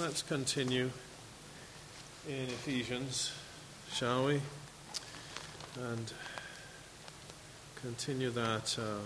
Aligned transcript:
let's 0.00 0.22
continue 0.22 0.90
in 2.26 2.44
Ephesians, 2.44 3.32
shall 3.92 4.24
we? 4.24 4.40
And 5.78 6.10
continue 7.82 8.30
that. 8.30 8.78
Uh, 8.78 9.00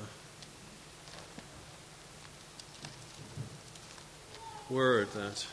word 4.70 5.08
that 5.12 5.46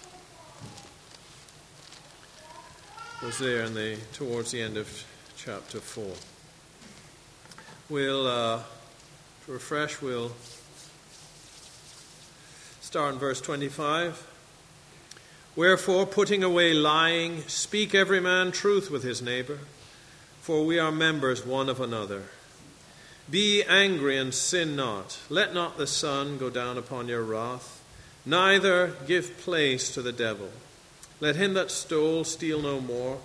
was 3.22 3.38
there 3.40 3.64
in 3.64 3.74
the 3.74 3.98
towards 4.14 4.52
the 4.52 4.62
end 4.62 4.78
of 4.78 5.06
chapter 5.36 5.80
four. 5.80 6.14
We'll 7.90 8.28
uh, 8.28 8.62
to 9.46 9.52
refresh. 9.52 10.02
We'll 10.02 10.34
start 12.80 13.16
in 13.16 13.20
verse 13.20 13.42
twenty-five. 13.42 14.28
Wherefore, 15.56 16.06
putting 16.06 16.44
away 16.44 16.74
lying, 16.74 17.42
speak 17.48 17.94
every 17.94 18.22
man 18.22 18.54
truth 18.54 18.90
with 18.90 19.04
his 19.04 19.22
neighbor, 19.22 19.60
for 20.40 20.66
we 20.66 20.80
are 20.80 20.94
members 20.94 21.46
one 21.46 21.68
of 21.68 21.82
another. 21.82 22.24
Be 23.30 23.62
angry 23.64 24.18
and 24.18 24.34
sin 24.34 24.78
not. 24.78 25.20
Let 25.30 25.54
not 25.54 25.78
the 25.78 25.88
sun 25.88 26.38
go 26.38 26.50
down 26.50 26.78
upon 26.78 27.10
your 27.10 27.24
wrath, 27.24 27.84
neither 28.26 28.96
give 29.08 29.40
place 29.40 29.94
to 29.94 30.02
the 30.02 30.14
devil. 30.14 30.50
Let 31.20 31.36
him 31.36 31.54
that 31.56 31.70
stole 31.70 32.24
steal 32.24 32.62
no 32.62 32.80
more, 32.80 33.20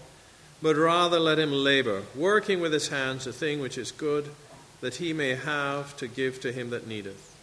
but 0.61 0.77
rather 0.77 1.21
let 1.21 1.39
him 1.39 1.53
labor, 1.53 2.03
working 2.15 2.61
with 2.61 2.73
his 2.73 2.89
hands 2.89 3.25
the 3.25 3.33
thing 3.33 3.61
which 3.61 3.79
is 3.79 3.93
good, 3.93 4.31
that 4.81 4.97
he 4.97 5.13
may 5.13 5.37
have 5.37 5.97
to 5.99 6.09
give 6.09 6.41
to 6.41 6.51
him 6.51 6.71
that 6.71 6.89
needeth. 6.89 7.35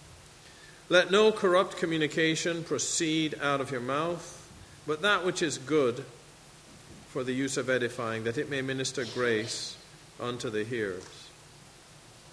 Let 0.89 1.09
no 1.09 1.31
corrupt 1.31 1.77
communication 1.77 2.65
proceed 2.65 3.35
out 3.41 3.61
of 3.61 3.71
your 3.71 3.81
mouth 3.81 4.41
but 4.85 5.01
that 5.01 5.25
which 5.25 5.41
is 5.41 5.57
good 5.57 6.03
for 7.09 7.23
the 7.23 7.33
use 7.33 7.57
of 7.57 7.69
edifying, 7.69 8.23
that 8.23 8.37
it 8.37 8.49
may 8.49 8.61
minister 8.61 9.05
grace 9.05 9.77
unto 10.19 10.49
the 10.49 10.63
hearers. 10.63 11.29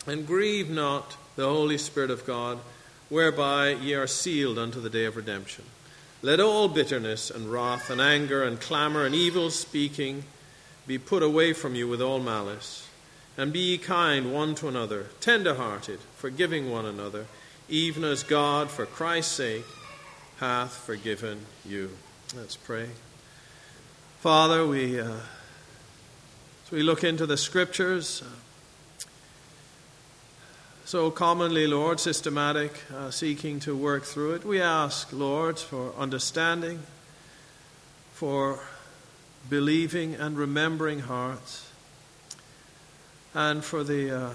And 0.07 0.27
grieve 0.27 0.71
not 0.71 1.17
the 1.37 1.47
Holy 1.47 1.79
Spirit 1.79 2.11
of 2.11 2.27
God, 2.27 2.59
whereby 3.09 3.71
ye 3.73 3.95
are 3.95 4.07
sealed 4.07 4.59
unto 4.59 4.81
the 4.81 4.91
day 4.91 5.05
of 5.05 5.17
redemption. 5.17 5.65
Let 6.23 6.41
all 6.41 6.69
bitterness 6.69 7.31
and 7.31 7.51
wrath 7.51 7.91
and 7.91 8.01
anger 8.01 8.43
and 8.43 8.61
clamor 8.61 9.05
and 9.05 9.15
evil 9.15 9.51
speaking 9.51 10.25
be 10.87 10.99
put 10.99 11.23
away 11.23 11.53
from 11.53 11.75
you 11.75 11.89
with 11.89 12.03
all 12.03 12.21
malice. 12.21 12.89
And 13.37 13.53
be 13.53 13.61
ye 13.61 13.79
kind 13.79 14.33
one 14.33 14.55
to 14.57 14.69
another, 14.69 15.07
tender 15.21 15.55
hearted, 15.55 16.01
forgiving 16.17 16.71
one 16.71 16.85
another, 16.85 17.27
even 17.69 18.05
as 18.05 18.23
God, 18.23 18.71
for 18.71 18.87
Christ's 18.87 19.33
sake, 19.33 19.65
hath 20.39 20.75
forgiven 20.75 21.47
you. 21.65 21.91
Let's 22.37 22.55
pray. 22.55 22.87
Father, 24.21 24.65
we, 24.65 25.01
uh, 25.01 25.15
as 26.65 26.71
we 26.71 26.85
look 26.85 27.03
into 27.03 27.27
the 27.27 27.37
scriptures, 27.37 28.23
uh, 28.23 29.05
so 30.85 31.11
commonly, 31.11 31.67
Lord, 31.67 31.99
systematic, 31.99 32.73
uh, 32.95 33.11
seeking 33.11 33.59
to 33.61 33.77
work 33.77 34.05
through 34.05 34.35
it, 34.35 34.45
we 34.45 34.61
ask, 34.61 35.13
Lord, 35.13 35.59
for 35.59 35.93
understanding, 35.99 36.85
for 38.13 38.61
believing 39.49 40.15
and 40.15 40.39
remembering 40.39 41.01
hearts, 41.01 41.69
and 43.35 43.65
for 43.65 43.83
the 43.83 44.17
uh, 44.17 44.31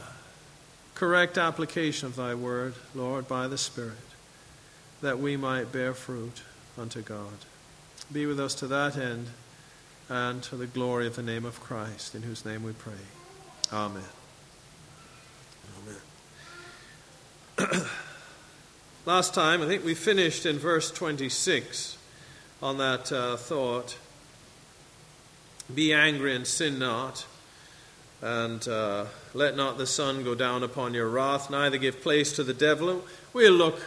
correct 0.96 1.38
application 1.38 2.08
of 2.08 2.18
Thy 2.18 2.36
word, 2.36 2.74
Lord, 2.94 3.30
by 3.30 3.48
the 3.48 3.58
Spirit, 3.58 3.94
that 5.02 5.18
we 5.18 5.38
might 5.38 5.72
bear 5.72 5.94
fruit 5.94 6.42
unto 6.78 7.02
God. 7.02 7.46
Be 8.12 8.26
with 8.26 8.40
us 8.40 8.54
to 8.56 8.68
that 8.68 8.98
end 8.98 9.28
and 10.10 10.44
to 10.44 10.56
the 10.56 10.68
glory 10.68 11.08
of 11.08 11.16
the 11.16 11.24
name 11.24 11.44
of 11.44 11.60
Christ, 11.60 12.14
in 12.14 12.22
whose 12.22 12.46
name 12.46 12.64
we 12.64 12.74
pray. 12.74 12.94
Amen. 13.74 14.04
Amen. 17.60 17.82
Last 19.06 19.34
time, 19.34 19.62
I 19.62 19.66
think 19.66 19.84
we 19.84 19.96
finished 19.96 20.46
in 20.46 20.60
verse 20.60 20.92
26 20.92 21.98
on 22.62 22.78
that 22.78 23.12
uh, 23.12 23.38
thought 23.38 23.98
Be 25.74 25.92
angry 25.92 26.36
and 26.36 26.46
sin 26.46 26.78
not, 26.78 27.26
and 28.22 28.68
uh, 28.68 29.06
let 29.34 29.58
not 29.58 29.80
the 29.80 29.88
sun 29.88 30.24
go 30.24 30.36
down 30.36 30.62
upon 30.62 30.94
your 30.94 31.10
wrath, 31.10 31.50
neither 31.50 31.78
give 31.78 32.02
place 32.02 32.34
to 32.34 32.44
the 32.44 32.54
devil. 32.54 33.04
We'll 33.34 33.54
look 33.54 33.80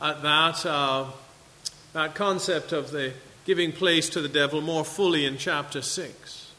at 0.00 0.22
that, 0.22 0.66
uh, 0.66 1.06
that 1.92 2.16
concept 2.16 2.72
of 2.72 2.90
the 2.90 3.12
giving 3.44 3.72
place 3.72 4.08
to 4.10 4.20
the 4.20 4.28
devil 4.28 4.60
more 4.60 4.84
fully 4.84 5.24
in 5.24 5.36
chapter 5.36 5.82
6. 5.82 6.50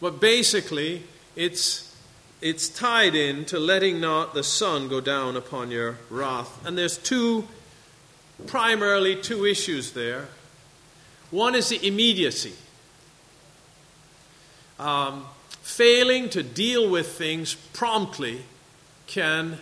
But 0.00 0.20
basically, 0.20 1.02
it's, 1.36 1.94
it's 2.40 2.68
tied 2.68 3.14
in 3.14 3.44
to 3.46 3.58
letting 3.58 4.00
not 4.00 4.32
the 4.32 4.44
sun 4.44 4.88
go 4.88 5.00
down 5.00 5.36
upon 5.36 5.70
your 5.70 5.98
wrath. 6.08 6.64
And 6.64 6.78
there's 6.78 6.96
two, 6.96 7.46
primarily 8.46 9.16
two 9.16 9.44
issues 9.44 9.92
there. 9.92 10.28
One 11.30 11.54
is 11.54 11.68
the 11.68 11.86
immediacy. 11.86 12.54
Um, 14.78 15.26
failing 15.62 16.30
to 16.30 16.42
deal 16.42 16.90
with 16.90 17.12
things 17.18 17.54
promptly 17.54 18.42
can 19.06 19.58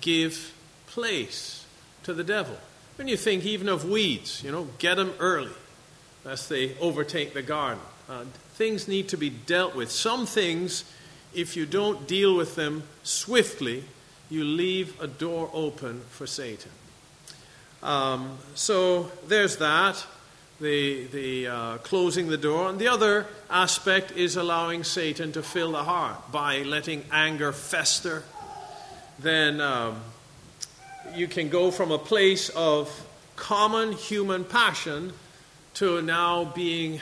give 0.00 0.52
place 0.86 1.64
to 2.02 2.12
the 2.12 2.24
devil. 2.24 2.58
When 2.98 3.06
you 3.06 3.16
think 3.16 3.44
even 3.44 3.68
of 3.68 3.88
weeds, 3.88 4.42
you 4.42 4.50
know, 4.50 4.66
get 4.78 4.96
them 4.96 5.12
early 5.20 5.52
lest 6.24 6.48
they 6.48 6.76
overtake 6.78 7.32
the 7.32 7.42
garden. 7.42 7.80
Uh, 8.08 8.24
things 8.54 8.88
need 8.88 9.08
to 9.10 9.16
be 9.16 9.30
dealt 9.30 9.76
with. 9.76 9.88
Some 9.88 10.26
things, 10.26 10.82
if 11.32 11.56
you 11.56 11.64
don't 11.64 12.08
deal 12.08 12.36
with 12.36 12.56
them 12.56 12.82
swiftly, 13.04 13.84
you 14.28 14.42
leave 14.42 15.00
a 15.00 15.06
door 15.06 15.48
open 15.52 16.00
for 16.10 16.26
Satan. 16.26 16.72
Um, 17.84 18.36
so 18.56 19.12
there's 19.28 19.58
that, 19.58 20.04
the, 20.60 21.06
the 21.06 21.46
uh, 21.46 21.78
closing 21.78 22.26
the 22.26 22.36
door. 22.36 22.68
And 22.68 22.80
the 22.80 22.88
other 22.88 23.26
aspect 23.48 24.10
is 24.10 24.36
allowing 24.36 24.82
Satan 24.82 25.30
to 25.32 25.42
fill 25.44 25.70
the 25.70 25.84
heart 25.84 26.32
by 26.32 26.62
letting 26.62 27.04
anger 27.12 27.52
fester. 27.52 28.24
Then 29.20 29.60
um, 29.60 30.00
you 31.14 31.28
can 31.28 31.48
go 31.48 31.70
from 31.70 31.90
a 31.90 31.98
place 31.98 32.48
of 32.50 33.06
common 33.36 33.92
human 33.92 34.44
passion 34.44 35.12
to 35.74 36.02
now 36.02 36.44
being 36.44 37.00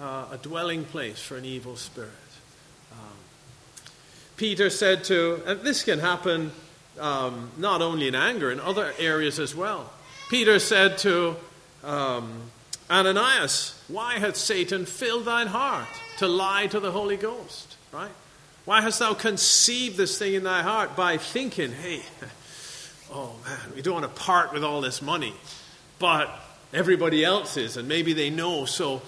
uh, 0.00 0.26
a 0.32 0.36
dwelling 0.38 0.84
place 0.84 1.20
for 1.20 1.36
an 1.36 1.44
evil 1.44 1.76
spirit. 1.76 2.10
Um, 2.92 3.16
Peter 4.36 4.68
said 4.70 5.04
to, 5.04 5.42
and 5.46 5.60
this 5.60 5.84
can 5.84 5.98
happen 5.98 6.50
um, 6.98 7.50
not 7.56 7.82
only 7.82 8.08
in 8.08 8.14
anger, 8.14 8.50
in 8.50 8.60
other 8.60 8.92
areas 8.98 9.38
as 9.38 9.54
well. 9.54 9.92
Peter 10.28 10.58
said 10.58 10.98
to 10.98 11.36
um, 11.84 12.42
Ananias, 12.90 13.80
Why 13.88 14.18
hath 14.18 14.36
Satan 14.36 14.86
filled 14.86 15.24
thine 15.24 15.46
heart 15.46 15.88
to 16.18 16.26
lie 16.26 16.66
to 16.68 16.80
the 16.80 16.90
Holy 16.90 17.16
Ghost? 17.16 17.76
Right? 17.92 18.10
Why 18.64 18.80
hast 18.80 18.98
thou 18.98 19.14
conceived 19.14 19.96
this 19.96 20.18
thing 20.18 20.34
in 20.34 20.42
thy 20.42 20.62
heart 20.62 20.96
by 20.96 21.18
thinking, 21.18 21.70
hey, 21.70 22.02
oh 23.12 23.34
man, 23.44 23.74
we 23.74 23.82
don't 23.82 23.94
want 23.94 24.14
to 24.14 24.20
part 24.20 24.52
with 24.52 24.64
all 24.64 24.80
this 24.80 25.00
money, 25.00 25.34
but 25.98 26.28
everybody 26.72 27.24
else 27.24 27.56
is, 27.56 27.76
and 27.76 27.88
maybe 27.88 28.12
they 28.12 28.30
know, 28.30 28.64
so 28.64 29.02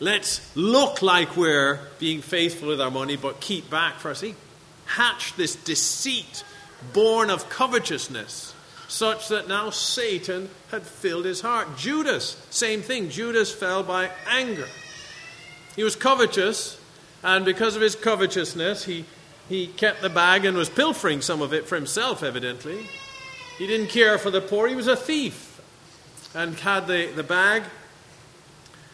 let's 0.00 0.54
look 0.56 1.02
like 1.02 1.36
we're 1.36 1.80
being 1.98 2.20
faithful 2.20 2.68
with 2.68 2.80
our 2.80 2.90
money, 2.90 3.16
but 3.16 3.40
keep 3.40 3.68
back 3.70 3.94
for 3.94 4.10
us. 4.10 4.20
He 4.20 4.34
hatched 4.84 5.36
this 5.36 5.56
deceit 5.56 6.44
born 6.92 7.30
of 7.30 7.48
covetousness, 7.48 8.54
such 8.88 9.28
that 9.28 9.48
now 9.48 9.70
Satan 9.70 10.48
had 10.70 10.82
filled 10.82 11.24
his 11.24 11.40
heart. 11.40 11.76
Judas, 11.76 12.36
same 12.50 12.82
thing. 12.82 13.10
Judas 13.10 13.52
fell 13.52 13.82
by 13.82 14.10
anger. 14.28 14.68
He 15.74 15.82
was 15.82 15.96
covetous, 15.96 16.80
and 17.22 17.44
because 17.44 17.74
of 17.74 17.82
his 17.82 17.96
covetousness, 17.96 18.84
he, 18.84 19.04
he 19.48 19.66
kept 19.66 20.02
the 20.02 20.08
bag 20.08 20.44
and 20.44 20.56
was 20.56 20.70
pilfering 20.70 21.20
some 21.20 21.42
of 21.42 21.52
it 21.52 21.66
for 21.66 21.74
himself, 21.74 22.22
evidently. 22.22 22.86
He 23.58 23.66
didn't 23.66 23.88
care 23.88 24.18
for 24.18 24.30
the 24.30 24.40
poor, 24.40 24.68
he 24.68 24.74
was 24.74 24.86
a 24.86 24.96
thief 24.96 25.60
and 26.34 26.54
had 26.56 26.86
the, 26.86 27.10
the 27.14 27.22
bag. 27.22 27.62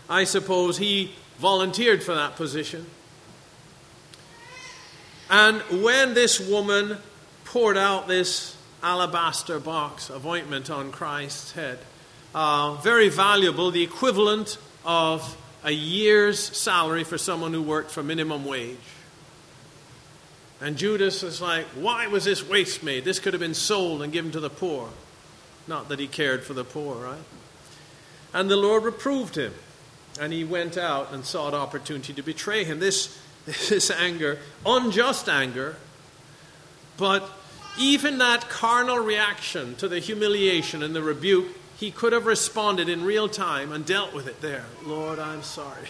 I 0.08 0.24
suppose 0.24 0.78
he 0.78 1.14
volunteered 1.38 2.02
for 2.02 2.14
that 2.14 2.36
position. 2.36 2.86
And 5.28 5.60
when 5.82 6.14
this 6.14 6.38
woman 6.38 6.98
poured 7.44 7.76
out 7.76 8.06
this 8.06 8.56
alabaster 8.82 9.58
box 9.58 10.10
of 10.10 10.26
ointment 10.26 10.70
on 10.70 10.92
Christ's 10.92 11.52
head, 11.52 11.78
uh, 12.34 12.74
very 12.74 13.08
valuable, 13.08 13.70
the 13.70 13.82
equivalent 13.82 14.58
of 14.84 15.36
a 15.64 15.70
year's 15.70 16.38
salary 16.38 17.04
for 17.04 17.18
someone 17.18 17.52
who 17.52 17.62
worked 17.62 17.90
for 17.90 18.02
minimum 18.02 18.44
wage. 18.44 18.76
And 20.62 20.76
Judas 20.76 21.24
is 21.24 21.40
like, 21.40 21.66
why 21.74 22.06
was 22.06 22.24
this 22.24 22.48
waste 22.48 22.84
made? 22.84 23.04
This 23.04 23.18
could 23.18 23.34
have 23.34 23.40
been 23.40 23.52
sold 23.52 24.00
and 24.00 24.12
given 24.12 24.30
to 24.30 24.38
the 24.38 24.48
poor. 24.48 24.88
Not 25.66 25.88
that 25.88 25.98
he 25.98 26.06
cared 26.06 26.44
for 26.44 26.54
the 26.54 26.62
poor, 26.62 26.94
right? 26.94 27.24
And 28.32 28.48
the 28.48 28.56
Lord 28.56 28.84
reproved 28.84 29.36
him, 29.36 29.52
and 30.20 30.32
he 30.32 30.44
went 30.44 30.78
out 30.78 31.12
and 31.12 31.24
sought 31.24 31.52
opportunity 31.52 32.12
to 32.12 32.22
betray 32.22 32.62
him. 32.62 32.78
This, 32.78 33.20
this 33.44 33.90
anger, 33.90 34.38
unjust 34.64 35.28
anger, 35.28 35.74
but 36.96 37.28
even 37.76 38.18
that 38.18 38.48
carnal 38.48 39.00
reaction 39.00 39.74
to 39.76 39.88
the 39.88 39.98
humiliation 39.98 40.84
and 40.84 40.94
the 40.94 41.02
rebuke, 41.02 41.46
he 41.76 41.90
could 41.90 42.12
have 42.12 42.26
responded 42.26 42.88
in 42.88 43.04
real 43.04 43.28
time 43.28 43.72
and 43.72 43.84
dealt 43.84 44.14
with 44.14 44.28
it 44.28 44.40
there. 44.40 44.66
Lord, 44.84 45.18
I'm 45.18 45.42
sorry. 45.42 45.88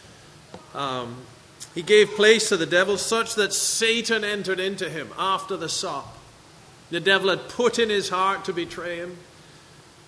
um, 0.74 1.16
he 1.74 1.82
gave 1.82 2.10
place 2.10 2.48
to 2.48 2.56
the 2.56 2.66
devil 2.66 2.96
such 2.96 3.34
that 3.34 3.52
Satan 3.52 4.22
entered 4.22 4.60
into 4.60 4.88
him 4.88 5.10
after 5.18 5.56
the 5.56 5.68
sop. 5.68 6.16
The 6.90 7.00
devil 7.00 7.30
had 7.30 7.48
put 7.48 7.78
in 7.78 7.90
his 7.90 8.10
heart 8.10 8.44
to 8.44 8.52
betray 8.52 8.96
him, 8.96 9.16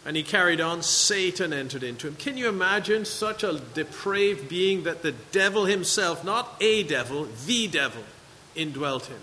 and 0.05 0.17
he 0.17 0.23
carried 0.23 0.61
on. 0.61 0.83
Satan 0.83 1.53
entered 1.53 1.83
into 1.83 2.07
him. 2.07 2.15
Can 2.15 2.37
you 2.37 2.49
imagine 2.49 3.05
such 3.05 3.43
a 3.43 3.61
depraved 3.75 4.49
being 4.49 4.85
that 4.85 5.03
the 5.03 5.13
devil 5.33 5.65
himself, 5.65 6.25
not 6.25 6.55
a 6.61 6.85
devil, 6.85 7.27
the 7.47 7.67
devil, 7.67 8.05
indwelt 8.55 9.07
him? 9.07 9.21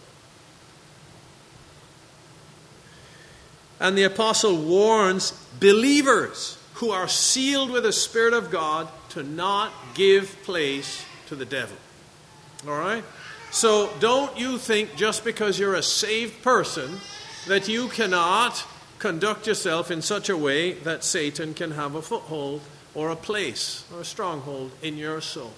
And 3.80 3.98
the 3.98 4.04
apostle 4.04 4.58
warns 4.58 5.32
believers 5.60 6.58
who 6.76 6.92
are 6.92 7.08
sealed 7.08 7.70
with 7.70 7.84
the 7.84 7.94
Spirit 7.94 8.34
of 8.34 8.52
God 8.52 8.90
to 9.10 9.24
not 9.24 9.72
give 9.94 10.36
place 10.44 11.06
to 11.28 11.36
the 11.36 11.46
devil. 11.46 11.78
All 12.68 12.78
right? 12.78 13.04
So 13.52 13.92
don't 14.00 14.38
you 14.38 14.58
think 14.58 14.96
just 14.96 15.24
because 15.24 15.60
you're 15.60 15.76
a 15.76 15.84
saved 15.84 16.42
person 16.42 17.00
that 17.48 17.68
you 17.68 17.88
cannot 17.90 18.66
conduct 19.00 19.48
yourself 19.48 19.92
in 19.92 20.02
such 20.02 20.30
a 20.30 20.38
way 20.38 20.74
that 20.74 21.04
Satan 21.04 21.54
can 21.54 21.72
have 21.72 21.94
a 21.94 22.02
foothold 22.02 22.62
or 22.96 23.10
a 23.10 23.16
place 23.16 23.84
or 23.94 24.02
a 24.02 24.06
stronghold 24.06 24.72
in 24.82 24.98
your 24.98 25.20
soul. 25.20 25.54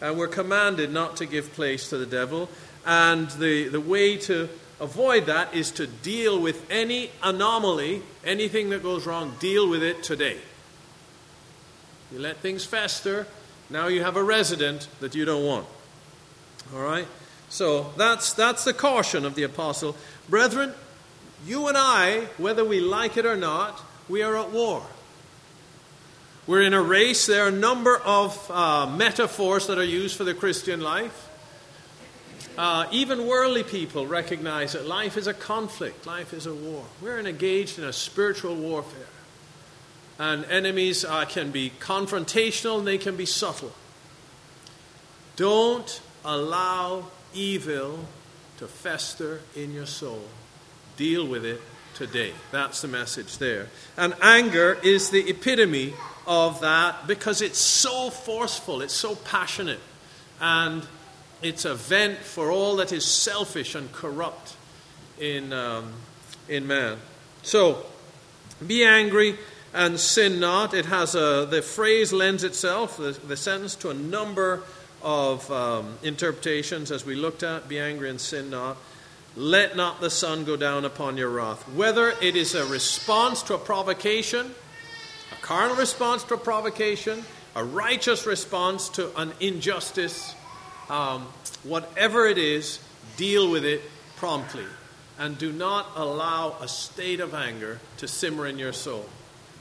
And 0.00 0.18
we're 0.18 0.28
commanded 0.28 0.92
not 0.92 1.16
to 1.16 1.26
give 1.26 1.52
place 1.52 1.88
to 1.90 1.96
the 1.96 2.06
devil. 2.06 2.48
And 2.84 3.30
the, 3.30 3.68
the 3.68 3.80
way 3.80 4.16
to 4.18 4.48
avoid 4.80 5.26
that 5.26 5.54
is 5.54 5.70
to 5.72 5.86
deal 5.86 6.40
with 6.40 6.68
any 6.70 7.10
anomaly, 7.22 8.02
anything 8.24 8.70
that 8.70 8.82
goes 8.82 9.06
wrong, 9.06 9.34
deal 9.38 9.68
with 9.70 9.82
it 9.82 10.02
today. 10.02 10.38
You 12.12 12.18
let 12.18 12.38
things 12.38 12.64
fester, 12.64 13.26
now 13.72 13.88
you 13.88 14.02
have 14.02 14.16
a 14.16 14.22
resident 14.22 14.86
that 15.00 15.14
you 15.14 15.24
don't 15.24 15.44
want. 15.44 15.66
All 16.74 16.80
right? 16.80 17.08
So 17.48 17.92
that's, 17.96 18.32
that's 18.32 18.64
the 18.64 18.72
caution 18.72 19.24
of 19.24 19.34
the 19.34 19.42
apostle. 19.42 19.96
Brethren, 20.28 20.72
you 21.46 21.68
and 21.68 21.76
I, 21.76 22.28
whether 22.38 22.64
we 22.64 22.80
like 22.80 23.16
it 23.16 23.26
or 23.26 23.36
not, 23.36 23.80
we 24.08 24.22
are 24.22 24.36
at 24.36 24.50
war. 24.50 24.82
We're 26.46 26.62
in 26.62 26.74
a 26.74 26.82
race. 26.82 27.26
There 27.26 27.44
are 27.44 27.48
a 27.48 27.52
number 27.52 27.96
of 27.98 28.50
uh, 28.50 28.86
metaphors 28.86 29.66
that 29.68 29.78
are 29.78 29.84
used 29.84 30.16
for 30.16 30.24
the 30.24 30.34
Christian 30.34 30.80
life. 30.80 31.28
Uh, 32.58 32.86
even 32.90 33.26
worldly 33.26 33.62
people 33.62 34.06
recognize 34.06 34.72
that 34.72 34.86
life 34.86 35.16
is 35.16 35.26
a 35.26 35.34
conflict, 35.34 36.06
life 36.06 36.34
is 36.34 36.46
a 36.46 36.54
war. 36.54 36.84
We're 37.00 37.18
engaged 37.18 37.78
in 37.78 37.84
a 37.84 37.92
spiritual 37.92 38.56
warfare. 38.56 39.06
And 40.22 40.44
enemies 40.44 41.04
uh, 41.04 41.24
can 41.24 41.50
be 41.50 41.72
confrontational 41.80 42.78
and 42.78 42.86
they 42.86 42.96
can 42.96 43.16
be 43.16 43.26
subtle. 43.26 43.72
Don't 45.34 46.00
allow 46.24 47.06
evil 47.34 47.98
to 48.58 48.68
fester 48.68 49.40
in 49.56 49.72
your 49.72 49.86
soul. 49.86 50.22
Deal 50.96 51.26
with 51.26 51.44
it 51.44 51.60
today. 51.94 52.34
That's 52.52 52.82
the 52.82 52.86
message 52.86 53.38
there. 53.38 53.66
And 53.96 54.14
anger 54.22 54.78
is 54.84 55.10
the 55.10 55.28
epitome 55.28 55.92
of 56.24 56.60
that 56.60 57.08
because 57.08 57.42
it's 57.42 57.58
so 57.58 58.08
forceful, 58.08 58.80
it's 58.80 58.94
so 58.94 59.16
passionate, 59.16 59.80
and 60.40 60.86
it's 61.42 61.64
a 61.64 61.74
vent 61.74 62.18
for 62.18 62.52
all 62.52 62.76
that 62.76 62.92
is 62.92 63.04
selfish 63.04 63.74
and 63.74 63.90
corrupt 63.90 64.54
in, 65.18 65.52
um, 65.52 65.94
in 66.48 66.68
man. 66.68 66.98
So, 67.42 67.86
be 68.64 68.84
angry 68.84 69.36
and 69.74 69.98
sin 69.98 70.40
not. 70.40 70.74
It 70.74 70.86
has 70.86 71.14
a, 71.14 71.46
the 71.48 71.62
phrase 71.62 72.12
lends 72.12 72.44
itself, 72.44 72.96
the, 72.96 73.12
the 73.26 73.36
sentence, 73.36 73.74
to 73.76 73.90
a 73.90 73.94
number 73.94 74.62
of 75.02 75.50
um, 75.50 75.98
interpretations 76.02 76.90
as 76.90 77.04
we 77.04 77.14
looked 77.14 77.42
at 77.42 77.68
be 77.68 77.78
angry 77.78 78.10
and 78.10 78.20
sin 78.20 78.50
not. 78.50 78.76
Let 79.34 79.76
not 79.76 80.00
the 80.00 80.10
sun 80.10 80.44
go 80.44 80.56
down 80.56 80.84
upon 80.84 81.16
your 81.16 81.30
wrath. 81.30 81.66
Whether 81.70 82.10
it 82.20 82.36
is 82.36 82.54
a 82.54 82.66
response 82.66 83.42
to 83.44 83.54
a 83.54 83.58
provocation, 83.58 84.54
a 85.32 85.42
carnal 85.42 85.76
response 85.76 86.22
to 86.24 86.34
a 86.34 86.38
provocation, 86.38 87.24
a 87.56 87.64
righteous 87.64 88.26
response 88.26 88.90
to 88.90 89.18
an 89.18 89.32
injustice, 89.40 90.34
um, 90.90 91.26
whatever 91.64 92.26
it 92.26 92.36
is, 92.36 92.78
deal 93.16 93.50
with 93.50 93.64
it 93.64 93.80
promptly. 94.16 94.66
And 95.18 95.38
do 95.38 95.50
not 95.50 95.86
allow 95.96 96.56
a 96.60 96.68
state 96.68 97.20
of 97.20 97.34
anger 97.34 97.80
to 97.98 98.08
simmer 98.08 98.46
in 98.46 98.58
your 98.58 98.72
soul. 98.72 99.06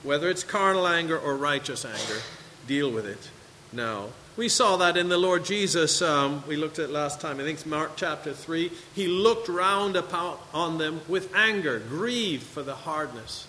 Whether 0.04 0.30
it's 0.30 0.44
carnal 0.44 0.88
anger 0.88 1.18
or 1.18 1.36
righteous 1.36 1.86
anger, 1.86 2.22
deal 2.68 2.90
with 2.90 3.06
it 3.06 3.30
now. 3.72 4.08
We 4.38 4.50
saw 4.50 4.78
that 4.78 4.98
in 4.98 5.10
the 5.10 5.18
Lord 5.18 5.46
Jesus. 5.46 6.02
Um, 6.02 6.44
we 6.48 6.56
looked 6.56 6.80
at 6.80 6.90
last 6.90 7.20
time. 7.22 7.40
I 7.40 7.44
think 7.44 7.60
it's 7.60 7.66
Mark 7.66 7.92
chapter 7.98 8.34
3. 8.34 8.72
He 8.96 9.08
looked 9.08 9.50
round 9.50 9.96
about 9.96 10.42
on 10.54 10.78
them 10.78 11.02
with 11.08 11.36
anger, 11.36 11.80
grieved 11.80 12.44
for 12.44 12.64
the 12.64 12.74
hardness 12.76 13.46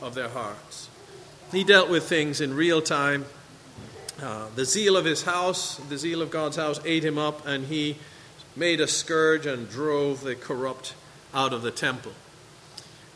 of 0.00 0.14
their 0.14 0.28
hearts. 0.28 0.88
He 1.52 1.64
dealt 1.64 1.90
with 1.90 2.04
things 2.04 2.40
in 2.40 2.54
real 2.54 2.80
time. 2.80 3.26
Uh, 4.22 4.46
the 4.54 4.64
zeal 4.64 4.96
of 4.96 5.04
his 5.04 5.24
house, 5.24 5.76
the 5.88 5.98
zeal 5.98 6.22
of 6.22 6.30
God's 6.30 6.56
house, 6.56 6.80
ate 6.84 7.04
him 7.04 7.18
up, 7.18 7.46
and 7.46 7.66
he 7.66 7.96
made 8.54 8.80
a 8.80 8.86
scourge 8.86 9.46
and 9.46 9.68
drove 9.68 10.22
the 10.22 10.34
corrupt 10.34 10.94
out 11.34 11.52
of 11.52 11.62
the 11.62 11.70
temple. 11.70 12.12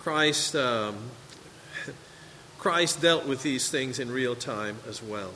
Christ, 0.01 0.57
um, 0.57 0.97
Christ 2.65 3.03
dealt 3.03 3.27
with 3.27 3.43
these 3.43 3.69
things 3.69 3.99
in 3.99 4.11
real 4.11 4.35
time 4.35 4.79
as 4.89 5.03
well. 5.03 5.35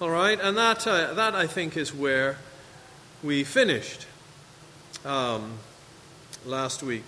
All 0.00 0.10
right, 0.10 0.36
and 0.40 0.56
that, 0.56 0.84
uh, 0.88 1.14
that 1.14 1.36
I 1.36 1.46
think 1.46 1.76
is 1.76 1.94
where 1.94 2.38
we 3.22 3.44
finished 3.44 4.08
um, 5.04 5.52
last 6.44 6.82
week. 6.82 7.04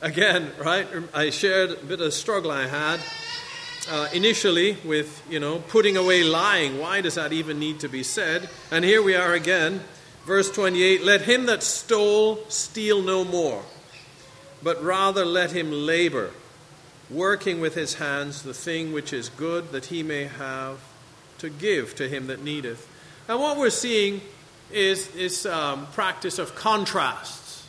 Again, 0.00 0.52
right, 0.56 0.86
I 1.12 1.30
shared 1.30 1.70
a 1.70 1.84
bit 1.84 2.00
of 2.00 2.14
struggle 2.14 2.52
I 2.52 2.68
had 2.68 3.00
uh, 3.90 4.08
initially 4.14 4.78
with, 4.84 5.26
you 5.28 5.40
know, 5.40 5.58
putting 5.58 5.96
away 5.96 6.22
lying. 6.22 6.78
Why 6.78 7.00
does 7.00 7.16
that 7.16 7.32
even 7.32 7.58
need 7.58 7.80
to 7.80 7.88
be 7.88 8.04
said? 8.04 8.48
And 8.70 8.84
here 8.84 9.02
we 9.02 9.16
are 9.16 9.32
again, 9.32 9.80
verse 10.24 10.48
28 10.52 11.02
Let 11.02 11.22
him 11.22 11.46
that 11.46 11.64
stole 11.64 12.44
steal 12.48 13.02
no 13.02 13.24
more, 13.24 13.64
but 14.62 14.82
rather 14.82 15.24
let 15.24 15.52
him 15.52 15.70
labor, 15.70 16.30
working 17.10 17.60
with 17.60 17.74
his 17.74 17.94
hands 17.94 18.42
the 18.42 18.54
thing 18.54 18.92
which 18.92 19.12
is 19.12 19.28
good, 19.28 19.72
that 19.72 19.86
he 19.86 20.02
may 20.02 20.24
have 20.24 20.78
to 21.38 21.48
give 21.48 21.94
to 21.96 22.08
him 22.08 22.26
that 22.28 22.42
needeth. 22.42 22.88
And 23.28 23.40
what 23.40 23.56
we're 23.56 23.70
seeing 23.70 24.20
is 24.72 25.08
this 25.08 25.46
um, 25.46 25.86
practice 25.88 26.38
of 26.38 26.54
contrasts 26.54 27.66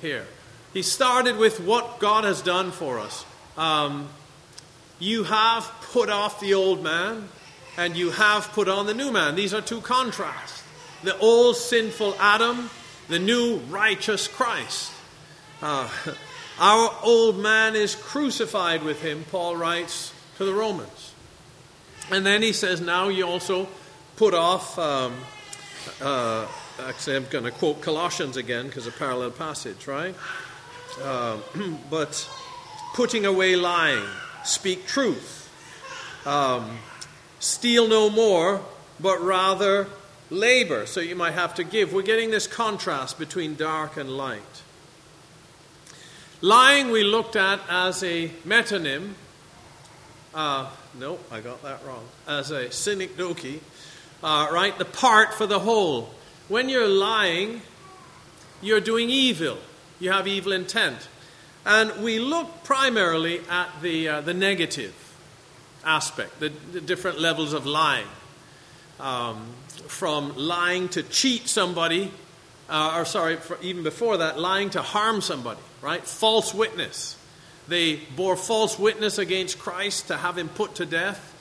here. 0.00 0.26
He 0.72 0.82
started 0.82 1.38
with 1.38 1.60
what 1.60 1.98
God 1.98 2.24
has 2.24 2.42
done 2.42 2.70
for 2.70 2.98
us. 2.98 3.24
Um, 3.56 4.08
you 4.98 5.24
have 5.24 5.70
put 5.92 6.10
off 6.10 6.40
the 6.40 6.54
old 6.54 6.82
man, 6.82 7.28
and 7.76 7.96
you 7.96 8.10
have 8.10 8.50
put 8.52 8.68
on 8.68 8.86
the 8.86 8.94
new 8.94 9.10
man. 9.10 9.34
These 9.34 9.54
are 9.54 9.60
two 9.60 9.80
contrasts 9.80 10.62
the 11.02 11.16
old 11.18 11.56
sinful 11.56 12.16
Adam, 12.18 12.70
the 13.08 13.18
new 13.18 13.56
righteous 13.68 14.26
Christ. 14.28 14.92
Uh, 15.62 15.88
our 16.58 16.94
old 17.02 17.38
man 17.38 17.74
is 17.74 17.94
crucified 17.94 18.82
with 18.82 19.02
him, 19.02 19.24
Paul 19.30 19.56
writes 19.56 20.12
to 20.38 20.44
the 20.44 20.52
Romans. 20.52 21.12
And 22.10 22.24
then 22.24 22.42
he 22.42 22.52
says, 22.52 22.80
now 22.80 23.08
you 23.08 23.26
also 23.26 23.68
put 24.16 24.34
off. 24.34 24.78
Um, 24.78 25.14
uh, 26.00 26.46
actually, 26.80 27.16
I'm 27.16 27.26
going 27.30 27.44
to 27.44 27.50
quote 27.50 27.80
Colossians 27.80 28.36
again 28.36 28.66
because 28.66 28.86
a 28.86 28.92
parallel 28.92 29.30
passage, 29.30 29.86
right? 29.86 30.14
Uh, 31.02 31.38
but 31.90 32.28
putting 32.94 33.26
away 33.26 33.56
lying, 33.56 34.04
speak 34.44 34.86
truth, 34.86 35.50
um, 36.26 36.78
steal 37.40 37.88
no 37.88 38.08
more, 38.10 38.60
but 39.00 39.20
rather 39.20 39.86
labor. 40.30 40.86
So 40.86 41.00
you 41.00 41.16
might 41.16 41.34
have 41.34 41.54
to 41.56 41.64
give. 41.64 41.92
We're 41.92 42.02
getting 42.02 42.30
this 42.30 42.46
contrast 42.46 43.18
between 43.18 43.54
dark 43.54 43.96
and 43.96 44.10
light. 44.10 44.55
Lying 46.42 46.90
we 46.90 47.02
looked 47.02 47.34
at 47.34 47.60
as 47.68 48.02
a 48.02 48.28
metonym. 48.46 49.14
Uh, 50.34 50.70
no, 50.98 51.18
I 51.30 51.40
got 51.40 51.62
that 51.62 51.80
wrong. 51.86 52.04
As 52.28 52.50
a 52.50 52.70
synecdoche, 52.70 53.60
uh, 54.22 54.48
right? 54.52 54.76
The 54.76 54.84
part 54.84 55.32
for 55.32 55.46
the 55.46 55.60
whole. 55.60 56.10
When 56.48 56.68
you're 56.68 56.88
lying, 56.88 57.62
you're 58.60 58.80
doing 58.80 59.08
evil. 59.08 59.56
You 59.98 60.12
have 60.12 60.28
evil 60.28 60.52
intent. 60.52 61.08
And 61.64 62.02
we 62.02 62.18
look 62.18 62.64
primarily 62.64 63.40
at 63.48 63.70
the, 63.80 64.08
uh, 64.08 64.20
the 64.20 64.34
negative 64.34 64.94
aspect, 65.84 66.38
the, 66.38 66.52
the, 66.72 66.82
different 66.82 67.18
levels 67.18 67.54
of 67.54 67.64
lying. 67.64 68.06
Um, 69.00 69.54
from 69.88 70.36
lying 70.36 70.88
to 70.90 71.02
cheat 71.02 71.48
somebody, 71.48 72.12
uh, 72.68 72.94
or 72.96 73.04
sorry, 73.04 73.38
even 73.62 73.82
before 73.82 74.18
that, 74.18 74.38
lying 74.38 74.70
to 74.70 74.82
harm 74.82 75.20
somebody, 75.20 75.60
right? 75.86 76.04
False 76.04 76.52
witness. 76.52 77.16
They 77.68 78.00
bore 78.16 78.34
false 78.34 78.76
witness 78.76 79.18
against 79.18 79.60
Christ 79.60 80.08
to 80.08 80.16
have 80.16 80.36
him 80.36 80.48
put 80.48 80.74
to 80.76 80.84
death, 80.84 81.32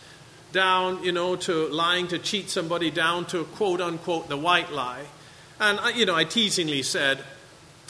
down, 0.52 1.04
you 1.04 1.12
know, 1.12 1.36
to 1.36 1.68
lying 1.70 2.08
to 2.10 2.20
cheat 2.20 2.52
somebody, 2.52 2.92
down 2.92 3.26
to 3.28 3.46
quote 3.46 3.82
unquote 3.82 4.30
the 4.30 4.38
white 4.38 4.72
lie. 4.72 5.06
And, 5.60 5.80
you 5.98 6.06
know, 6.06 6.14
I 6.14 6.26
teasingly 6.26 6.84
said, 6.84 7.24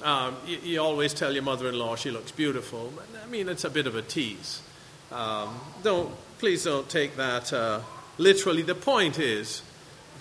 um, 0.02 0.38
you, 0.48 0.58
you, 0.64 0.80
always 0.80 1.14
tell 1.14 1.34
your 1.34 1.44
mother 1.44 1.68
in 1.68 1.78
law 1.78 1.98
she 1.98 2.10
looks 2.10 2.32
beautiful. 2.32 2.94
I 3.22 3.28
mean, 3.28 3.50
it's 3.50 3.66
a 3.66 3.70
bit 3.70 3.86
of 3.86 3.98
a 3.98 4.02
tease. 4.02 4.62
Um, 5.12 5.60
don't, 5.84 6.14
please 6.38 6.64
don't 6.64 6.88
take 6.88 7.18
that 7.18 7.52
uh, 7.52 7.82
literally. 8.18 8.62
The 8.62 8.76
point 8.76 9.20
is 9.20 9.62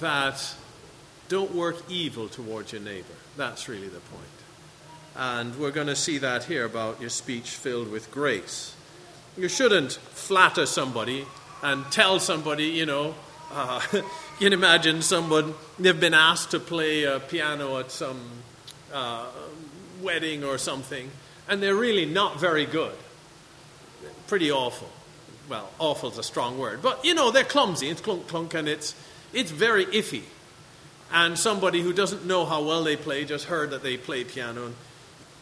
that 0.00 0.54
don't 1.28 1.54
work 1.54 1.76
evil 1.88 2.28
towards 2.28 2.72
your 2.72 2.82
neighbor. 2.82 3.14
That's 3.36 3.68
really 3.68 3.88
the 3.88 4.00
point. 4.00 4.33
And 5.16 5.54
we're 5.56 5.70
going 5.70 5.86
to 5.86 5.96
see 5.96 6.18
that 6.18 6.44
here 6.44 6.64
about 6.64 7.00
your 7.00 7.10
speech 7.10 7.50
filled 7.50 7.90
with 7.90 8.10
grace. 8.10 8.74
You 9.36 9.48
shouldn't 9.48 9.92
flatter 9.92 10.66
somebody 10.66 11.24
and 11.62 11.84
tell 11.92 12.18
somebody, 12.18 12.66
you 12.66 12.86
know, 12.86 13.14
uh, 13.52 13.80
you 13.92 14.02
can 14.40 14.52
imagine 14.52 15.00
someone, 15.02 15.54
they've 15.78 15.98
been 15.98 16.14
asked 16.14 16.50
to 16.50 16.58
play 16.58 17.04
a 17.04 17.20
piano 17.20 17.78
at 17.78 17.92
some 17.92 18.20
uh, 18.92 19.26
wedding 20.02 20.42
or 20.42 20.58
something, 20.58 21.10
and 21.48 21.62
they're 21.62 21.76
really 21.76 22.06
not 22.06 22.40
very 22.40 22.66
good. 22.66 22.94
Pretty 24.26 24.50
awful. 24.50 24.88
Well, 25.48 25.70
awful 25.78 26.10
is 26.10 26.18
a 26.18 26.22
strong 26.22 26.58
word, 26.58 26.82
but 26.82 27.04
you 27.04 27.14
know, 27.14 27.30
they're 27.30 27.44
clumsy. 27.44 27.88
It's 27.88 28.00
clunk 28.00 28.26
clunk, 28.26 28.54
and 28.54 28.66
it's, 28.66 28.94
it's 29.32 29.50
very 29.50 29.86
iffy. 29.86 30.22
And 31.12 31.38
somebody 31.38 31.80
who 31.82 31.92
doesn't 31.92 32.26
know 32.26 32.44
how 32.44 32.62
well 32.62 32.82
they 32.82 32.96
play 32.96 33.24
just 33.24 33.44
heard 33.44 33.70
that 33.70 33.82
they 33.82 33.96
play 33.96 34.24
piano. 34.24 34.66
And, 34.66 34.74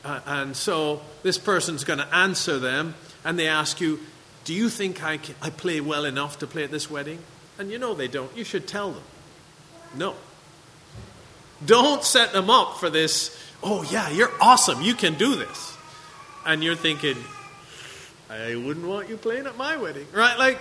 uh, 0.04 0.20
and 0.26 0.56
so 0.56 1.00
this 1.22 1.38
person's 1.38 1.84
going 1.84 1.98
to 1.98 2.14
answer 2.14 2.58
them, 2.58 2.94
and 3.24 3.38
they 3.38 3.48
ask 3.48 3.80
you, 3.80 4.00
Do 4.44 4.54
you 4.54 4.68
think 4.68 5.02
I, 5.02 5.18
can, 5.18 5.34
I 5.40 5.50
play 5.50 5.80
well 5.80 6.04
enough 6.04 6.38
to 6.40 6.46
play 6.46 6.64
at 6.64 6.70
this 6.70 6.90
wedding? 6.90 7.18
And 7.58 7.70
you 7.70 7.78
know 7.78 7.94
they 7.94 8.08
don't. 8.08 8.34
You 8.36 8.44
should 8.44 8.66
tell 8.66 8.90
them. 8.92 9.02
No. 9.94 10.14
Don't 11.64 12.02
set 12.02 12.32
them 12.32 12.50
up 12.50 12.78
for 12.78 12.90
this, 12.90 13.36
oh, 13.62 13.84
yeah, 13.84 14.10
you're 14.10 14.32
awesome. 14.40 14.82
You 14.82 14.94
can 14.94 15.14
do 15.14 15.36
this. 15.36 15.76
And 16.44 16.64
you're 16.64 16.74
thinking, 16.74 17.16
I 18.28 18.56
wouldn't 18.56 18.86
want 18.86 19.08
you 19.08 19.16
playing 19.16 19.46
at 19.46 19.56
my 19.56 19.76
wedding. 19.76 20.06
Right? 20.12 20.36
Like, 20.36 20.60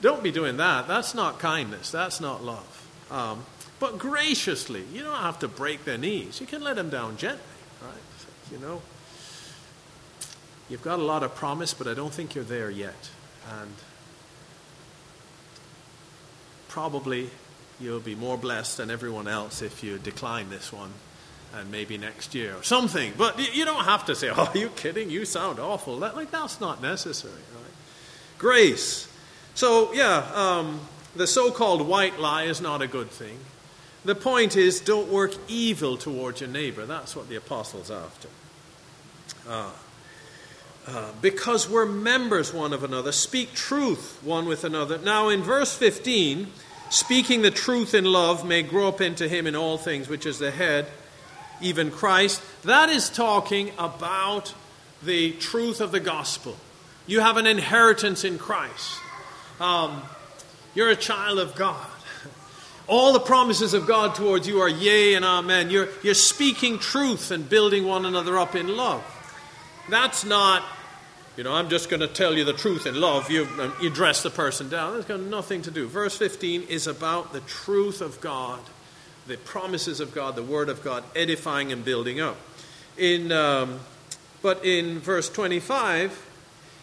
don't 0.00 0.22
be 0.22 0.30
doing 0.30 0.56
that. 0.56 0.88
That's 0.88 1.14
not 1.14 1.38
kindness. 1.38 1.90
That's 1.90 2.20
not 2.20 2.42
love. 2.42 2.88
Um, 3.10 3.44
but 3.78 3.98
graciously, 3.98 4.84
you 4.92 5.02
don't 5.02 5.20
have 5.20 5.40
to 5.40 5.48
break 5.48 5.84
their 5.84 5.98
knees. 5.98 6.40
You 6.40 6.46
can 6.46 6.62
let 6.62 6.76
them 6.76 6.88
down 6.88 7.18
gently. 7.18 7.42
You 8.52 8.58
know, 8.58 8.82
you've 10.68 10.82
got 10.82 10.98
a 10.98 11.02
lot 11.02 11.22
of 11.22 11.34
promise, 11.34 11.72
but 11.72 11.86
I 11.86 11.94
don't 11.94 12.12
think 12.12 12.34
you're 12.34 12.44
there 12.44 12.68
yet. 12.70 13.08
And 13.50 13.72
probably 16.68 17.30
you'll 17.80 18.00
be 18.00 18.14
more 18.14 18.36
blessed 18.36 18.76
than 18.76 18.90
everyone 18.90 19.26
else 19.26 19.62
if 19.62 19.82
you 19.82 19.98
decline 19.98 20.50
this 20.50 20.70
one 20.70 20.92
and 21.54 21.70
maybe 21.70 21.96
next 21.96 22.34
year 22.34 22.54
or 22.56 22.62
something. 22.62 23.14
But 23.16 23.54
you 23.54 23.64
don't 23.64 23.84
have 23.84 24.04
to 24.06 24.14
say, 24.14 24.28
"Oh, 24.36 24.50
are 24.52 24.58
you 24.58 24.68
kidding? 24.68 25.08
You 25.08 25.24
sound 25.24 25.58
awful." 25.58 26.00
That, 26.00 26.14
like 26.14 26.30
that's 26.30 26.60
not 26.60 26.82
necessary, 26.82 27.32
right? 27.32 28.38
Grace. 28.38 29.08
So 29.54 29.94
yeah, 29.94 30.26
um, 30.34 30.80
the 31.16 31.26
so-called 31.26 31.86
white 31.86 32.18
lie 32.18 32.44
is 32.44 32.60
not 32.60 32.82
a 32.82 32.86
good 32.86 33.10
thing. 33.10 33.38
The 34.04 34.14
point 34.14 34.56
is, 34.56 34.80
don't 34.80 35.08
work 35.08 35.32
evil 35.46 35.96
towards 35.96 36.40
your 36.40 36.50
neighbor. 36.50 36.86
That's 36.86 37.14
what 37.14 37.28
the 37.28 37.36
apostles 37.36 37.90
after. 37.90 38.28
Uh, 39.48 39.70
uh, 40.86 41.12
because 41.20 41.68
we're 41.68 41.86
members 41.86 42.52
one 42.52 42.72
of 42.72 42.82
another, 42.82 43.12
speak 43.12 43.54
truth 43.54 44.18
one 44.22 44.46
with 44.46 44.64
another. 44.64 44.98
Now, 44.98 45.28
in 45.28 45.42
verse 45.42 45.76
15, 45.76 46.48
speaking 46.90 47.42
the 47.42 47.52
truth 47.52 47.94
in 47.94 48.04
love 48.04 48.44
may 48.44 48.62
grow 48.62 48.88
up 48.88 49.00
into 49.00 49.28
him 49.28 49.46
in 49.46 49.54
all 49.54 49.78
things, 49.78 50.08
which 50.08 50.26
is 50.26 50.38
the 50.38 50.50
head, 50.50 50.86
even 51.60 51.90
Christ. 51.90 52.42
That 52.64 52.88
is 52.88 53.08
talking 53.08 53.70
about 53.78 54.54
the 55.04 55.32
truth 55.32 55.80
of 55.80 55.92
the 55.92 56.00
gospel. 56.00 56.56
You 57.06 57.20
have 57.20 57.36
an 57.36 57.46
inheritance 57.46 58.24
in 58.24 58.38
Christ. 58.38 58.98
Um, 59.60 60.02
you're 60.74 60.90
a 60.90 60.96
child 60.96 61.38
of 61.38 61.54
God. 61.54 61.86
All 62.88 63.12
the 63.12 63.20
promises 63.20 63.74
of 63.74 63.86
God 63.86 64.16
towards 64.16 64.48
you 64.48 64.60
are 64.60 64.68
yea 64.68 65.14
and 65.14 65.24
amen. 65.24 65.70
You're, 65.70 65.88
you're 66.02 66.14
speaking 66.14 66.78
truth 66.78 67.30
and 67.30 67.48
building 67.48 67.86
one 67.86 68.04
another 68.04 68.36
up 68.36 68.56
in 68.56 68.76
love. 68.76 69.04
That's 69.92 70.24
not, 70.24 70.64
you 71.36 71.44
know, 71.44 71.52
I'm 71.52 71.68
just 71.68 71.90
going 71.90 72.00
to 72.00 72.08
tell 72.08 72.32
you 72.32 72.44
the 72.44 72.54
truth 72.54 72.86
in 72.86 72.98
love. 72.98 73.30
You, 73.30 73.46
um, 73.60 73.74
you 73.82 73.90
dress 73.90 74.22
the 74.22 74.30
person 74.30 74.70
down. 74.70 74.94
That's 74.94 75.04
got 75.04 75.20
nothing 75.20 75.60
to 75.62 75.70
do. 75.70 75.86
Verse 75.86 76.16
15 76.16 76.62
is 76.62 76.86
about 76.86 77.34
the 77.34 77.40
truth 77.40 78.00
of 78.00 78.18
God, 78.22 78.60
the 79.26 79.36
promises 79.36 80.00
of 80.00 80.14
God, 80.14 80.34
the 80.34 80.42
Word 80.42 80.70
of 80.70 80.82
God, 80.82 81.04
edifying 81.14 81.72
and 81.72 81.84
building 81.84 82.22
up. 82.22 82.38
In, 82.96 83.32
um, 83.32 83.80
but 84.40 84.64
in 84.64 84.98
verse 84.98 85.28
25, 85.28 86.26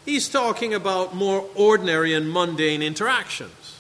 he's 0.06 0.30
talking 0.30 0.76
about 0.76 1.16
more 1.16 1.50
ordinary 1.56 2.14
and 2.14 2.32
mundane 2.32 2.84
interactions. 2.84 3.80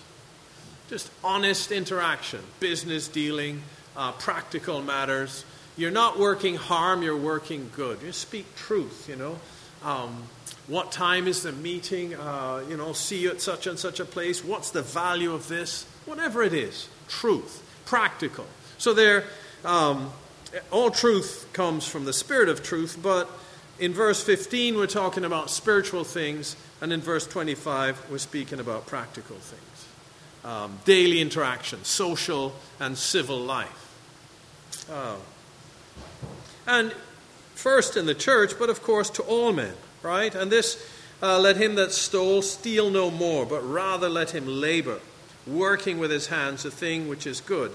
Just 0.89 1.11
honest 1.23 1.71
interaction, 1.71 2.39
business 2.59 3.07
dealing, 3.07 3.61
uh, 3.95 4.11
practical 4.13 4.81
matters. 4.81 5.45
You're 5.79 5.91
not 5.91 6.19
working 6.19 6.55
harm, 6.55 7.03
you're 7.03 7.15
working 7.15 7.69
good. 7.73 8.01
You 8.01 8.11
speak 8.11 8.53
truth, 8.57 9.07
you 9.07 9.15
know. 9.15 9.39
Um, 9.81 10.23
what 10.67 10.91
time 10.91 11.25
is 11.25 11.43
the 11.43 11.53
meeting? 11.53 12.15
Uh, 12.15 12.65
you 12.67 12.75
know, 12.75 12.91
see 12.91 13.19
you 13.19 13.29
at 13.29 13.39
such 13.39 13.65
and 13.65 13.79
such 13.79 14.01
a 14.01 14.05
place. 14.05 14.43
What's 14.43 14.71
the 14.71 14.81
value 14.81 15.33
of 15.33 15.47
this? 15.47 15.85
Whatever 16.05 16.43
it 16.43 16.53
is, 16.53 16.89
truth, 17.07 17.63
practical. 17.85 18.45
So 18.77 18.93
there, 18.93 19.23
um, 19.63 20.11
all 20.69 20.91
truth 20.91 21.47
comes 21.53 21.87
from 21.87 22.03
the 22.03 22.11
spirit 22.11 22.49
of 22.49 22.61
truth, 22.61 22.99
but 23.01 23.29
in 23.79 23.93
verse 23.93 24.21
15 24.21 24.75
we're 24.75 24.85
talking 24.85 25.23
about 25.23 25.49
spiritual 25.49 26.03
things, 26.03 26.57
and 26.81 26.91
in 26.91 26.99
verse 26.99 27.25
25 27.25 28.11
we're 28.11 28.17
speaking 28.17 28.59
about 28.59 28.85
practical 28.85 29.37
things. 29.37 29.85
Um, 30.43 30.79
daily 30.83 31.21
interaction, 31.21 31.85
social 31.85 32.53
and 32.81 32.97
civil 32.97 33.39
life. 33.39 33.85
Uh, 34.91 35.15
and 36.69 36.93
first 37.55 37.97
in 37.97 38.05
the 38.05 38.13
church, 38.13 38.53
but 38.59 38.69
of 38.69 38.83
course 38.83 39.09
to 39.09 39.23
all 39.23 39.51
men, 39.51 39.73
right? 40.03 40.33
And 40.35 40.51
this, 40.51 40.81
uh, 41.21 41.39
let 41.39 41.57
him 41.57 41.75
that 41.75 41.91
stole 41.91 42.41
steal 42.41 42.91
no 42.91 43.09
more, 43.09 43.45
but 43.45 43.61
rather 43.61 44.07
let 44.07 44.31
him 44.31 44.45
labor, 44.45 44.99
working 45.47 45.97
with 45.97 46.11
his 46.11 46.27
hands 46.27 46.63
the 46.63 46.71
thing 46.71 47.09
which 47.09 47.25
is 47.25 47.41
good, 47.41 47.71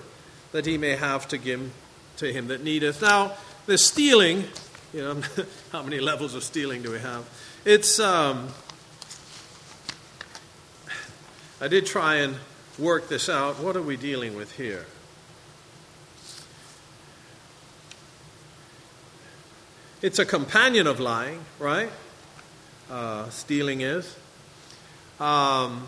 that 0.53 0.65
he 0.65 0.79
may 0.79 0.97
have 0.97 1.27
to 1.29 1.39
give 1.39 1.73
to 2.19 2.33
him 2.33 2.47
that 2.49 2.63
needeth. 2.63 3.03
Now, 3.03 3.33
the 3.67 3.77
stealing, 3.77 4.45
you 4.93 5.03
know, 5.03 5.21
how 5.73 5.83
many 5.83 5.99
levels 5.99 6.35
of 6.35 6.45
stealing 6.45 6.83
do 6.83 6.93
we 6.93 7.01
have? 7.01 7.29
It's, 7.65 7.99
um, 7.99 8.49
I 11.61 11.67
did 11.67 11.85
try 11.85 12.17
and 12.17 12.37
work 12.79 13.09
this 13.09 13.29
out. 13.29 13.59
What 13.59 13.77
are 13.77 13.83
we 13.83 13.97
dealing 13.97 14.37
with 14.37 14.57
here? 14.57 14.87
It's 20.04 20.18
a 20.18 20.26
companion 20.26 20.87
of 20.87 21.00
lying, 21.00 21.40
right? 21.58 21.88
Uh, 22.90 23.30
stealing 23.30 23.80
is. 23.80 24.14
Um, 25.18 25.87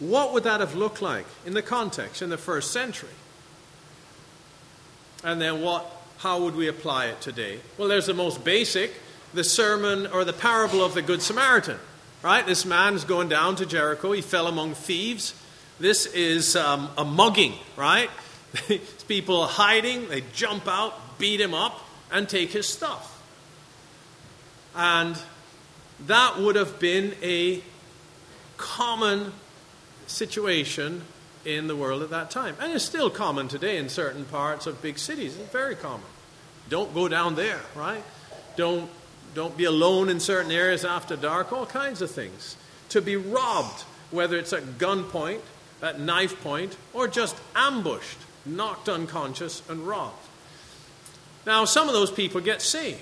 what 0.00 0.32
would 0.32 0.42
that 0.42 0.58
have 0.58 0.74
looked 0.74 1.00
like 1.00 1.26
in 1.46 1.54
the 1.54 1.62
context 1.62 2.22
in 2.22 2.28
the 2.28 2.36
first 2.36 2.72
century? 2.72 3.14
And 5.22 5.40
then 5.40 5.62
what? 5.62 5.86
How 6.18 6.42
would 6.42 6.56
we 6.56 6.66
apply 6.66 7.06
it 7.06 7.20
today? 7.20 7.60
Well, 7.78 7.86
there's 7.86 8.06
the 8.06 8.14
most 8.14 8.42
basic, 8.42 8.94
the 9.32 9.44
sermon 9.44 10.08
or 10.08 10.24
the 10.24 10.32
parable 10.32 10.84
of 10.84 10.94
the 10.94 11.02
Good 11.02 11.22
Samaritan, 11.22 11.78
right? 12.20 12.44
This 12.44 12.64
man's 12.64 13.04
going 13.04 13.28
down 13.28 13.54
to 13.54 13.64
Jericho. 13.64 14.10
He 14.10 14.22
fell 14.22 14.48
among 14.48 14.74
thieves. 14.74 15.34
This 15.78 16.06
is 16.06 16.56
um, 16.56 16.90
a 16.98 17.04
mugging, 17.04 17.54
right? 17.76 18.10
people 19.06 19.40
are 19.42 19.48
hiding. 19.48 20.08
They 20.08 20.24
jump 20.32 20.66
out, 20.66 21.16
beat 21.20 21.40
him 21.40 21.54
up, 21.54 21.78
and 22.10 22.28
take 22.28 22.50
his 22.50 22.66
stuff. 22.66 23.11
And 24.74 25.18
that 26.06 26.38
would 26.38 26.56
have 26.56 26.78
been 26.78 27.14
a 27.22 27.62
common 28.56 29.32
situation 30.06 31.02
in 31.44 31.66
the 31.66 31.76
world 31.76 32.02
at 32.02 32.10
that 32.10 32.30
time. 32.30 32.56
And 32.60 32.72
it's 32.72 32.84
still 32.84 33.10
common 33.10 33.48
today 33.48 33.76
in 33.76 33.88
certain 33.88 34.24
parts 34.24 34.66
of 34.66 34.80
big 34.80 34.98
cities. 34.98 35.36
It's 35.36 35.52
very 35.52 35.74
common. 35.74 36.06
Don't 36.68 36.94
go 36.94 37.08
down 37.08 37.34
there, 37.34 37.60
right? 37.74 38.02
Don't 38.56 38.88
don't 39.34 39.56
be 39.56 39.64
alone 39.64 40.08
in 40.08 40.20
certain 40.20 40.52
areas 40.52 40.84
after 40.84 41.16
dark, 41.16 41.52
all 41.52 41.66
kinds 41.66 42.02
of 42.02 42.10
things. 42.10 42.56
To 42.90 43.00
be 43.00 43.16
robbed, 43.16 43.82
whether 44.10 44.36
it's 44.36 44.52
at 44.52 44.78
gunpoint, 44.78 45.40
at 45.80 45.98
knife 45.98 46.42
point, 46.42 46.76
or 46.92 47.08
just 47.08 47.36
ambushed, 47.54 48.18
knocked 48.44 48.88
unconscious, 48.88 49.62
and 49.70 49.86
robbed. 49.86 50.16
Now, 51.46 51.64
some 51.64 51.88
of 51.88 51.94
those 51.94 52.10
people 52.10 52.40
get 52.40 52.60
saved. 52.60 53.00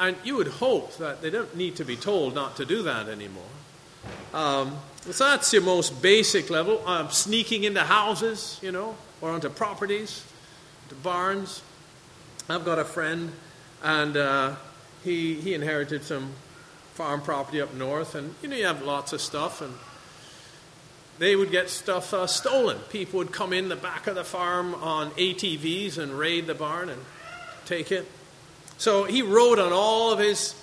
And 0.00 0.16
you 0.24 0.36
would 0.36 0.48
hope 0.48 0.96
that 0.96 1.20
they 1.20 1.28
don't 1.28 1.54
need 1.54 1.76
to 1.76 1.84
be 1.84 1.94
told 1.94 2.34
not 2.34 2.56
to 2.56 2.64
do 2.64 2.82
that 2.84 3.06
anymore. 3.06 3.44
Um, 4.32 4.78
so 5.10 5.28
that's 5.28 5.52
your 5.52 5.62
most 5.62 6.00
basic 6.00 6.48
level. 6.48 6.82
Uh, 6.86 7.08
sneaking 7.08 7.64
into 7.64 7.82
houses, 7.82 8.58
you 8.62 8.72
know, 8.72 8.96
or 9.20 9.30
onto 9.30 9.50
properties, 9.50 10.24
to 10.88 10.94
barns. 10.96 11.62
I've 12.48 12.64
got 12.64 12.78
a 12.78 12.84
friend, 12.84 13.30
and 13.82 14.16
uh, 14.16 14.56
he, 15.04 15.34
he 15.34 15.52
inherited 15.52 16.02
some 16.02 16.32
farm 16.94 17.20
property 17.20 17.60
up 17.60 17.74
north, 17.74 18.14
and 18.14 18.34
you 18.42 18.48
know, 18.48 18.56
you 18.56 18.64
have 18.64 18.82
lots 18.82 19.12
of 19.12 19.20
stuff, 19.20 19.60
and 19.60 19.74
they 21.18 21.36
would 21.36 21.50
get 21.50 21.68
stuff 21.68 22.14
uh, 22.14 22.26
stolen. 22.26 22.78
People 22.88 23.18
would 23.18 23.32
come 23.32 23.52
in 23.52 23.68
the 23.68 23.76
back 23.76 24.06
of 24.06 24.14
the 24.14 24.24
farm 24.24 24.74
on 24.76 25.10
ATVs 25.10 25.98
and 25.98 26.18
raid 26.18 26.46
the 26.46 26.54
barn 26.54 26.88
and 26.88 27.02
take 27.66 27.92
it. 27.92 28.08
So 28.80 29.04
he 29.04 29.20
wrote 29.20 29.58
on 29.58 29.74
all 29.74 30.10
of 30.10 30.18
his 30.18 30.54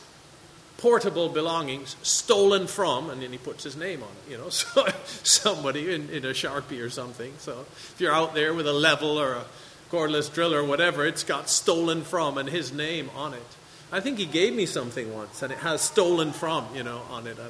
portable 0.80 1.30
belongings, 1.30 1.96
stolen 2.02 2.66
from, 2.66 3.12
and 3.12 3.22
then 3.22 3.32
he 3.32 3.38
puts 3.38 3.64
his 3.64 3.78
name 3.78 4.02
on 4.02 4.10
it, 4.10 4.32
you 4.32 4.38
know, 4.40 4.50
so 4.50 4.88
somebody 5.06 5.94
in, 5.94 6.10
in 6.10 6.26
a 6.26 6.30
Sharpie 6.30 6.84
or 6.84 6.90
something. 6.90 7.32
So 7.38 7.68
if 7.70 7.96
you're 8.00 8.12
out 8.12 8.34
there 8.34 8.56
with 8.56 8.68
a 8.68 8.74
level 8.74 9.20
or 9.20 9.34
a 9.34 9.46
cordless 9.92 10.34
drill 10.34 10.52
or 10.56 10.64
whatever, 10.64 11.06
it's 11.06 11.24
got 11.24 11.48
stolen 11.48 12.02
from 12.02 12.40
and 12.40 12.50
his 12.50 12.74
name 12.74 13.12
on 13.16 13.36
it. 13.36 13.56
I 13.92 14.00
think 14.00 14.18
he 14.18 14.26
gave 14.26 14.56
me 14.56 14.66
something 14.66 15.14
once, 15.14 15.44
and 15.44 15.54
it 15.54 15.60
has 15.60 15.82
stolen 15.82 16.32
from, 16.32 16.66
you 16.76 16.82
know, 16.82 17.04
on 17.12 17.28
it. 17.28 17.38
I 17.40 17.50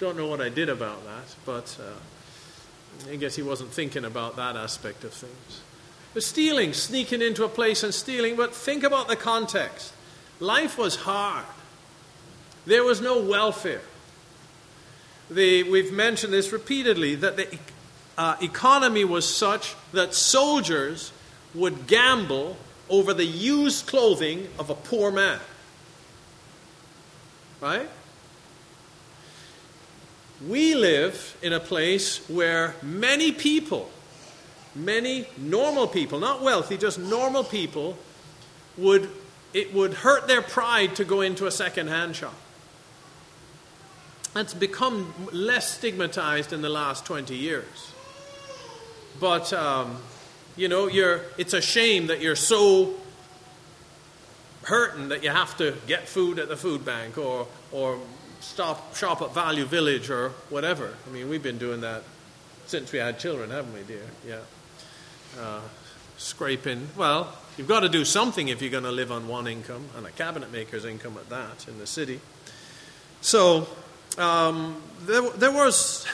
don't 0.00 0.16
know 0.16 0.26
what 0.26 0.40
I 0.40 0.48
did 0.48 0.68
about 0.68 1.04
that, 1.04 1.32
but 1.46 1.78
uh, 1.80 3.08
I 3.08 3.14
guess 3.14 3.36
he 3.36 3.42
wasn't 3.42 3.70
thinking 3.70 4.04
about 4.04 4.34
that 4.34 4.56
aspect 4.56 5.04
of 5.04 5.12
things. 5.12 5.60
But 6.14 6.22
stealing, 6.22 6.72
sneaking 6.72 7.22
into 7.22 7.44
a 7.44 7.48
place 7.48 7.82
and 7.82 7.94
stealing, 7.94 8.36
but 8.36 8.54
think 8.54 8.82
about 8.82 9.08
the 9.08 9.16
context. 9.16 9.92
Life 10.40 10.76
was 10.76 10.96
hard, 10.96 11.46
there 12.66 12.84
was 12.84 13.00
no 13.00 13.20
welfare. 13.20 13.82
The, 15.30 15.62
we've 15.62 15.92
mentioned 15.92 16.32
this 16.32 16.52
repeatedly 16.52 17.14
that 17.14 17.36
the 17.36 17.58
uh, 18.18 18.36
economy 18.42 19.04
was 19.04 19.26
such 19.26 19.74
that 19.92 20.14
soldiers 20.14 21.12
would 21.54 21.86
gamble 21.86 22.56
over 22.90 23.14
the 23.14 23.24
used 23.24 23.86
clothing 23.86 24.48
of 24.58 24.68
a 24.68 24.74
poor 24.74 25.10
man. 25.10 25.40
Right? 27.60 27.88
We 30.46 30.74
live 30.74 31.38
in 31.40 31.52
a 31.52 31.60
place 31.60 32.28
where 32.28 32.74
many 32.82 33.32
people 33.32 33.90
many 34.74 35.26
normal 35.36 35.86
people, 35.86 36.18
not 36.18 36.42
wealthy, 36.42 36.76
just 36.76 36.98
normal 36.98 37.44
people, 37.44 37.96
would 38.76 39.10
it 39.52 39.74
would 39.74 39.92
hurt 39.94 40.28
their 40.28 40.42
pride 40.42 40.96
to 40.96 41.04
go 41.04 41.20
into 41.20 41.46
a 41.46 41.50
second-hand 41.50 42.16
shop. 42.16 42.34
That's 44.32 44.54
become 44.54 45.12
less 45.30 45.76
stigmatized 45.76 46.54
in 46.54 46.62
the 46.62 46.70
last 46.70 47.04
20 47.04 47.36
years. 47.36 47.92
But, 49.20 49.52
um, 49.52 49.98
you 50.56 50.68
know, 50.68 50.86
you're, 50.86 51.20
it's 51.36 51.52
a 51.52 51.60
shame 51.60 52.06
that 52.06 52.22
you're 52.22 52.34
so 52.34 52.94
hurting 54.62 55.10
that 55.10 55.22
you 55.22 55.28
have 55.28 55.54
to 55.58 55.74
get 55.86 56.08
food 56.08 56.38
at 56.38 56.48
the 56.48 56.56
food 56.56 56.82
bank 56.82 57.18
or, 57.18 57.46
or 57.72 57.98
stop 58.40 58.96
shop 58.96 59.20
at 59.20 59.34
Value 59.34 59.66
Village 59.66 60.08
or 60.08 60.30
whatever. 60.48 60.94
I 61.06 61.12
mean, 61.12 61.28
we've 61.28 61.42
been 61.42 61.58
doing 61.58 61.82
that 61.82 62.04
since 62.64 62.90
we 62.90 63.00
had 63.00 63.18
children, 63.18 63.50
haven't 63.50 63.74
we, 63.74 63.82
dear? 63.82 64.06
Yeah 64.26 64.38
uh, 65.40 65.60
scraping. 66.16 66.88
Well, 66.96 67.32
you've 67.56 67.68
got 67.68 67.80
to 67.80 67.88
do 67.88 68.04
something 68.04 68.48
if 68.48 68.62
you're 68.62 68.70
going 68.70 68.84
to 68.84 68.92
live 68.92 69.12
on 69.12 69.28
one 69.28 69.46
income, 69.46 69.88
and 69.96 70.06
a 70.06 70.10
cabinet 70.10 70.52
maker's 70.52 70.84
income 70.84 71.16
at 71.16 71.28
that 71.30 71.68
in 71.68 71.78
the 71.78 71.86
city. 71.86 72.20
So 73.20 73.68
um, 74.18 74.82
there, 75.02 75.28
there 75.30 75.52
was 75.52 76.06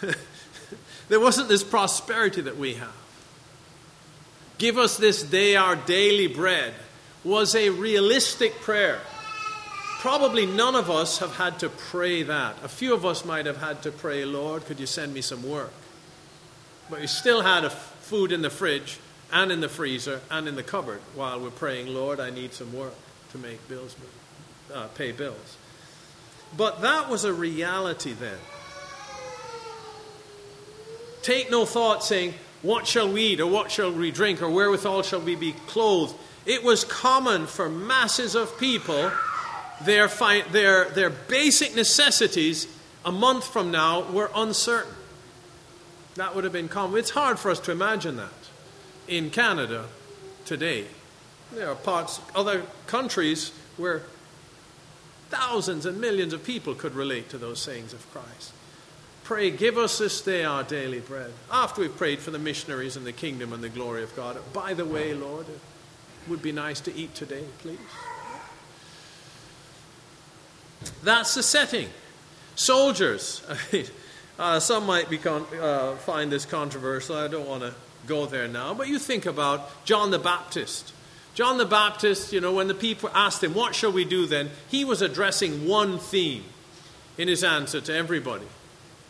there 1.08 1.20
wasn't 1.20 1.48
this 1.48 1.64
prosperity 1.64 2.42
that 2.42 2.56
we 2.56 2.74
have. 2.74 2.94
Give 4.58 4.78
us 4.78 4.96
this 4.96 5.22
day 5.22 5.56
our 5.56 5.74
daily 5.74 6.26
bread 6.26 6.74
was 7.24 7.54
a 7.54 7.70
realistic 7.70 8.60
prayer. 8.60 9.00
Probably 10.00 10.46
none 10.46 10.76
of 10.76 10.90
us 10.90 11.18
have 11.18 11.36
had 11.36 11.58
to 11.60 11.68
pray 11.68 12.22
that. 12.22 12.56
A 12.62 12.68
few 12.68 12.94
of 12.94 13.04
us 13.04 13.24
might 13.24 13.46
have 13.46 13.58
had 13.58 13.82
to 13.82 13.90
pray, 13.90 14.24
Lord, 14.24 14.64
could 14.64 14.80
you 14.80 14.86
send 14.86 15.12
me 15.12 15.20
some 15.20 15.42
work? 15.48 15.72
But 16.88 17.00
we 17.00 17.06
still 17.06 17.42
had 17.42 17.64
a 17.64 17.70
food 18.10 18.32
in 18.32 18.42
the 18.42 18.50
fridge 18.50 18.98
and 19.32 19.52
in 19.52 19.60
the 19.60 19.68
freezer 19.68 20.20
and 20.32 20.48
in 20.48 20.56
the 20.56 20.64
cupboard 20.64 21.00
while 21.14 21.38
we're 21.38 21.48
praying, 21.48 21.86
Lord, 21.86 22.18
I 22.18 22.30
need 22.30 22.52
some 22.52 22.72
work 22.72 22.94
to 23.30 23.38
make 23.38 23.68
bills, 23.68 23.94
uh, 24.74 24.88
pay 24.88 25.12
bills. 25.12 25.56
But 26.56 26.80
that 26.80 27.08
was 27.08 27.22
a 27.22 27.32
reality 27.32 28.12
then. 28.12 28.38
Take 31.22 31.52
no 31.52 31.64
thought 31.64 32.02
saying, 32.02 32.34
What 32.62 32.88
shall 32.88 33.12
we 33.12 33.22
eat, 33.22 33.40
or 33.40 33.46
what 33.46 33.70
shall 33.70 33.92
we 33.92 34.10
drink, 34.10 34.42
or 34.42 34.50
wherewithal 34.50 35.02
shall 35.02 35.20
we 35.20 35.36
be 35.36 35.52
clothed? 35.68 36.16
It 36.46 36.64
was 36.64 36.82
common 36.82 37.46
for 37.46 37.68
masses 37.68 38.34
of 38.34 38.58
people, 38.58 39.12
their, 39.84 40.08
fi- 40.08 40.42
their, 40.50 40.86
their 40.86 41.10
basic 41.10 41.76
necessities 41.76 42.66
a 43.04 43.12
month 43.12 43.44
from 43.44 43.70
now 43.70 44.10
were 44.10 44.32
uncertain. 44.34 44.94
That 46.20 46.34
would 46.34 46.44
have 46.44 46.52
been 46.52 46.68
common. 46.68 46.98
It's 46.98 47.08
hard 47.08 47.38
for 47.38 47.50
us 47.50 47.60
to 47.60 47.72
imagine 47.72 48.16
that 48.16 48.28
in 49.08 49.30
Canada 49.30 49.86
today. 50.44 50.84
There 51.50 51.66
are 51.66 51.74
parts, 51.74 52.20
other 52.34 52.64
countries 52.86 53.52
where 53.78 54.02
thousands 55.30 55.86
and 55.86 55.98
millions 55.98 56.34
of 56.34 56.44
people 56.44 56.74
could 56.74 56.94
relate 56.94 57.30
to 57.30 57.38
those 57.38 57.58
sayings 57.58 57.94
of 57.94 58.06
Christ. 58.12 58.52
Pray, 59.24 59.50
give 59.50 59.78
us 59.78 59.96
this 59.96 60.20
day 60.20 60.44
our 60.44 60.62
daily 60.62 61.00
bread. 61.00 61.32
After 61.50 61.80
we've 61.80 61.96
prayed 61.96 62.18
for 62.18 62.32
the 62.32 62.38
missionaries 62.38 62.96
and 62.96 63.06
the 63.06 63.12
kingdom 63.12 63.54
and 63.54 63.64
the 63.64 63.70
glory 63.70 64.02
of 64.02 64.14
God. 64.14 64.36
By 64.52 64.74
the 64.74 64.84
way, 64.84 65.14
Lord, 65.14 65.46
it 65.48 65.58
would 66.28 66.42
be 66.42 66.52
nice 66.52 66.80
to 66.80 66.94
eat 66.94 67.14
today, 67.14 67.44
please. 67.60 67.78
That's 71.02 71.34
the 71.34 71.42
setting. 71.42 71.88
Soldiers. 72.56 73.42
Uh, 74.40 74.58
some 74.58 74.86
might 74.86 75.10
be 75.10 75.18
con- 75.18 75.46
uh, 75.60 75.94
find 75.96 76.32
this 76.32 76.46
controversial. 76.46 77.14
I 77.14 77.28
don't 77.28 77.46
want 77.46 77.62
to 77.62 77.74
go 78.06 78.24
there 78.24 78.48
now. 78.48 78.72
But 78.72 78.88
you 78.88 78.98
think 78.98 79.26
about 79.26 79.84
John 79.84 80.10
the 80.10 80.18
Baptist. 80.18 80.94
John 81.34 81.58
the 81.58 81.66
Baptist, 81.66 82.32
you 82.32 82.40
know, 82.40 82.54
when 82.54 82.66
the 82.66 82.74
people 82.74 83.10
asked 83.12 83.44
him, 83.44 83.52
What 83.52 83.74
shall 83.74 83.92
we 83.92 84.06
do 84.06 84.24
then? 84.24 84.48
He 84.68 84.82
was 84.82 85.02
addressing 85.02 85.68
one 85.68 85.98
theme 85.98 86.44
in 87.18 87.28
his 87.28 87.44
answer 87.44 87.82
to 87.82 87.94
everybody, 87.94 88.46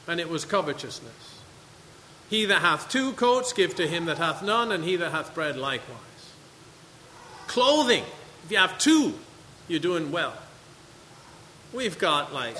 and 0.09 0.19
it 0.19 0.29
was 0.29 0.45
covetousness. 0.45 1.41
He 2.29 2.47
that 2.47 2.61
hath 2.61 2.89
two 2.89 3.13
coats, 3.13 3.53
give 3.53 3.77
to 3.77 3.87
him 3.87 4.07
that 4.07 4.19
hath 4.19 4.43
none, 4.43 4.73
and 4.73 4.83
he 4.83 4.97
that 4.97 5.13
hath 5.13 5.33
bread 5.33 5.57
likewise. 5.57 5.99
Clothing, 7.47 8.03
if 8.45 8.51
you 8.51 8.57
have 8.57 8.79
two, 8.79 9.15
you're 9.69 9.79
doing 9.79 10.11
well. 10.11 10.35
We've 11.73 11.99
got 12.01 12.35
like 12.35 12.57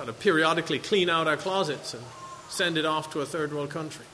got 0.00 0.06
to 0.06 0.12
periodically 0.14 0.78
clean 0.78 1.10
out 1.10 1.28
our 1.28 1.36
closets 1.36 1.92
and 1.92 2.02
send 2.48 2.78
it 2.78 2.86
off 2.86 3.12
to 3.12 3.20
a 3.20 3.26
third 3.26 3.52
world 3.52 3.68
country. 3.68 4.06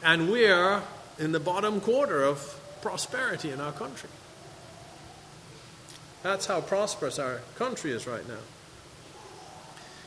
And 0.00 0.30
we're 0.30 0.80
in 1.18 1.32
the 1.32 1.40
bottom 1.40 1.80
quarter 1.80 2.22
of 2.22 2.60
prosperity 2.82 3.50
in 3.50 3.60
our 3.60 3.72
country. 3.72 4.08
That's 6.22 6.46
how 6.46 6.60
prosperous 6.60 7.18
our 7.18 7.40
country 7.56 7.90
is 7.90 8.06
right 8.06 8.26
now. 8.28 8.38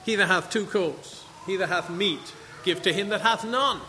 He 0.06 0.16
that 0.16 0.28
hath 0.28 0.50
two 0.50 0.66
coats, 0.66 1.26
he 1.46 1.58
that 1.58 1.68
hath 1.68 1.90
meat, 1.90 2.34
give 2.64 2.84
to 2.84 2.94
him 2.94 3.10
that 3.10 3.20
hath 3.20 3.44
none. 3.44 3.82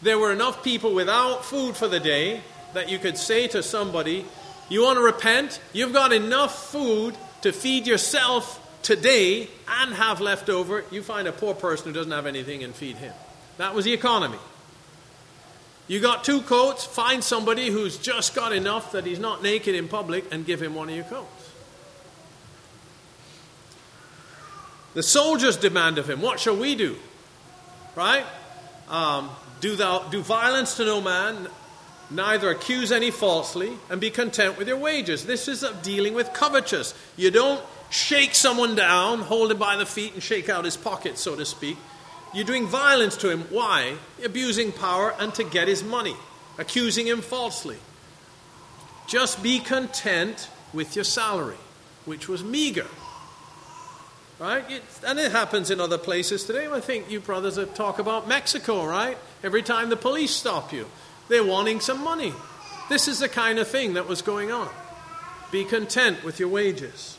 There 0.00 0.20
were 0.20 0.30
enough 0.30 0.62
people 0.62 0.94
without 0.94 1.44
food 1.44 1.76
for 1.76 1.88
the 1.88 1.98
day 1.98 2.42
that 2.74 2.88
you 2.88 3.00
could 3.00 3.18
say 3.18 3.48
to 3.48 3.64
somebody, 3.64 4.24
You 4.68 4.84
want 4.84 4.98
to 4.98 5.02
repent? 5.02 5.60
You've 5.72 5.92
got 5.92 6.12
enough 6.12 6.70
food 6.70 7.16
to 7.42 7.50
feed 7.50 7.88
yourself 7.88 8.64
today 8.88 9.46
and 9.68 9.92
have 9.92 10.18
left 10.18 10.48
over, 10.48 10.82
you 10.90 11.02
find 11.02 11.28
a 11.28 11.32
poor 11.32 11.52
person 11.52 11.88
who 11.88 11.92
doesn't 11.92 12.10
have 12.10 12.24
anything 12.24 12.64
and 12.64 12.74
feed 12.74 12.96
him. 12.96 13.12
That 13.58 13.74
was 13.74 13.84
the 13.84 13.92
economy. 13.92 14.38
You 15.88 16.00
got 16.00 16.24
two 16.24 16.40
coats, 16.40 16.86
find 16.86 17.22
somebody 17.22 17.68
who's 17.68 17.98
just 17.98 18.34
got 18.34 18.54
enough 18.54 18.92
that 18.92 19.04
he's 19.04 19.18
not 19.18 19.42
naked 19.42 19.74
in 19.74 19.88
public 19.88 20.24
and 20.32 20.46
give 20.46 20.62
him 20.62 20.74
one 20.74 20.88
of 20.88 20.94
your 20.94 21.04
coats. 21.04 21.50
The 24.94 25.02
soldiers 25.02 25.58
demand 25.58 25.98
of 25.98 26.08
him, 26.08 26.22
What 26.22 26.40
shall 26.40 26.56
we 26.56 26.74
do? 26.74 26.96
Right? 27.94 28.24
Um, 28.88 29.28
do, 29.60 29.76
thou, 29.76 30.08
do 30.08 30.22
violence 30.22 30.78
to 30.78 30.86
no 30.86 31.02
man, 31.02 31.48
neither 32.08 32.48
accuse 32.48 32.90
any 32.90 33.10
falsely, 33.10 33.70
and 33.90 34.00
be 34.00 34.08
content 34.08 34.56
with 34.56 34.66
your 34.66 34.78
wages. 34.78 35.26
This 35.26 35.46
is 35.46 35.62
dealing 35.82 36.14
with 36.14 36.32
covetous. 36.32 36.94
You 37.18 37.30
don't 37.30 37.62
shake 37.90 38.34
someone 38.34 38.74
down, 38.74 39.20
hold 39.20 39.50
him 39.50 39.58
by 39.58 39.76
the 39.76 39.86
feet, 39.86 40.14
and 40.14 40.22
shake 40.22 40.48
out 40.48 40.64
his 40.64 40.76
pocket, 40.76 41.18
so 41.18 41.36
to 41.36 41.44
speak. 41.44 41.76
You're 42.34 42.44
doing 42.44 42.66
violence 42.66 43.16
to 43.18 43.30
him. 43.30 43.42
Why? 43.50 43.94
Abusing 44.24 44.72
power 44.72 45.14
and 45.18 45.34
to 45.34 45.44
get 45.44 45.68
his 45.68 45.82
money, 45.82 46.16
accusing 46.58 47.06
him 47.06 47.20
falsely. 47.22 47.78
Just 49.06 49.42
be 49.42 49.58
content 49.58 50.48
with 50.72 50.94
your 50.94 51.04
salary, 51.04 51.56
which 52.04 52.28
was 52.28 52.44
meager. 52.44 52.86
Right? 54.38 54.64
and 55.04 55.18
it 55.18 55.32
happens 55.32 55.68
in 55.68 55.80
other 55.80 55.98
places 55.98 56.44
today. 56.44 56.68
I 56.68 56.78
think 56.78 57.10
you 57.10 57.18
brothers 57.18 57.58
talk 57.74 57.98
about 57.98 58.28
Mexico, 58.28 58.86
right? 58.86 59.18
Every 59.42 59.62
time 59.62 59.88
the 59.88 59.96
police 59.96 60.30
stop 60.30 60.72
you, 60.72 60.86
they're 61.28 61.44
wanting 61.44 61.80
some 61.80 62.04
money. 62.04 62.32
This 62.88 63.08
is 63.08 63.18
the 63.18 63.28
kind 63.28 63.58
of 63.58 63.66
thing 63.66 63.94
that 63.94 64.06
was 64.06 64.22
going 64.22 64.52
on. 64.52 64.68
Be 65.50 65.64
content 65.64 66.22
with 66.22 66.38
your 66.38 66.50
wages. 66.50 67.17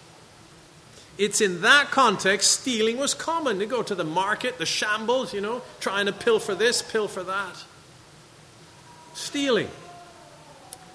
It's 1.20 1.42
in 1.42 1.62
that 1.64 1.92
context 1.92 2.62
stealing 2.62 2.98
was 2.98 3.14
common. 3.14 3.60
You 3.60 3.66
go 3.66 3.84
to 3.84 3.94
the 3.94 4.06
market, 4.06 4.58
the 4.58 4.66
shambles, 4.66 5.34
you 5.34 5.42
know, 5.42 5.62
trying 5.82 6.06
to 6.06 6.14
pilfer 6.14 6.56
this, 6.56 6.82
pilfer 6.82 7.24
that. 7.24 7.58
Stealing. 9.14 9.68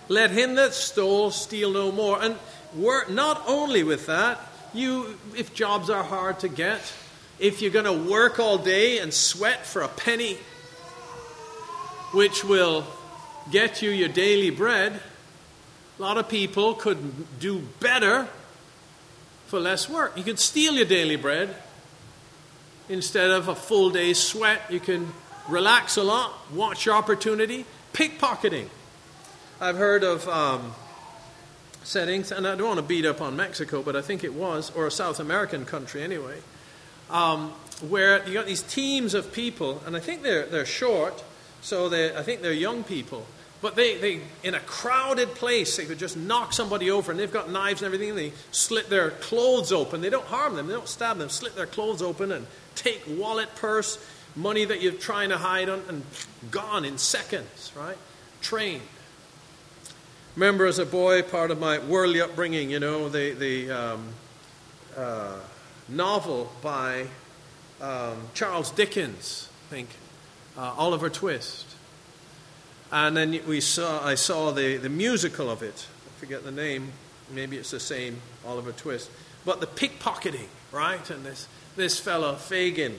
Let 0.08 0.30
him 0.30 0.54
that 0.54 0.72
stole 0.72 1.30
steal 1.30 1.70
no 1.72 1.92
more. 1.92 2.22
And 2.22 2.36
work 2.74 3.10
not 3.10 3.42
only 3.46 3.82
with 3.82 4.06
that, 4.06 4.40
you 4.72 5.18
if 5.36 5.52
jobs 5.52 5.90
are 5.90 6.02
hard 6.02 6.40
to 6.40 6.48
get, 6.48 6.80
if 7.38 7.60
you're 7.60 7.70
going 7.70 7.84
to 7.84 8.10
work 8.10 8.40
all 8.40 8.56
day 8.56 9.00
and 9.00 9.12
sweat 9.12 9.66
for 9.66 9.82
a 9.82 9.88
penny, 9.88 10.38
which 12.12 12.42
will 12.42 12.86
get 13.50 13.82
you 13.82 13.90
your 13.90 14.08
daily 14.08 14.48
bread, 14.48 14.98
a 15.98 16.02
lot 16.02 16.16
of 16.16 16.30
people 16.30 16.72
could 16.72 17.38
do 17.38 17.58
better 17.78 18.26
for 19.54 19.60
less 19.60 19.88
work. 19.88 20.16
You 20.16 20.24
can 20.24 20.36
steal 20.36 20.74
your 20.74 20.84
daily 20.84 21.14
bread. 21.14 21.54
Instead 22.88 23.30
of 23.30 23.46
a 23.46 23.54
full 23.54 23.88
day's 23.88 24.18
sweat, 24.18 24.62
you 24.68 24.80
can 24.80 25.12
relax 25.48 25.96
a 25.96 26.02
lot, 26.02 26.32
watch 26.52 26.86
your 26.86 26.96
opportunity. 26.96 27.64
Pickpocketing. 27.92 28.66
I've 29.60 29.76
heard 29.76 30.02
of 30.02 30.28
um, 30.28 30.72
settings, 31.84 32.32
and 32.32 32.48
I 32.48 32.56
don't 32.56 32.66
want 32.66 32.78
to 32.80 32.82
beat 32.84 33.06
up 33.06 33.20
on 33.20 33.36
Mexico, 33.36 33.80
but 33.80 33.94
I 33.94 34.02
think 34.02 34.24
it 34.24 34.34
was, 34.34 34.72
or 34.74 34.88
a 34.88 34.90
South 34.90 35.20
American 35.20 35.64
country 35.64 36.02
anyway, 36.02 36.40
um, 37.08 37.50
where 37.88 38.26
you 38.26 38.34
got 38.34 38.46
these 38.46 38.62
teams 38.62 39.14
of 39.14 39.32
people, 39.32 39.84
and 39.86 39.96
I 39.96 40.00
think 40.00 40.24
they're, 40.24 40.46
they're 40.46 40.66
short, 40.66 41.22
so 41.62 41.88
they, 41.88 42.12
I 42.12 42.24
think 42.24 42.42
they're 42.42 42.52
young 42.52 42.82
people, 42.82 43.24
but 43.64 43.76
they, 43.76 43.96
they, 43.96 44.20
in 44.42 44.54
a 44.54 44.60
crowded 44.60 45.34
place, 45.36 45.78
they 45.78 45.86
could 45.86 45.98
just 45.98 46.18
knock 46.18 46.52
somebody 46.52 46.90
over, 46.90 47.10
and 47.10 47.18
they've 47.18 47.32
got 47.32 47.50
knives 47.50 47.80
and 47.80 47.86
everything, 47.86 48.10
and 48.10 48.18
they 48.18 48.32
slit 48.50 48.90
their 48.90 49.08
clothes 49.08 49.72
open. 49.72 50.02
They 50.02 50.10
don't 50.10 50.26
harm 50.26 50.54
them, 50.54 50.66
they 50.66 50.74
don't 50.74 50.86
stab 50.86 51.16
them, 51.16 51.30
slit 51.30 51.56
their 51.56 51.64
clothes 51.64 52.02
open 52.02 52.30
and 52.30 52.46
take 52.74 53.02
wallet, 53.08 53.48
purse, 53.56 53.98
money 54.36 54.66
that 54.66 54.82
you're 54.82 54.92
trying 54.92 55.30
to 55.30 55.38
hide 55.38 55.70
on, 55.70 55.80
and 55.88 56.02
gone 56.50 56.84
in 56.84 56.98
seconds, 56.98 57.72
right? 57.74 57.96
Trained. 58.42 58.82
Remember, 60.36 60.66
as 60.66 60.78
a 60.78 60.84
boy, 60.84 61.22
part 61.22 61.50
of 61.50 61.58
my 61.58 61.78
worldly 61.78 62.20
upbringing, 62.20 62.68
you 62.68 62.80
know, 62.80 63.08
the, 63.08 63.30
the 63.30 63.70
um, 63.70 64.08
uh, 64.94 65.38
novel 65.88 66.52
by 66.60 67.06
um, 67.80 68.28
Charles 68.34 68.70
Dickens, 68.72 69.48
I 69.68 69.70
think, 69.70 69.88
uh, 70.58 70.74
Oliver 70.76 71.08
Twist. 71.08 71.73
And 72.94 73.16
then 73.16 73.40
we 73.48 73.60
saw, 73.60 74.06
I 74.06 74.14
saw 74.14 74.52
the, 74.52 74.76
the 74.76 74.88
musical 74.88 75.50
of 75.50 75.64
it. 75.64 75.84
I 76.06 76.20
forget 76.20 76.44
the 76.44 76.52
name. 76.52 76.92
Maybe 77.28 77.56
it's 77.56 77.72
the 77.72 77.80
same, 77.80 78.20
Oliver 78.46 78.70
Twist. 78.70 79.10
But 79.44 79.60
the 79.60 79.66
pickpocketing, 79.66 80.46
right? 80.70 81.10
And 81.10 81.26
this, 81.26 81.48
this 81.74 81.98
fellow, 81.98 82.36
Fagin, 82.36 82.94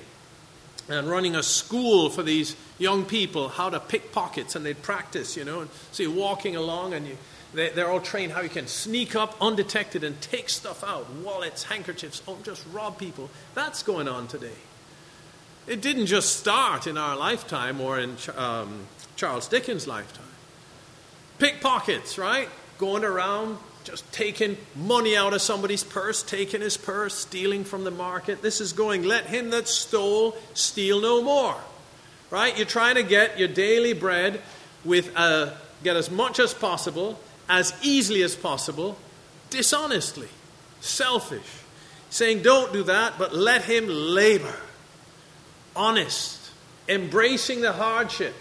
and 0.89 1.07
running 1.07 1.37
a 1.37 1.41
school 1.41 2.09
for 2.09 2.23
these 2.23 2.57
young 2.77 3.05
people 3.05 3.47
how 3.47 3.69
to 3.69 3.79
pick 3.79 4.11
pockets. 4.11 4.57
And 4.57 4.65
they'd 4.65 4.81
practice, 4.81 5.37
you 5.37 5.45
know. 5.45 5.61
And 5.61 5.69
so 5.93 6.03
you're 6.03 6.11
walking 6.11 6.57
along 6.57 6.93
and 6.93 7.07
you, 7.07 7.17
they, 7.53 7.69
they're 7.69 7.89
all 7.89 8.01
trained 8.01 8.33
how 8.33 8.41
you 8.41 8.49
can 8.49 8.67
sneak 8.67 9.15
up 9.15 9.37
undetected 9.39 10.03
and 10.03 10.19
take 10.19 10.49
stuff 10.49 10.83
out 10.83 11.09
wallets, 11.23 11.63
handkerchiefs, 11.63 12.21
oh, 12.27 12.37
just 12.43 12.65
rob 12.73 12.97
people. 12.97 13.29
That's 13.53 13.81
going 13.81 14.09
on 14.09 14.27
today. 14.27 14.59
It 15.67 15.81
didn't 15.81 16.07
just 16.07 16.37
start 16.37 16.85
in 16.85 16.97
our 16.97 17.15
lifetime 17.15 17.79
or 17.79 17.97
in 17.97 18.17
um, 18.35 18.87
Charles 19.15 19.47
Dickens' 19.47 19.87
lifetime. 19.87 20.23
Pickpockets, 21.39 22.17
right? 22.17 22.49
Going 22.77 23.03
around 23.03 23.57
just 23.85 24.11
taking 24.11 24.57
money 24.75 25.15
out 25.15 25.33
of 25.33 25.41
somebody's 25.41 25.83
purse, 25.83 26.23
taking 26.23 26.61
his 26.61 26.75
purse, 26.75 27.13
stealing 27.13 27.63
from 27.63 27.83
the 27.83 27.91
market. 27.91 28.41
This 28.41 28.59
is 28.59 28.73
going, 28.73 29.03
let 29.03 29.27
him 29.27 29.51
that 29.51 29.67
stole 29.67 30.35
steal 30.53 31.01
no 31.01 31.21
more. 31.21 31.55
Right? 32.31 32.57
You're 32.57 32.65
trying 32.65 32.95
to 32.95 33.03
get 33.03 33.37
your 33.37 33.47
daily 33.47 33.93
bread 33.93 34.41
with 34.83 35.11
uh, 35.15 35.51
get 35.83 35.95
as 35.95 36.09
much 36.09 36.39
as 36.39 36.53
possible, 36.53 37.19
as 37.47 37.73
easily 37.81 38.23
as 38.23 38.35
possible, 38.35 38.97
dishonestly, 39.49 40.29
selfish. 40.81 41.61
Saying, 42.09 42.41
don't 42.41 42.73
do 42.73 42.83
that, 42.83 43.13
but 43.17 43.35
let 43.35 43.63
him 43.65 43.87
labor. 43.87 44.55
Honest, 45.75 46.39
embracing 46.87 47.61
the 47.61 47.73
hardship, 47.73 48.33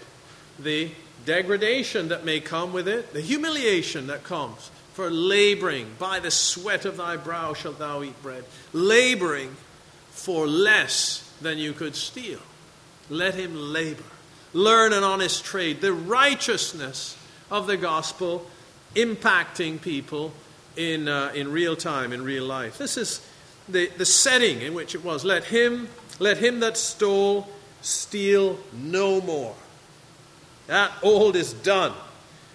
the 0.59 0.91
degradation 1.25 2.09
that 2.09 2.25
may 2.25 2.39
come 2.39 2.73
with 2.73 2.87
it, 2.87 3.13
the 3.13 3.21
humiliation 3.21 4.07
that 4.07 4.23
comes 4.23 4.69
for 4.93 5.09
laboring. 5.09 5.87
By 5.99 6.19
the 6.19 6.31
sweat 6.31 6.85
of 6.85 6.97
thy 6.97 7.17
brow 7.17 7.53
shalt 7.53 7.79
thou 7.79 8.03
eat 8.03 8.21
bread. 8.21 8.45
Laboring 8.73 9.55
for 10.11 10.47
less 10.47 11.29
than 11.41 11.57
you 11.57 11.73
could 11.73 11.95
steal. 11.95 12.39
Let 13.09 13.35
him 13.35 13.55
labor. 13.55 14.03
Learn 14.53 14.93
an 14.93 15.03
honest 15.03 15.43
trade. 15.43 15.81
The 15.81 15.93
righteousness 15.93 17.17
of 17.51 17.67
the 17.67 17.77
gospel 17.77 18.49
impacting 18.95 19.81
people 19.81 20.31
in, 20.77 21.07
uh, 21.07 21.31
in 21.35 21.51
real 21.51 21.75
time, 21.75 22.13
in 22.13 22.23
real 22.23 22.45
life. 22.45 22.77
This 22.77 22.97
is 22.97 23.25
the, 23.67 23.87
the 23.97 24.05
setting 24.05 24.61
in 24.61 24.73
which 24.73 24.95
it 24.95 25.03
was. 25.03 25.25
Let 25.25 25.43
him, 25.43 25.89
let 26.19 26.37
him 26.37 26.61
that 26.61 26.77
stole 26.77 27.49
steal 27.81 28.59
no 28.73 29.21
more. 29.21 29.55
That 30.67 30.91
old 31.01 31.35
is 31.35 31.53
done. 31.53 31.93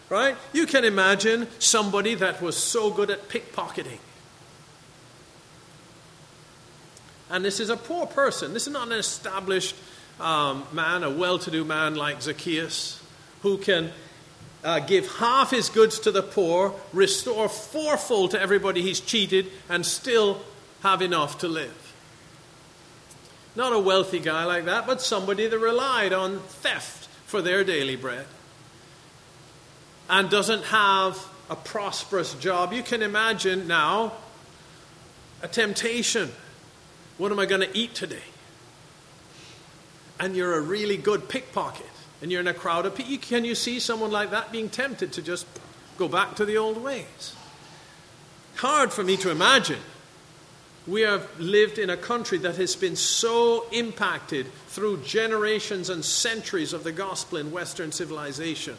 Right? 0.08 0.36
You 0.52 0.66
can 0.66 0.84
imagine 0.84 1.46
somebody 1.60 2.16
that 2.16 2.42
was 2.42 2.56
so 2.56 2.90
good 2.90 3.10
at 3.10 3.28
pickpocketing. 3.28 3.98
And 7.30 7.44
this 7.44 7.60
is 7.60 7.70
a 7.70 7.76
poor 7.76 8.06
person. 8.06 8.52
This 8.52 8.66
is 8.66 8.72
not 8.72 8.88
an 8.88 8.94
established 8.94 9.76
um, 10.18 10.66
man, 10.72 11.04
a 11.04 11.10
well 11.10 11.38
to 11.38 11.50
do 11.50 11.64
man 11.64 11.94
like 11.94 12.20
Zacchaeus, 12.22 13.00
who 13.42 13.56
can 13.56 13.92
uh, 14.64 14.80
give 14.80 15.08
half 15.18 15.52
his 15.52 15.68
goods 15.68 16.00
to 16.00 16.10
the 16.10 16.22
poor, 16.22 16.74
restore 16.92 17.48
fourfold 17.48 18.32
to 18.32 18.40
everybody 18.40 18.82
he's 18.82 19.00
cheated, 19.00 19.46
and 19.68 19.86
still 19.86 20.40
have 20.82 21.02
enough 21.02 21.38
to 21.38 21.48
live. 21.48 21.94
Not 23.54 23.72
a 23.72 23.78
wealthy 23.78 24.18
guy 24.18 24.44
like 24.44 24.64
that, 24.64 24.86
but 24.86 25.00
somebody 25.00 25.46
that 25.46 25.58
relied 25.58 26.12
on 26.12 26.40
theft 26.40 26.99
for 27.30 27.40
their 27.40 27.62
daily 27.62 27.94
bread 27.94 28.26
and 30.08 30.28
doesn't 30.28 30.64
have 30.64 31.16
a 31.48 31.54
prosperous 31.54 32.34
job, 32.34 32.72
you 32.72 32.82
can 32.82 33.02
imagine 33.02 33.68
now 33.68 34.12
a 35.40 35.48
temptation. 35.48 36.30
What 37.18 37.30
am 37.30 37.38
I 37.38 37.46
going 37.46 37.60
to 37.60 37.78
eat 37.78 37.94
today? 37.94 38.22
And 40.18 40.34
you're 40.34 40.54
a 40.54 40.60
really 40.60 40.96
good 40.96 41.28
pickpocket 41.28 41.86
and 42.20 42.32
you're 42.32 42.40
in 42.40 42.48
a 42.48 42.54
crowd 42.54 42.84
of 42.84 42.96
people. 42.96 43.16
Can 43.18 43.44
you 43.44 43.54
see 43.54 43.78
someone 43.78 44.10
like 44.10 44.32
that 44.32 44.50
being 44.50 44.68
tempted 44.68 45.12
to 45.12 45.22
just 45.22 45.46
go 45.98 46.08
back 46.08 46.34
to 46.36 46.44
the 46.44 46.56
old 46.56 46.82
ways? 46.82 47.34
Hard 48.56 48.92
for 48.92 49.04
me 49.04 49.16
to 49.18 49.30
imagine 49.30 49.78
we 50.86 51.02
have 51.02 51.28
lived 51.38 51.78
in 51.78 51.90
a 51.90 51.96
country 51.96 52.38
that 52.38 52.56
has 52.56 52.74
been 52.74 52.96
so 52.96 53.66
impacted 53.70 54.46
through 54.80 54.96
generations 55.02 55.90
and 55.90 56.02
centuries 56.02 56.72
of 56.72 56.84
the 56.84 56.90
gospel 56.90 57.36
in 57.36 57.52
Western 57.52 57.92
civilization 57.92 58.74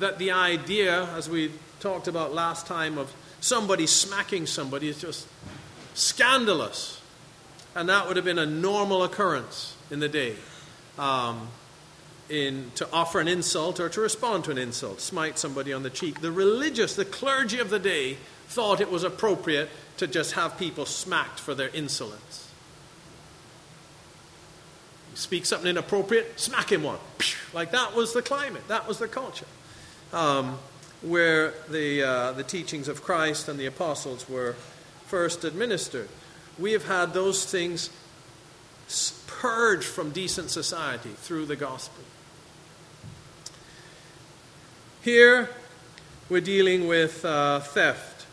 that 0.00 0.18
the 0.18 0.32
idea, 0.32 1.04
as 1.14 1.30
we 1.30 1.52
talked 1.78 2.08
about 2.08 2.34
last 2.34 2.66
time, 2.66 2.98
of 2.98 3.14
somebody 3.40 3.86
smacking 3.86 4.44
somebody 4.44 4.88
is 4.88 5.00
just 5.00 5.28
scandalous. 5.94 7.00
And 7.76 7.88
that 7.88 8.08
would 8.08 8.16
have 8.16 8.24
been 8.24 8.40
a 8.40 8.46
normal 8.46 9.04
occurrence 9.04 9.76
in 9.88 10.00
the 10.00 10.08
day. 10.08 10.34
Um, 10.98 11.46
in, 12.28 12.72
to 12.74 12.88
offer 12.92 13.20
an 13.20 13.28
insult 13.28 13.78
or 13.78 13.88
to 13.88 14.00
respond 14.00 14.42
to 14.46 14.50
an 14.50 14.58
insult, 14.58 15.00
smite 15.00 15.38
somebody 15.38 15.72
on 15.72 15.84
the 15.84 15.90
cheek. 15.90 16.22
The 16.22 16.32
religious, 16.32 16.96
the 16.96 17.04
clergy 17.04 17.60
of 17.60 17.70
the 17.70 17.78
day, 17.78 18.16
thought 18.48 18.80
it 18.80 18.90
was 18.90 19.04
appropriate 19.04 19.70
to 19.98 20.08
just 20.08 20.32
have 20.32 20.58
people 20.58 20.86
smacked 20.86 21.38
for 21.38 21.54
their 21.54 21.68
insolence. 21.68 22.49
Speak 25.14 25.44
something 25.44 25.68
inappropriate, 25.68 26.38
smack 26.40 26.72
him 26.72 26.82
one. 26.82 26.98
Like 27.52 27.72
that 27.72 27.94
was 27.94 28.12
the 28.12 28.22
climate, 28.22 28.66
that 28.68 28.86
was 28.88 28.98
the 28.98 29.08
culture. 29.08 29.46
um, 30.12 30.58
where 31.02 31.54
the, 31.70 32.02
uh, 32.02 32.32
the 32.32 32.42
teachings 32.42 32.88
of 32.88 33.02
Christ 33.02 33.48
and 33.48 33.58
the 33.58 33.66
apostles 33.66 34.28
were 34.28 34.54
first 35.06 35.44
administered. 35.44 36.08
We 36.58 36.72
have 36.72 36.86
had 36.86 37.14
those 37.14 37.44
things 37.44 37.90
purged 39.26 39.86
from 39.86 40.10
decent 40.10 40.50
society 40.50 41.10
through 41.16 41.46
the 41.46 41.56
gospel. 41.56 42.04
Here, 45.02 45.48
we're 46.28 46.42
dealing 46.42 46.86
with 46.86 47.24
uh, 47.24 47.60
theft. 47.60 48.26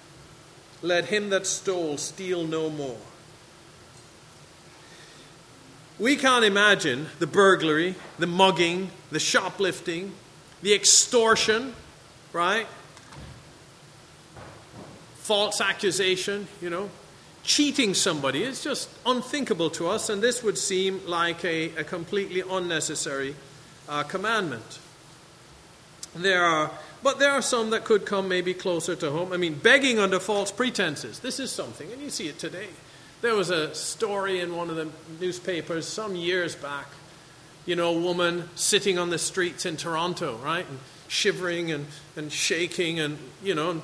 Let 0.82 1.06
him 1.06 1.30
that 1.30 1.48
stole 1.48 1.98
steal 1.98 2.46
no 2.46 2.70
more. 2.70 2.98
We 6.00 6.16
can't 6.16 6.46
imagine 6.46 7.08
the 7.18 7.26
burglary, 7.26 7.96
the 8.20 8.28
mugging, 8.28 8.92
the 9.10 9.20
shoplifting, 9.20 10.14
the 10.62 10.76
extortion, 10.76 11.74
right? 12.34 12.68
False 15.16 15.60
accusation, 15.60 16.48
you 16.62 16.70
know, 16.70 16.92
cheating 17.44 17.96
somebody. 17.96 18.44
It's 18.44 18.64
just 18.64 18.90
unthinkable 19.08 19.72
to 19.72 19.88
us, 19.88 20.10
and 20.10 20.22
this 20.22 20.44
would 20.44 20.60
seem 20.60 21.02
like 21.08 21.44
a, 21.44 21.70
a 21.76 21.84
completely 21.84 22.44
unnecessary 22.48 23.36
uh, 23.90 24.04
commandment. 24.04 24.80
There 26.16 26.44
are, 26.44 26.72
but 27.02 27.18
there 27.18 27.32
are 27.32 27.42
some 27.42 27.72
that 27.72 27.86
could 27.86 28.06
come 28.06 28.28
maybe 28.28 28.54
closer 28.54 28.96
to 28.98 29.10
home. 29.10 29.34
I 29.34 29.38
mean, 29.38 29.56
begging 29.56 29.98
under 29.98 30.20
false 30.20 30.52
pretenses. 30.52 31.20
This 31.20 31.40
is 31.40 31.50
something, 31.52 31.92
and 31.92 32.02
you 32.02 32.12
see 32.12 32.28
it 32.28 32.38
today. 32.38 32.68
There 33.22 33.36
was 33.36 33.50
a 33.50 33.74
story 33.74 34.40
in 34.40 34.56
one 34.56 34.70
of 34.70 34.76
the 34.76 34.90
newspapers 35.20 35.88
some 35.88 36.16
years 36.16 36.56
back. 36.56 36.88
You 37.66 37.76
know, 37.76 37.96
a 37.96 38.00
woman 38.00 38.50
sitting 38.56 38.98
on 38.98 39.10
the 39.10 39.18
streets 39.18 39.66
in 39.66 39.76
Toronto, 39.76 40.38
right? 40.38 40.68
And 40.68 40.80
shivering 41.08 41.72
and, 41.72 41.88
and 42.16 42.32
shaking, 42.32 43.00
and, 43.00 43.18
you 43.44 43.56
know. 43.56 43.72
And, 43.72 43.82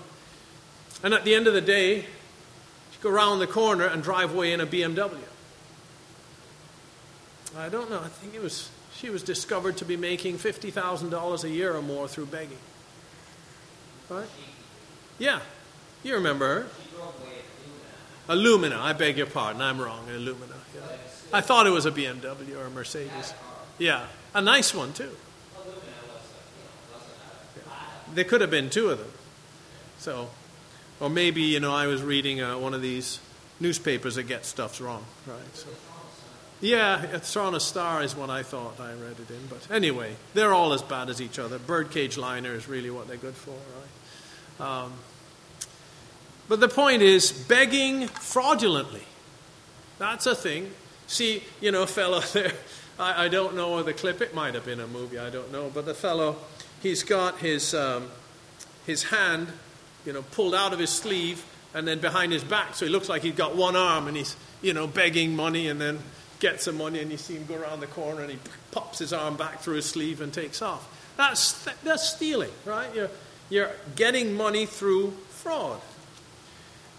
and 1.04 1.14
at 1.14 1.26
the 1.26 1.36
end 1.36 1.48
of 1.48 1.54
the 1.54 1.62
day, 1.62 2.02
she 2.02 3.00
go 3.02 3.10
around 3.10 3.40
the 3.40 3.48
corner 3.48 3.86
and 3.86 4.04
drive 4.04 4.34
away 4.34 4.54
in 4.54 4.62
a 4.62 4.68
BMW. 4.68 5.18
I 7.58 7.70
don't 7.70 7.90
know. 7.90 8.00
I 8.00 8.08
think 8.08 8.36
it 8.36 8.42
was 8.42 8.70
she 8.96 9.10
was 9.10 9.24
discovered 9.24 9.78
to 9.78 9.86
be 9.86 9.98
making 9.98 10.38
$50,000 10.38 11.44
a 11.44 11.50
year 11.50 11.76
or 11.76 11.82
more 11.82 12.08
through 12.08 12.28
begging. 12.28 12.58
Right? 14.10 14.28
Yeah. 15.20 15.42
You 16.04 16.16
remember 16.16 16.64
her. 16.64 16.68
Illumina. 18.28 18.80
I 18.80 18.94
beg 18.94 19.18
your 19.18 19.28
pardon. 19.28 19.62
I'm 19.62 19.80
wrong. 19.80 20.06
Illumina. 20.08 20.56
Yeah. 20.76 20.82
I 21.32 21.42
thought 21.42 21.68
it 21.68 21.72
was 21.72 21.86
a 21.86 21.92
BMW 21.92 22.58
or 22.58 22.66
a 22.66 22.70
Mercedes. 22.70 23.34
Yeah. 23.78 24.06
A 24.34 24.42
nice 24.42 24.74
one, 24.74 24.94
too. 24.94 25.12
There 28.14 28.24
could 28.24 28.42
have 28.42 28.52
been 28.52 28.70
two 28.70 28.90
of 28.90 29.00
them. 29.00 29.12
So, 29.98 30.30
or 31.00 31.10
maybe, 31.10 31.42
you 31.42 31.60
know, 31.60 31.74
I 31.74 31.88
was 31.88 32.02
reading 32.04 32.42
uh, 32.42 32.58
one 32.58 32.74
of 32.74 32.82
these 32.82 33.20
newspapers 33.60 34.16
that 34.16 34.24
get 34.24 34.46
stuff 34.46 34.80
wrong, 34.80 35.04
right? 35.26 35.56
So. 35.56 35.70
Yeah, 36.62 37.20
Toronto 37.20 37.60
Star 37.60 38.04
is 38.04 38.16
what 38.16 38.30
I 38.30 38.44
thought 38.44 38.80
I 38.80 38.94
read 38.94 39.18
it 39.20 39.30
in. 39.30 39.48
But 39.50 39.70
anyway, 39.70 40.16
they're 40.34 40.54
all 40.54 40.72
as 40.72 40.82
bad 40.82 41.10
as 41.10 41.22
each 41.22 41.38
other. 41.38 41.60
Birdcage 41.60 42.18
liner 42.18 42.54
is 42.54 42.70
really 42.70 42.90
what 42.90 43.08
they're 43.08 43.18
good 43.18 43.36
for, 43.36 43.52
right? 44.62 44.84
Um, 44.86 44.94
but 46.48 46.60
the 46.60 46.68
point 46.68 47.02
is, 47.02 47.32
begging 47.32 48.08
fraudulently. 48.08 49.04
That's 50.00 50.26
a 50.26 50.36
thing. 50.36 50.72
See, 51.08 51.44
you 51.62 51.72
know, 51.72 51.86
fellow 51.86 52.20
there, 52.34 52.54
I, 53.00 53.26
I, 53.26 53.28
don't 53.28 53.56
know 53.56 53.82
the 53.84 53.94
clip, 53.94 54.22
it 54.22 54.34
might 54.34 54.54
have 54.54 54.66
been 54.66 54.80
a 54.80 54.88
movie, 54.88 55.20
I 55.20 55.30
don't 55.30 55.52
know, 55.52 55.72
but 55.74 55.86
the 55.86 55.94
fellow, 55.94 56.38
he's 56.82 57.04
got 57.04 57.38
his, 57.40 57.74
um, 57.74 58.10
his 58.86 59.04
hand, 59.04 59.48
you 60.06 60.14
know, 60.14 60.22
pulled 60.22 60.56
out 60.56 60.74
of 60.74 60.80
his 60.80 60.90
sleeve 60.90 61.44
and 61.74 61.88
then 61.88 62.00
behind 62.00 62.32
his 62.32 62.44
back, 62.44 62.76
so 62.76 62.86
he 62.86 62.92
looks 62.92 63.10
like 63.10 63.22
he's 63.22 63.36
got 63.36 63.56
one 63.56 63.76
arm 63.76 64.08
and 64.08 64.18
he's, 64.18 64.36
you 64.62 64.74
know, 64.74 64.88
begging 64.88 65.36
money 65.36 65.68
and 65.68 65.80
then 65.80 66.00
gets 66.40 66.66
some 66.66 66.78
money 66.78 67.00
and 67.00 67.10
you 67.10 67.18
see 67.18 67.36
him 67.36 67.46
go 67.46 67.56
around 67.56 67.80
the 67.80 67.88
corner 67.88 68.22
and 68.22 68.32
he 68.32 68.38
pops 68.72 69.00
his 69.00 69.14
arm 69.14 69.36
back 69.36 69.62
through 69.62 69.76
his 69.76 69.86
sleeve 69.86 70.22
and 70.22 70.34
takes 70.34 70.62
off. 70.62 70.90
That's, 71.16 71.64
that's 71.84 72.10
stealing, 72.10 72.52
right? 72.66 72.94
You're, 72.94 73.10
you're 73.50 73.72
getting 73.96 74.36
money 74.36 74.66
through 74.66 75.12
fraud 75.30 75.80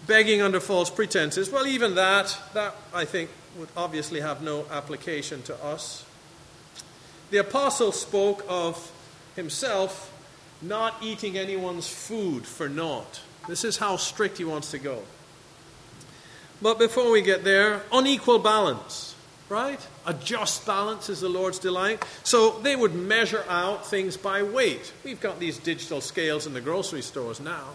begging 0.07 0.41
under 0.41 0.59
false 0.59 0.89
pretenses, 0.89 1.49
well, 1.49 1.67
even 1.67 1.95
that, 1.95 2.37
that 2.53 2.75
I 2.93 3.05
think 3.05 3.29
would 3.57 3.69
obviously 3.75 4.21
have 4.21 4.41
no 4.41 4.65
application 4.71 5.41
to 5.43 5.63
us. 5.63 6.05
The 7.31 7.37
apostle 7.37 7.91
spoke 7.91 8.45
of 8.47 8.91
himself 9.35 10.11
not 10.61 10.95
eating 11.01 11.37
anyone's 11.37 11.87
food 11.87 12.45
for 12.45 12.69
naught. 12.69 13.21
This 13.47 13.63
is 13.63 13.77
how 13.77 13.97
strict 13.97 14.37
he 14.37 14.45
wants 14.45 14.71
to 14.71 14.79
go. 14.79 15.03
But 16.61 16.79
before 16.79 17.11
we 17.11 17.21
get 17.21 17.43
there, 17.43 17.83
unequal 17.91 18.39
balance, 18.39 19.15
right? 19.49 19.79
A 20.05 20.13
just 20.13 20.65
balance 20.65 21.09
is 21.09 21.21
the 21.21 21.29
Lord's 21.29 21.59
delight. 21.59 22.03
So 22.23 22.59
they 22.59 22.75
would 22.75 22.95
measure 22.95 23.43
out 23.49 23.85
things 23.85 24.17
by 24.17 24.41
weight. 24.41 24.93
We've 25.03 25.19
got 25.19 25.39
these 25.39 25.57
digital 25.57 26.01
scales 26.01 26.47
in 26.47 26.53
the 26.53 26.61
grocery 26.61 27.01
stores 27.01 27.39
now. 27.39 27.65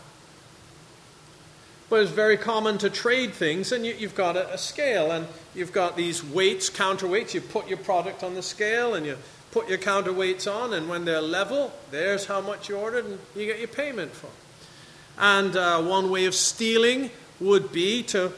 But 1.90 2.02
it's 2.02 2.12
very 2.12 2.36
common 2.36 2.78
to 2.78 2.88
trade 2.88 3.32
things, 3.32 3.72
and 3.72 3.84
you, 3.84 3.94
have 3.94 4.14
got 4.14 4.36
a, 4.36 4.54
a, 4.54 4.58
scale, 4.58 5.10
and 5.10 5.26
you've 5.56 5.72
got 5.72 5.96
these 5.96 6.24
weights, 6.24 6.70
counterweights. 6.70 7.34
You 7.34 7.40
put 7.40 7.68
your 7.68 7.78
product 7.78 8.22
on 8.22 8.34
the 8.36 8.42
scale, 8.42 8.94
and 8.94 9.04
you 9.04 9.18
put 9.50 9.68
your 9.68 9.78
counterweights 9.78 10.50
on, 10.50 10.72
and 10.72 10.88
when 10.88 11.04
they're 11.04 11.20
level, 11.20 11.72
there's 11.90 12.26
how 12.26 12.40
much 12.40 12.68
you 12.68 12.76
ordered, 12.76 13.06
and 13.06 13.18
you 13.34 13.44
get 13.44 13.58
your 13.58 13.68
payment 13.68 14.12
for. 14.12 14.28
And 15.18 15.56
uh, 15.56 15.82
one 15.82 16.10
way 16.10 16.26
of 16.26 16.34
stealing 16.34 17.10
would 17.40 17.72
be 17.72 18.04
to 18.04 18.32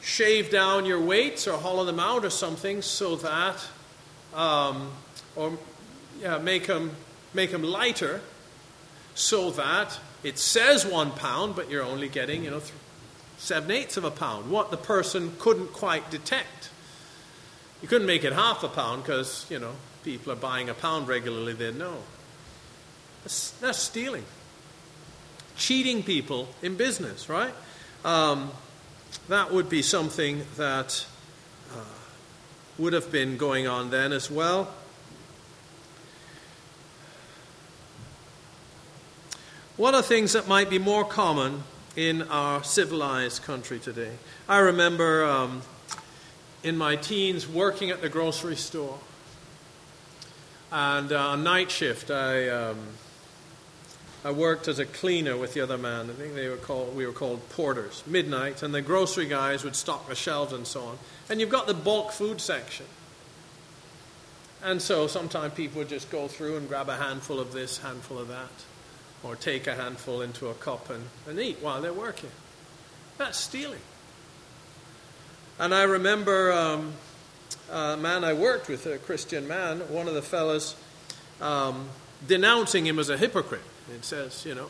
shave 0.00 0.50
down 0.50 0.86
your 0.86 1.00
weights 1.00 1.46
or 1.46 1.58
hollow 1.58 1.84
them 1.84 2.00
out 2.00 2.24
or 2.24 2.30
something 2.30 2.80
so 2.80 3.16
that, 3.16 3.62
um, 4.34 4.90
or 5.34 5.58
yeah, 6.20 6.38
make 6.38 6.66
them 6.66 6.92
make 7.34 7.50
them 7.50 7.62
lighter, 7.62 8.22
so 9.14 9.50
that 9.50 9.98
it 10.22 10.38
says 10.38 10.86
one 10.86 11.10
pound, 11.10 11.54
but 11.54 11.70
you're 11.70 11.82
only 11.82 12.08
getting 12.08 12.44
you 12.44 12.50
know 12.50 12.62
seven 13.36 13.70
eighths 13.70 13.96
of 13.96 14.04
a 14.04 14.10
pound, 14.10 14.50
what 14.50 14.70
the 14.70 14.76
person 14.76 15.32
couldn't 15.38 15.72
quite 15.72 16.10
detect. 16.10 16.70
You 17.82 17.88
couldn't 17.88 18.06
make 18.06 18.24
it 18.24 18.32
half 18.32 18.62
a 18.64 18.68
pound 18.68 19.02
because, 19.02 19.46
you 19.50 19.58
know, 19.58 19.72
people 20.02 20.32
are 20.32 20.36
buying 20.36 20.68
a 20.68 20.74
pound 20.74 21.08
regularly, 21.08 21.52
they 21.52 21.72
know. 21.72 21.98
That's, 23.22 23.50
that's 23.52 23.78
stealing. 23.78 24.24
Cheating 25.56 26.02
people 26.02 26.48
in 26.62 26.76
business, 26.76 27.28
right? 27.28 27.52
Um, 28.04 28.50
that 29.28 29.52
would 29.52 29.68
be 29.68 29.82
something 29.82 30.42
that 30.56 31.06
uh, 31.72 31.80
would 32.78 32.92
have 32.92 33.10
been 33.10 33.36
going 33.36 33.66
on 33.66 33.90
then 33.90 34.12
as 34.12 34.30
well. 34.30 34.72
What 39.76 39.94
are 39.94 40.02
things 40.02 40.32
that 40.32 40.48
might 40.48 40.70
be 40.70 40.78
more 40.78 41.04
common 41.04 41.64
in 41.96 42.22
our 42.22 42.62
civilized 42.62 43.42
country 43.42 43.78
today. 43.78 44.12
I 44.48 44.58
remember 44.58 45.24
um, 45.24 45.62
in 46.62 46.76
my 46.76 46.96
teens 46.96 47.48
working 47.48 47.90
at 47.90 48.02
the 48.02 48.08
grocery 48.10 48.56
store. 48.56 48.98
And 50.70 51.10
uh, 51.10 51.28
on 51.28 51.42
night 51.42 51.70
shift, 51.70 52.10
I, 52.10 52.48
um, 52.48 52.76
I 54.24 54.30
worked 54.30 54.68
as 54.68 54.78
a 54.78 54.84
cleaner 54.84 55.36
with 55.38 55.54
the 55.54 55.62
other 55.62 55.78
man. 55.78 56.10
I 56.10 56.12
think 56.12 56.34
they 56.34 56.48
were 56.48 56.56
called, 56.56 56.94
we 56.94 57.06
were 57.06 57.12
called 57.12 57.48
porters, 57.50 58.02
midnight. 58.06 58.62
And 58.62 58.74
the 58.74 58.82
grocery 58.82 59.26
guys 59.26 59.64
would 59.64 59.76
stock 59.76 60.08
the 60.08 60.14
shelves 60.14 60.52
and 60.52 60.66
so 60.66 60.82
on. 60.82 60.98
And 61.30 61.40
you've 61.40 61.50
got 61.50 61.66
the 61.66 61.74
bulk 61.74 62.12
food 62.12 62.40
section. 62.40 62.86
And 64.62 64.82
so 64.82 65.06
sometimes 65.06 65.54
people 65.54 65.78
would 65.78 65.88
just 65.88 66.10
go 66.10 66.28
through 66.28 66.56
and 66.56 66.68
grab 66.68 66.88
a 66.88 66.96
handful 66.96 67.40
of 67.40 67.52
this, 67.52 67.78
handful 67.78 68.18
of 68.18 68.28
that 68.28 68.50
or 69.22 69.36
take 69.36 69.66
a 69.66 69.74
handful 69.74 70.22
into 70.22 70.48
a 70.48 70.54
cup 70.54 70.90
and, 70.90 71.04
and 71.28 71.38
eat 71.38 71.58
while 71.60 71.80
they're 71.80 71.92
working. 71.92 72.30
That's 73.18 73.38
stealing. 73.38 73.80
And 75.58 75.74
I 75.74 75.84
remember 75.84 76.52
um, 76.52 76.92
a 77.70 77.96
man 77.96 78.24
I 78.24 78.34
worked 78.34 78.68
with, 78.68 78.86
a 78.86 78.98
Christian 78.98 79.48
man, 79.48 79.80
one 79.88 80.06
of 80.06 80.14
the 80.14 80.22
fellows 80.22 80.76
um, 81.40 81.88
denouncing 82.26 82.86
him 82.86 82.98
as 82.98 83.08
a 83.08 83.16
hypocrite. 83.16 83.62
It 83.94 84.04
says, 84.04 84.44
you 84.44 84.54
know, 84.54 84.68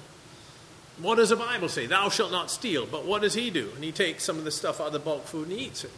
what 1.00 1.16
does 1.16 1.30
the 1.30 1.36
Bible 1.36 1.68
say? 1.68 1.86
Thou 1.86 2.08
shalt 2.08 2.30
not 2.30 2.50
steal. 2.50 2.86
But 2.86 3.04
what 3.04 3.22
does 3.22 3.34
he 3.34 3.50
do? 3.50 3.70
And 3.74 3.84
he 3.84 3.92
takes 3.92 4.24
some 4.24 4.38
of 4.38 4.44
the 4.44 4.50
stuff 4.50 4.80
out 4.80 4.88
of 4.88 4.92
the 4.92 4.98
bulk 4.98 5.24
food 5.24 5.48
and 5.48 5.58
eats 5.58 5.84
it. 5.84 5.90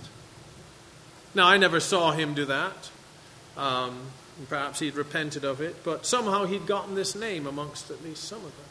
Now, 1.34 1.46
I 1.46 1.56
never 1.56 1.80
saw 1.80 2.12
him 2.12 2.34
do 2.34 2.46
that. 2.46 2.90
Um, 3.56 3.98
Perhaps 4.48 4.78
he'd 4.80 4.94
repented 4.94 5.44
of 5.44 5.60
it, 5.60 5.82
but 5.84 6.06
somehow 6.06 6.44
he'd 6.44 6.66
gotten 6.66 6.94
this 6.94 7.14
name 7.14 7.46
amongst 7.46 7.90
at 7.90 8.04
least 8.04 8.24
some 8.24 8.38
of 8.38 8.56
them. 8.56 8.66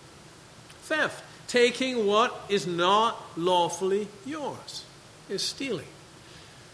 Theft, 0.84 1.24
taking 1.48 2.06
what 2.06 2.34
is 2.48 2.66
not 2.66 3.22
lawfully 3.36 4.08
yours, 4.26 4.86
is 5.30 5.42
stealing. 5.42 5.88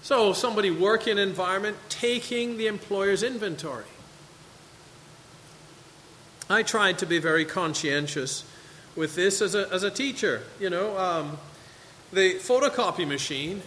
So, 0.03 0.34
somebody 0.34 0.69
working 0.69 1.13
in 1.13 1.19
an 1.19 1.29
environment 1.29 1.77
taking 1.89 2.58
the 2.58 2.67
employer's 2.67 3.23
inventory. 3.23 3.86
I 6.49 6.62
tried 6.62 6.99
to 6.99 7.06
be 7.06 7.19
very 7.19 7.45
conscientious 7.45 8.43
with 8.95 9.15
this 9.15 9.41
as 9.41 9.56
a, 9.56 9.71
as 9.71 9.84
a 9.84 9.89
teacher. 9.89 10.43
You 10.60 10.69
know, 10.69 10.97
um, 10.97 11.38
the 12.12 12.36
photocopy 12.36 13.08
machine 13.08 13.63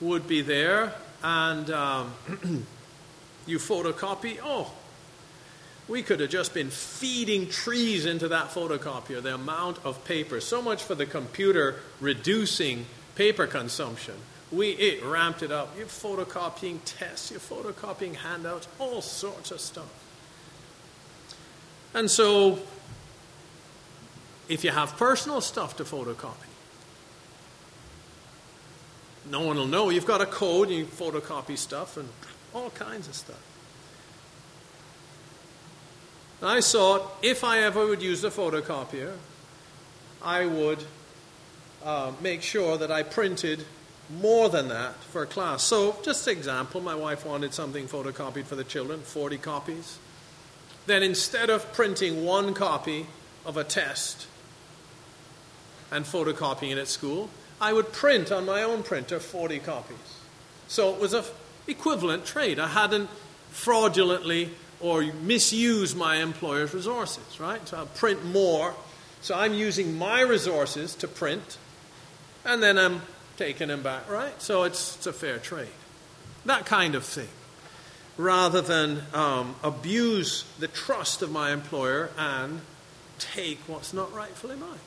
would 0.00 0.26
be 0.26 0.42
there, 0.42 0.92
and 1.22 1.70
um, 1.70 2.12
you 3.46 3.58
photocopy. 3.58 4.38
Oh, 4.42 4.72
we 5.88 6.02
could 6.02 6.20
have 6.20 6.30
just 6.30 6.54
been 6.54 6.70
feeding 6.70 7.48
trees 7.48 8.06
into 8.06 8.28
that 8.28 8.50
photocopier, 8.50 9.22
the 9.22 9.34
amount 9.34 9.78
of 9.84 10.04
paper. 10.04 10.40
So 10.40 10.62
much 10.62 10.82
for 10.82 10.94
the 10.94 11.06
computer 11.06 11.76
reducing 12.00 12.86
paper 13.14 13.46
consumption. 13.46 14.14
We, 14.50 14.70
it 14.70 15.04
ramped 15.04 15.42
it 15.42 15.50
up. 15.50 15.76
You're 15.76 15.86
photocopying 15.86 16.78
tests, 16.84 17.30
you're 17.30 17.40
photocopying 17.40 18.16
handouts, 18.16 18.68
all 18.78 19.00
sorts 19.02 19.50
of 19.50 19.60
stuff. 19.60 19.90
And 21.94 22.10
so, 22.10 22.58
if 24.48 24.64
you 24.64 24.70
have 24.70 24.96
personal 24.96 25.40
stuff 25.40 25.76
to 25.78 25.84
photocopy, 25.84 26.48
no 29.30 29.40
one 29.40 29.56
will 29.56 29.66
know. 29.66 29.90
You've 29.90 30.06
got 30.06 30.20
a 30.20 30.26
code, 30.26 30.70
you 30.70 30.84
photocopy 30.84 31.56
stuff, 31.56 31.96
and 31.96 32.08
all 32.54 32.70
kinds 32.70 33.08
of 33.08 33.14
stuff. 33.14 33.40
I 36.42 36.60
thought 36.60 37.18
if 37.22 37.44
I 37.44 37.60
ever 37.60 37.86
would 37.86 38.02
use 38.02 38.24
a 38.24 38.30
photocopier, 38.30 39.12
I 40.22 40.44
would 40.46 40.84
uh, 41.84 42.12
make 42.20 42.42
sure 42.42 42.76
that 42.78 42.90
I 42.90 43.04
printed 43.04 43.64
more 44.10 44.48
than 44.48 44.68
that 44.68 44.94
for 44.96 45.22
a 45.22 45.26
class. 45.26 45.62
So, 45.62 45.96
just 46.02 46.26
an 46.26 46.36
example, 46.36 46.80
my 46.80 46.94
wife 46.94 47.24
wanted 47.24 47.54
something 47.54 47.86
photocopied 47.86 48.44
for 48.44 48.56
the 48.56 48.64
children, 48.64 49.00
40 49.00 49.38
copies. 49.38 49.98
Then 50.86 51.02
instead 51.02 51.48
of 51.48 51.72
printing 51.72 52.24
one 52.24 52.54
copy 52.54 53.06
of 53.46 53.56
a 53.56 53.64
test 53.64 54.26
and 55.90 56.04
photocopying 56.04 56.72
it 56.72 56.78
at 56.78 56.88
school, 56.88 57.30
I 57.60 57.72
would 57.72 57.92
print 57.92 58.32
on 58.32 58.44
my 58.44 58.62
own 58.62 58.82
printer 58.82 59.20
40 59.20 59.60
copies. 59.60 59.96
So 60.66 60.92
it 60.92 61.00
was 61.00 61.12
an 61.12 61.24
equivalent 61.66 62.24
trade. 62.24 62.58
I 62.58 62.68
hadn't 62.68 63.08
fraudulently 63.50 64.50
or 64.80 65.02
misused 65.02 65.96
my 65.96 66.16
employer's 66.16 66.74
resources, 66.74 67.38
right? 67.38 67.66
So 67.68 67.78
I'll 67.78 67.86
print 67.86 68.24
more. 68.24 68.74
So 69.20 69.36
I'm 69.36 69.54
using 69.54 69.96
my 69.96 70.20
resources 70.22 70.96
to 70.96 71.08
print, 71.08 71.58
and 72.44 72.60
then 72.60 72.76
I'm 72.76 73.02
taking 73.36 73.68
them 73.68 73.82
back, 73.82 74.10
right? 74.10 74.40
So 74.42 74.64
it's, 74.64 74.96
it's 74.96 75.06
a 75.06 75.12
fair 75.12 75.38
trade. 75.38 75.68
That 76.44 76.66
kind 76.66 76.96
of 76.96 77.04
thing. 77.04 77.28
Rather 78.16 78.60
than 78.60 79.02
um, 79.14 79.54
abuse 79.62 80.44
the 80.58 80.68
trust 80.68 81.22
of 81.22 81.30
my 81.30 81.52
employer 81.52 82.10
and 82.18 82.60
take 83.18 83.58
what's 83.68 83.94
not 83.94 84.12
rightfully 84.12 84.56
mine. 84.56 84.80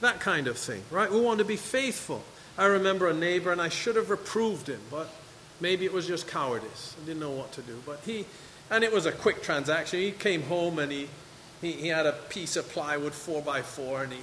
That 0.00 0.18
kind 0.18 0.48
of 0.48 0.58
thing, 0.58 0.82
right? 0.90 1.10
We 1.10 1.20
want 1.20 1.38
to 1.38 1.44
be 1.44 1.56
faithful. 1.56 2.24
I 2.58 2.66
remember 2.66 3.08
a 3.08 3.14
neighbor, 3.14 3.52
and 3.52 3.62
I 3.62 3.68
should 3.68 3.96
have 3.96 4.10
reproved 4.10 4.68
him, 4.68 4.80
but 4.90 5.08
maybe 5.60 5.84
it 5.84 5.92
was 5.92 6.06
just 6.06 6.26
cowardice. 6.26 6.96
I 7.00 7.06
didn't 7.06 7.20
know 7.20 7.30
what 7.30 7.52
to 7.52 7.62
do. 7.62 7.82
But 7.84 8.00
he, 8.04 8.26
and 8.70 8.84
it 8.84 8.92
was 8.92 9.06
a 9.06 9.12
quick 9.12 9.42
transaction. 9.42 10.00
He 10.00 10.12
came 10.12 10.42
home 10.42 10.78
and 10.78 10.90
he, 10.90 11.08
he, 11.60 11.72
he 11.72 11.88
had 11.88 12.06
a 12.06 12.12
piece 12.12 12.56
of 12.56 12.68
plywood 12.68 13.12
four 13.12 13.42
by 13.42 13.62
four, 13.62 14.02
and 14.02 14.12
he 14.12 14.20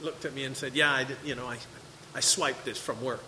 looked 0.00 0.24
at 0.24 0.34
me 0.34 0.44
and 0.44 0.56
said, 0.56 0.74
"Yeah, 0.74 0.92
I 0.92 1.04
did, 1.04 1.16
you 1.24 1.34
know, 1.34 1.46
I, 1.46 1.58
I 2.14 2.20
swiped 2.20 2.64
this 2.64 2.78
from 2.78 3.02
work." 3.02 3.24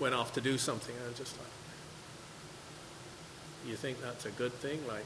Went 0.00 0.14
off 0.14 0.34
to 0.34 0.40
do 0.40 0.58
something. 0.58 0.94
I 1.04 1.08
was 1.08 1.18
just 1.18 1.36
like, 1.38 1.46
"You 3.66 3.76
think 3.76 4.00
that's 4.00 4.26
a 4.26 4.30
good 4.30 4.52
thing?" 4.54 4.80
Like, 4.86 5.04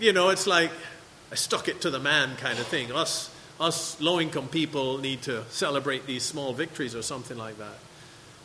you 0.00 0.12
know, 0.12 0.30
it's 0.30 0.46
like 0.46 0.70
I 1.32 1.34
stuck 1.34 1.68
it 1.68 1.80
to 1.82 1.90
the 1.90 1.98
man 1.98 2.36
kind 2.36 2.58
of 2.58 2.66
thing. 2.66 2.92
Us 2.92 3.30
us 3.58 4.00
low 4.00 4.20
income 4.20 4.48
people 4.48 4.98
need 4.98 5.22
to 5.22 5.44
celebrate 5.50 6.06
these 6.06 6.22
small 6.22 6.52
victories 6.52 6.94
or 6.94 7.02
something 7.02 7.38
like 7.38 7.58
that. 7.58 7.78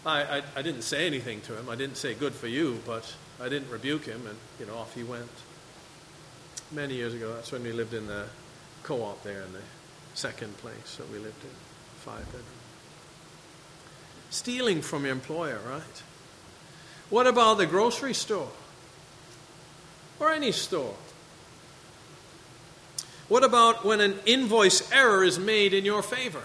I, 0.05 0.37
I, 0.37 0.43
I, 0.55 0.61
didn't 0.61 0.81
say 0.81 1.05
anything 1.05 1.41
to 1.41 1.57
him. 1.57 1.69
I 1.69 1.75
didn't 1.75 1.97
say 1.97 2.13
good 2.13 2.33
for 2.33 2.47
you, 2.47 2.81
but 2.85 3.13
I 3.39 3.49
didn't 3.49 3.69
rebuke 3.69 4.05
him, 4.05 4.25
and 4.27 4.37
you 4.59 4.65
know 4.65 4.75
off 4.75 4.95
he 4.95 5.03
went. 5.03 5.29
Many 6.71 6.95
years 6.95 7.13
ago, 7.13 7.33
that's 7.35 7.51
when 7.51 7.63
we 7.63 7.71
lived 7.71 7.93
in 7.93 8.07
the 8.07 8.25
co-op 8.83 9.21
there 9.23 9.41
in 9.41 9.53
the 9.53 9.61
second 10.13 10.57
place 10.57 10.95
that 10.97 11.09
we 11.11 11.19
lived 11.19 11.43
in, 11.43 11.51
five 11.97 12.25
bedroom. 12.25 12.45
Stealing 14.29 14.81
from 14.81 15.03
your 15.03 15.11
employer, 15.11 15.59
right? 15.69 16.03
What 17.09 17.27
about 17.27 17.57
the 17.57 17.65
grocery 17.65 18.13
store 18.13 18.49
or 20.19 20.31
any 20.31 20.51
store? 20.51 20.95
What 23.27 23.43
about 23.43 23.85
when 23.85 24.01
an 24.01 24.19
invoice 24.25 24.91
error 24.91 25.23
is 25.23 25.37
made 25.37 25.73
in 25.73 25.85
your 25.85 26.01
favor? 26.01 26.43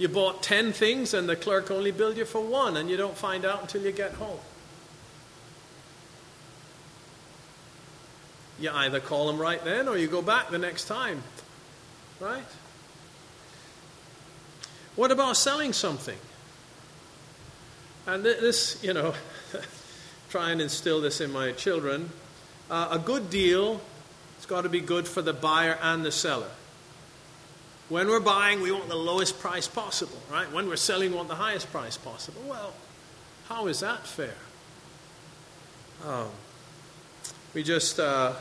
You 0.00 0.08
bought 0.08 0.42
10 0.42 0.72
things 0.72 1.12
and 1.12 1.28
the 1.28 1.36
clerk 1.36 1.70
only 1.70 1.90
billed 1.90 2.16
you 2.16 2.24
for 2.24 2.40
one 2.40 2.78
and 2.78 2.88
you 2.88 2.96
don't 2.96 3.18
find 3.18 3.44
out 3.44 3.60
until 3.60 3.82
you 3.82 3.92
get 3.92 4.14
home. 4.14 4.38
You 8.58 8.70
either 8.70 8.98
call 8.98 9.26
them 9.26 9.38
right 9.38 9.62
then 9.62 9.88
or 9.88 9.98
you 9.98 10.06
go 10.06 10.22
back 10.22 10.48
the 10.48 10.56
next 10.56 10.86
time. 10.86 11.22
Right? 12.18 12.46
What 14.96 15.10
about 15.10 15.36
selling 15.36 15.74
something? 15.74 16.18
And 18.06 18.24
this, 18.24 18.82
you 18.82 18.94
know, 18.94 19.12
try 20.30 20.50
and 20.50 20.62
instill 20.62 21.02
this 21.02 21.20
in 21.20 21.30
my 21.30 21.52
children. 21.52 22.08
Uh, 22.70 22.88
a 22.92 22.98
good 22.98 23.28
deal 23.28 23.82
it's 24.38 24.46
got 24.46 24.62
to 24.62 24.70
be 24.70 24.80
good 24.80 25.06
for 25.06 25.20
the 25.20 25.34
buyer 25.34 25.78
and 25.82 26.02
the 26.02 26.10
seller. 26.10 26.48
When 27.90 28.06
we're 28.06 28.20
buying, 28.20 28.60
we 28.60 28.70
want 28.70 28.88
the 28.88 28.94
lowest 28.94 29.40
price 29.40 29.66
possible, 29.66 30.16
right? 30.30 30.50
When 30.52 30.68
we're 30.68 30.76
selling, 30.76 31.10
we 31.10 31.16
want 31.16 31.26
the 31.26 31.34
highest 31.34 31.72
price 31.72 31.96
possible. 31.96 32.40
Well, 32.48 32.72
how 33.48 33.66
is 33.66 33.80
that 33.80 34.06
fair? 34.06 34.36
Um, 36.06 36.28
we 37.52 37.64
just, 37.64 37.98
uh, 37.98 38.32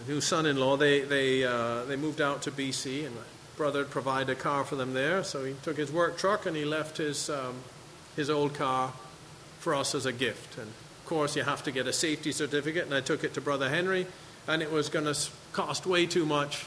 my 0.00 0.12
new 0.12 0.20
son 0.20 0.46
in 0.46 0.56
law, 0.56 0.76
they, 0.76 1.02
they, 1.02 1.44
uh, 1.44 1.84
they 1.84 1.94
moved 1.94 2.20
out 2.20 2.42
to 2.42 2.50
BC, 2.50 3.06
and 3.06 3.14
my 3.14 3.22
brother 3.56 3.84
provided 3.84 4.30
a 4.30 4.34
car 4.34 4.64
for 4.64 4.74
them 4.74 4.94
there. 4.94 5.22
So 5.22 5.44
he 5.44 5.54
took 5.62 5.76
his 5.76 5.92
work 5.92 6.18
truck 6.18 6.44
and 6.44 6.56
he 6.56 6.64
left 6.64 6.96
his, 6.96 7.30
um, 7.30 7.54
his 8.16 8.30
old 8.30 8.52
car 8.52 8.92
for 9.60 9.76
us 9.76 9.94
as 9.94 10.06
a 10.06 10.12
gift. 10.12 10.58
And 10.58 10.66
of 10.66 11.06
course, 11.06 11.36
you 11.36 11.44
have 11.44 11.62
to 11.62 11.70
get 11.70 11.86
a 11.86 11.92
safety 11.92 12.32
certificate, 12.32 12.84
and 12.84 12.94
I 12.94 13.00
took 13.00 13.22
it 13.22 13.32
to 13.34 13.40
Brother 13.40 13.68
Henry 13.68 14.08
and 14.48 14.62
it 14.62 14.72
was 14.72 14.88
going 14.88 15.04
to 15.04 15.16
cost 15.52 15.86
way 15.86 16.06
too 16.06 16.26
much 16.26 16.66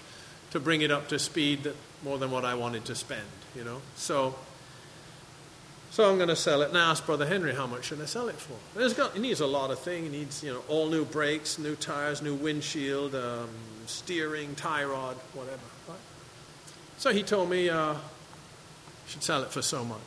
to 0.52 0.60
bring 0.60 0.82
it 0.82 0.92
up 0.92 1.08
to 1.10 1.20
speed 1.20 1.64
that 1.64 1.76
more 2.04 2.18
than 2.18 2.32
what 2.32 2.46
I 2.46 2.56
wanted 2.56 2.86
to 2.86 2.96
spend, 2.96 3.28
you 3.56 3.64
know. 3.64 3.82
So, 3.96 4.36
so 5.92 6.10
I'm 6.10 6.18
going 6.18 6.30
to 6.30 6.36
sell 6.36 6.62
it. 6.62 6.74
I 6.74 6.92
asked 6.92 7.06
Brother 7.06 7.26
Henry, 7.26 7.54
how 7.54 7.68
much 7.68 7.86
should 7.86 8.02
I 8.02 8.06
sell 8.06 8.28
it 8.30 8.36
for? 8.36 8.56
It's 8.80 8.94
got, 8.94 9.16
it 9.16 9.20
needs 9.20 9.40
a 9.40 9.48
lot 9.48 9.72
of 9.72 9.80
things. 9.80 10.08
It 10.08 10.12
needs, 10.12 10.44
you 10.44 10.54
know, 10.54 10.64
all 10.68 10.88
new 10.88 11.06
brakes, 11.06 11.58
new 11.58 11.76
tires, 11.76 12.22
new 12.22 12.36
windshield, 12.36 13.16
um, 13.16 13.50
steering, 13.86 14.56
tie 14.56 14.84
rod, 14.84 15.16
whatever. 15.34 15.60
Right? 15.88 15.98
So 16.98 17.12
he 17.12 17.24
told 17.24 17.50
me 17.50 17.70
uh, 17.70 17.96
should 19.08 19.24
sell 19.24 19.44
it 19.44 19.52
for 19.52 19.62
so 19.62 19.84
much. 19.84 20.00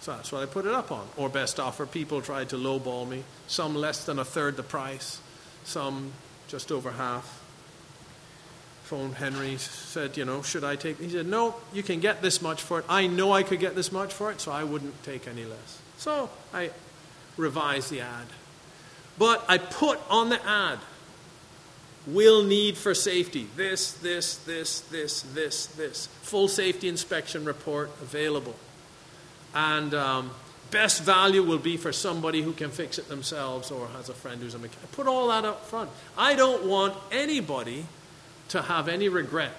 So 0.00 0.12
that's 0.12 0.30
what 0.32 0.42
I 0.42 0.46
put 0.46 0.64
it 0.64 0.74
up 0.74 0.92
on. 0.92 1.06
Or 1.16 1.28
best 1.28 1.58
offer. 1.58 1.84
People 1.86 2.20
tried 2.20 2.50
to 2.50 2.56
lowball 2.56 3.08
me. 3.08 3.24
Some 3.46 3.74
less 3.74 4.04
than 4.04 4.18
a 4.18 4.24
third 4.24 4.56
the 4.56 4.62
price. 4.62 5.20
Some 5.64 6.12
just 6.46 6.70
over 6.72 6.92
half. 6.92 7.42
Phoned 8.88 9.16
Henry, 9.16 9.58
said, 9.58 10.16
you 10.16 10.24
know, 10.24 10.40
should 10.40 10.64
I 10.64 10.74
take? 10.74 10.98
He 10.98 11.10
said, 11.10 11.26
no, 11.26 11.54
you 11.74 11.82
can 11.82 12.00
get 12.00 12.22
this 12.22 12.40
much 12.40 12.62
for 12.62 12.78
it. 12.78 12.86
I 12.88 13.06
know 13.06 13.32
I 13.32 13.42
could 13.42 13.60
get 13.60 13.74
this 13.74 13.92
much 13.92 14.14
for 14.14 14.30
it, 14.30 14.40
so 14.40 14.50
I 14.50 14.64
wouldn't 14.64 15.02
take 15.02 15.28
any 15.28 15.44
less. 15.44 15.78
So 15.98 16.30
I 16.54 16.70
revised 17.36 17.90
the 17.90 18.00
ad. 18.00 18.24
But 19.18 19.44
I 19.46 19.58
put 19.58 20.00
on 20.08 20.30
the 20.30 20.42
ad, 20.42 20.78
will 22.06 22.42
need 22.44 22.78
for 22.78 22.94
safety. 22.94 23.46
This, 23.56 23.92
this, 23.92 24.36
this, 24.38 24.80
this, 24.80 25.20
this, 25.20 25.66
this. 25.66 26.06
Full 26.22 26.48
safety 26.48 26.88
inspection 26.88 27.44
report 27.44 27.90
available. 28.00 28.54
And 29.54 29.92
um, 29.92 30.30
best 30.70 31.02
value 31.02 31.42
will 31.42 31.58
be 31.58 31.76
for 31.76 31.92
somebody 31.92 32.40
who 32.40 32.54
can 32.54 32.70
fix 32.70 32.96
it 32.96 33.10
themselves 33.10 33.70
or 33.70 33.86
has 33.88 34.08
a 34.08 34.14
friend 34.14 34.40
who's 34.40 34.54
a 34.54 34.58
mechanic. 34.58 34.92
Put 34.92 35.06
all 35.06 35.28
that 35.28 35.44
up 35.44 35.66
front. 35.66 35.90
I 36.16 36.34
don't 36.36 36.64
want 36.64 36.94
anybody 37.12 37.84
to 38.48 38.62
have 38.62 38.88
any 38.88 39.08
regret. 39.08 39.52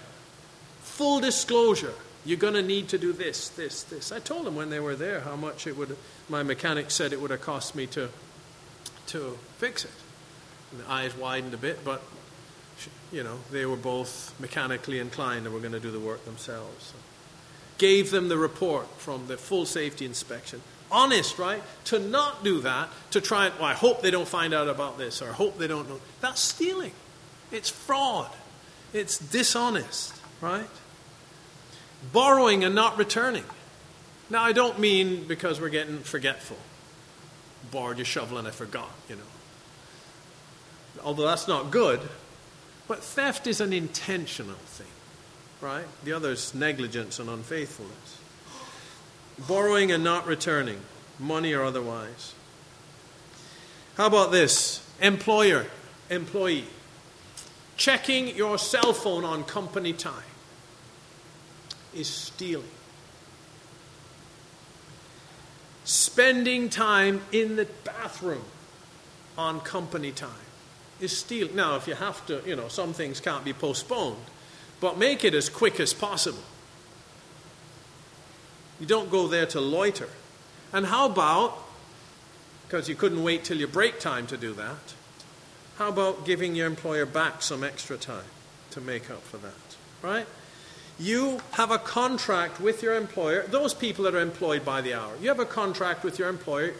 Full 0.82 1.20
disclosure. 1.20 1.94
You're 2.26 2.38
going 2.38 2.54
to 2.54 2.62
need 2.62 2.90
to 2.90 2.98
do 2.98 3.14
this, 3.14 3.50
this, 3.50 3.84
this. 3.84 4.12
I 4.12 4.20
told 4.20 4.46
them 4.46 4.56
when 4.56 4.70
they 4.70 4.80
were 4.80 4.96
there 4.96 5.22
how 5.22 5.36
much 5.36 5.68
it 5.68 5.78
would. 5.78 5.96
My 6.28 6.44
mechanic 6.44 6.92
said 6.92 7.14
it 7.14 7.22
would 7.22 7.32
have 7.32 7.42
cost 7.42 7.76
me 7.76 7.88
to, 7.88 8.10
to 9.08 9.38
fix 9.58 9.86
it. 9.86 9.92
And 10.72 10.82
the 10.82 10.90
eyes 10.90 11.16
widened 11.16 11.54
a 11.54 11.58
bit, 11.58 11.84
but 11.84 12.02
you 13.12 13.24
know 13.24 13.40
they 13.52 13.66
were 13.66 13.76
both 13.76 14.36
mechanically 14.40 15.00
inclined 15.00 15.46
and 15.46 15.54
were 15.54 15.60
going 15.60 15.74
to 15.74 15.80
do 15.80 15.92
the 15.92 16.00
work 16.00 16.26
themselves. 16.26 16.88
So 16.88 16.96
gave 17.78 18.12
them 18.12 18.28
the 18.28 18.38
report 18.38 18.88
from 18.98 19.28
the 19.28 19.38
full 19.38 19.66
safety 19.66 20.06
inspection 20.06 20.62
honest, 20.92 21.38
right? 21.38 21.62
To 21.86 22.00
not 22.00 22.44
do 22.44 22.62
that, 22.62 22.90
to 23.12 23.22
try 23.22 23.48
and, 23.48 23.56
well, 23.56 23.66
I 23.66 23.74
hope 23.74 24.02
they 24.02 24.12
don't 24.12 24.28
find 24.28 24.54
out 24.54 24.68
about 24.68 24.98
this, 24.98 25.22
or 25.22 25.30
I 25.30 25.34
hope 25.34 25.58
they 25.58 25.68
don't 25.68 25.90
know. 25.90 26.00
That's 26.22 26.42
stealing. 26.42 26.92
It's 27.52 27.70
fraud. 27.70 28.30
It's 28.94 29.18
dishonest, 29.18 30.14
right? 30.42 30.70
Borrowing 32.12 32.64
and 32.64 32.74
not 32.74 32.98
returning. 32.98 33.44
Now, 34.30 34.44
I 34.44 34.52
don't 34.52 34.80
mean 34.80 35.26
because 35.28 35.60
we're 35.60 35.70
getting 35.70 36.00
forgetful. 36.00 36.58
Borrowed 37.72 37.98
your 37.98 38.06
shovel 38.06 38.38
and 38.38 38.48
I 38.48 38.52
forgot, 38.52 38.92
you 39.08 39.16
know. 39.16 39.22
Although 41.04 41.26
that's 41.28 41.48
not 41.48 41.72
good, 41.72 42.00
but 42.88 43.04
theft 43.04 43.48
is 43.48 43.62
an 43.62 43.74
intentional 43.74 44.56
thing, 44.56 44.88
right? 45.62 45.86
The 46.04 46.14
other 46.14 46.32
is 46.32 46.54
negligence 46.56 47.20
and 47.20 47.30
unfaithfulness. 47.30 48.18
Borrowing 49.48 49.92
and 49.92 50.04
not 50.04 50.26
returning, 50.28 50.80
money 51.20 51.54
or 51.54 51.64
otherwise. 51.64 52.34
How 53.96 54.08
about 54.08 54.32
this? 54.32 54.86
Employer, 55.02 55.68
employee. 56.10 56.66
Checking 57.80 58.36
your 58.36 58.58
cell 58.58 58.92
phone 58.92 59.24
on 59.24 59.46
company 59.46 59.94
time 59.94 60.14
is 61.96 62.10
stealing. 62.10 62.68
Spending 65.86 66.68
time 66.68 67.22
in 67.32 67.56
the 67.56 67.66
bathroom 67.86 68.44
on 69.38 69.62
company 69.62 70.12
time 70.12 70.46
is 71.00 71.18
stealing. 71.18 71.56
Now, 71.56 71.78
if 71.78 71.88
you 71.88 71.96
have 71.96 72.26
to, 72.26 72.42
you 72.46 72.54
know, 72.54 72.68
some 72.68 72.92
things 72.92 73.22
can't 73.22 73.46
be 73.46 73.54
postponed, 73.54 74.26
but 74.82 74.98
make 74.98 75.24
it 75.24 75.34
as 75.34 75.48
quick 75.48 75.80
as 75.80 75.94
possible. 75.94 76.44
You 78.82 78.88
don't 78.88 79.10
go 79.10 79.28
there 79.28 79.46
to 79.46 79.62
loiter. 79.62 80.10
And 80.74 80.86
how 80.86 81.06
about, 81.06 81.58
because 82.68 82.90
you 82.90 82.96
couldn't 82.96 83.24
wait 83.24 83.46
till 83.46 83.58
your 83.58 83.70
break 83.70 84.02
time 84.02 84.28
to 84.28 84.36
do 84.36 84.52
that, 84.56 84.96
how 85.80 85.88
about 85.88 86.26
giving 86.26 86.56
your 86.56 86.68
employer 86.68 87.06
back 87.06 87.42
some 87.42 87.64
extra 87.64 87.96
time 87.96 88.26
to 88.72 88.82
make 88.82 89.10
up 89.10 89.22
for 89.22 89.38
that? 89.38 89.54
Right? 90.02 90.26
You 91.00 91.40
have 91.52 91.72
a 91.72 91.78
contract 91.78 92.60
with 92.60 92.84
your 92.84 92.96
employer, 92.96 93.46
those 93.48 93.74
people 93.74 94.04
that 94.04 94.14
are 94.14 94.20
employed 94.20 94.66
by 94.66 94.82
the 94.82 94.94
hour. 94.94 95.14
You 95.22 95.30
have 95.30 95.40
a 95.40 95.46
contract 95.46 96.04
with 96.04 96.20
your 96.20 96.28
employer. 96.28 96.74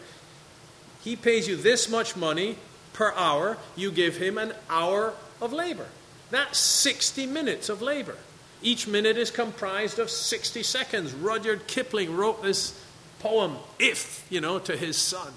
He 1.02 1.16
pays 1.16 1.48
you 1.48 1.56
this 1.56 1.90
much 1.90 2.18
money 2.18 2.58
per 2.92 3.14
hour. 3.14 3.58
You 3.78 3.90
give 3.90 4.18
him 4.18 4.38
an 4.38 4.52
hour 4.70 5.14
of 5.42 5.54
labor. 5.54 5.88
That's 6.30 6.60
60 6.60 7.26
minutes 7.26 7.70
of 7.70 7.82
labor. 7.82 8.18
Each 8.62 8.86
minute 8.86 9.18
is 9.18 9.32
comprised 9.32 10.00
of 10.00 10.10
60 10.10 10.62
seconds. 10.64 11.14
Rudyard 11.14 11.68
Kipling 11.68 12.18
wrote 12.18 12.44
this 12.44 12.78
poem, 13.20 13.56
If, 13.80 14.28
you 14.30 14.42
know, 14.42 14.60
to 14.60 14.76
his 14.76 14.98
son. 14.98 15.32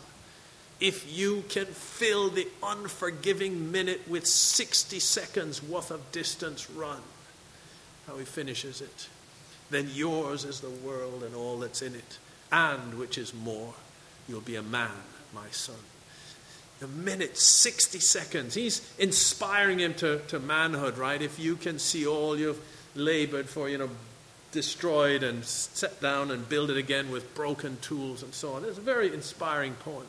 If 0.83 1.17
you 1.17 1.45
can 1.49 1.67
fill 1.67 2.29
the 2.29 2.49
unforgiving 2.61 3.71
minute 3.71 4.01
with 4.09 4.27
60 4.27 4.99
seconds 4.99 5.63
worth 5.63 5.93
of 5.93 6.11
distance 6.11 6.69
run, 6.69 6.99
how 8.09 8.17
he 8.17 8.25
finishes 8.25 8.81
it, 8.81 9.07
then 9.71 9.89
yours 9.95 10.45
is 10.45 10.59
the 10.59 10.71
world 10.71 11.23
and 11.23 11.37
all 11.37 11.61
that's 11.61 11.83
in 11.83 11.95
it. 11.95 12.19
And, 12.51 12.99
which 12.99 13.17
is 13.17 13.33
more, 13.33 13.75
you'll 14.29 14.41
be 14.41 14.57
a 14.57 14.63
man, 14.63 14.91
my 15.33 15.49
son. 15.53 15.77
A 16.83 16.89
minute, 16.89 17.39
60 17.39 18.01
seconds. 18.01 18.55
He's 18.55 18.83
inspiring 18.99 19.79
him 19.79 19.95
to, 19.95 20.19
to 20.27 20.41
manhood, 20.41 20.99
right? 20.99 21.23
If 21.23 21.39
you 21.39 21.55
can 21.55 21.79
see 21.79 22.09
all 22.09 22.37
you've 22.37 22.61
labored 22.97 23.49
for, 23.49 23.69
you 23.69 23.79
know, 23.79 23.91
destroyed 24.51 25.23
and 25.23 25.45
set 25.45 26.01
down 26.01 26.33
and 26.33 26.49
build 26.49 26.71
it 26.71 26.77
again 26.77 27.13
with 27.13 27.37
broken 27.37 27.79
tools 27.83 28.25
and 28.25 28.35
so 28.35 28.55
on. 28.55 28.65
It's 28.65 28.79
a 28.79 28.81
very 28.81 29.15
inspiring 29.15 29.75
poem. 29.75 30.09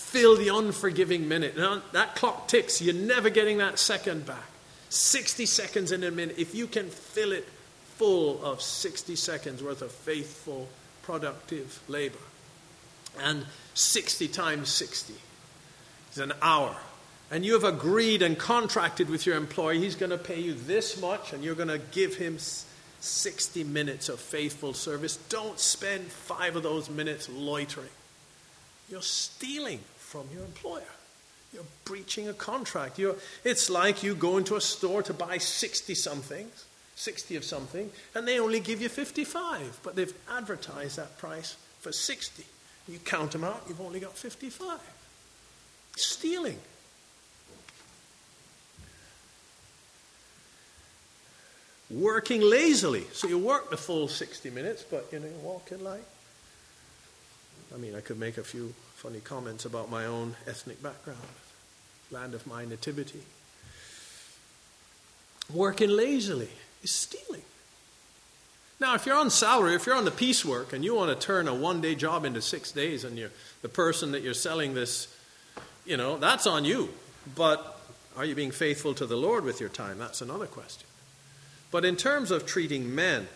Fill 0.00 0.36
the 0.36 0.48
unforgiving 0.48 1.28
minute. 1.28 1.56
Now, 1.56 1.82
that 1.92 2.16
clock 2.16 2.48
ticks. 2.48 2.82
You're 2.82 2.94
never 2.94 3.30
getting 3.30 3.58
that 3.58 3.78
second 3.78 4.26
back. 4.26 4.50
60 4.88 5.46
seconds 5.46 5.92
in 5.92 6.02
a 6.02 6.10
minute, 6.10 6.36
if 6.36 6.52
you 6.52 6.66
can 6.66 6.90
fill 6.90 7.30
it 7.30 7.46
full 7.96 8.44
of 8.44 8.60
60 8.60 9.14
seconds 9.14 9.62
worth 9.62 9.82
of 9.82 9.92
faithful, 9.92 10.68
productive 11.02 11.80
labor, 11.86 12.18
and 13.20 13.46
60 13.74 14.26
times 14.28 14.68
60 14.68 15.14
is 16.10 16.18
an 16.18 16.32
hour, 16.42 16.76
and 17.30 17.44
you 17.44 17.52
have 17.52 17.62
agreed 17.62 18.20
and 18.20 18.36
contracted 18.36 19.08
with 19.08 19.26
your 19.26 19.36
employee, 19.36 19.78
he's 19.78 19.94
going 19.94 20.10
to 20.10 20.18
pay 20.18 20.40
you 20.40 20.54
this 20.54 21.00
much, 21.00 21.32
and 21.32 21.44
you're 21.44 21.54
going 21.54 21.68
to 21.68 21.78
give 21.78 22.16
him 22.16 22.38
60 23.00 23.62
minutes 23.62 24.08
of 24.08 24.18
faithful 24.18 24.74
service. 24.74 25.18
Don't 25.28 25.60
spend 25.60 26.06
five 26.06 26.56
of 26.56 26.64
those 26.64 26.90
minutes 26.90 27.28
loitering. 27.28 27.86
You're 28.90 29.02
stealing 29.02 29.80
from 29.96 30.26
your 30.34 30.44
employer. 30.44 30.82
You're 31.52 31.64
breaching 31.84 32.28
a 32.28 32.32
contract. 32.32 32.98
You're, 32.98 33.16
it's 33.44 33.70
like 33.70 34.02
you 34.02 34.14
go 34.14 34.36
into 34.36 34.56
a 34.56 34.60
store 34.60 35.02
to 35.04 35.14
buy 35.14 35.38
60 35.38 35.94
somethings, 35.94 36.64
60 36.96 37.36
of 37.36 37.44
something, 37.44 37.90
and 38.14 38.26
they 38.26 38.38
only 38.38 38.60
give 38.60 38.80
you 38.80 38.88
55, 38.88 39.80
but 39.82 39.96
they've 39.96 40.12
advertised 40.30 40.96
that 40.96 41.18
price 41.18 41.56
for 41.80 41.92
60. 41.92 42.44
You 42.88 42.98
count 42.98 43.32
them 43.32 43.44
out, 43.44 43.62
you've 43.68 43.80
only 43.80 44.00
got 44.00 44.16
55. 44.16 44.80
Stealing. 45.96 46.58
Working 51.90 52.40
lazily. 52.40 53.06
So 53.12 53.26
you 53.26 53.38
work 53.38 53.70
the 53.70 53.76
full 53.76 54.06
60 54.06 54.50
minutes, 54.50 54.84
but 54.88 55.08
you 55.12 55.18
know, 55.18 55.26
you're 55.26 55.36
walking 55.38 55.82
like. 55.82 56.04
I 57.74 57.78
mean, 57.78 57.94
I 57.94 58.00
could 58.00 58.18
make 58.18 58.36
a 58.36 58.42
few 58.42 58.74
funny 58.94 59.20
comments 59.20 59.64
about 59.64 59.90
my 59.90 60.04
own 60.04 60.36
ethnic 60.46 60.82
background, 60.82 61.18
land 62.10 62.34
of 62.34 62.46
my 62.46 62.64
nativity. 62.64 63.22
Working 65.52 65.90
lazily 65.90 66.50
is 66.82 66.90
stealing. 66.90 67.42
Now, 68.80 68.94
if 68.94 69.04
you're 69.04 69.16
on 69.16 69.30
salary, 69.30 69.74
if 69.74 69.86
you're 69.86 69.96
on 69.96 70.06
the 70.06 70.10
piecework 70.10 70.72
and 70.72 70.84
you 70.84 70.94
want 70.94 71.18
to 71.18 71.26
turn 71.26 71.48
a 71.48 71.54
one 71.54 71.80
day 71.80 71.94
job 71.94 72.24
into 72.24 72.40
six 72.40 72.72
days 72.72 73.04
and 73.04 73.18
you're 73.18 73.30
the 73.62 73.68
person 73.68 74.12
that 74.12 74.22
you're 74.22 74.34
selling 74.34 74.74
this, 74.74 75.14
you 75.84 75.96
know, 75.96 76.16
that's 76.16 76.46
on 76.46 76.64
you. 76.64 76.88
But 77.36 77.78
are 78.16 78.24
you 78.24 78.34
being 78.34 78.50
faithful 78.50 78.94
to 78.94 79.06
the 79.06 79.16
Lord 79.16 79.44
with 79.44 79.60
your 79.60 79.68
time? 79.68 79.98
That's 79.98 80.22
another 80.22 80.46
question. 80.46 80.86
But 81.70 81.84
in 81.84 81.96
terms 81.96 82.30
of 82.30 82.46
treating 82.46 82.94
men 82.94 83.28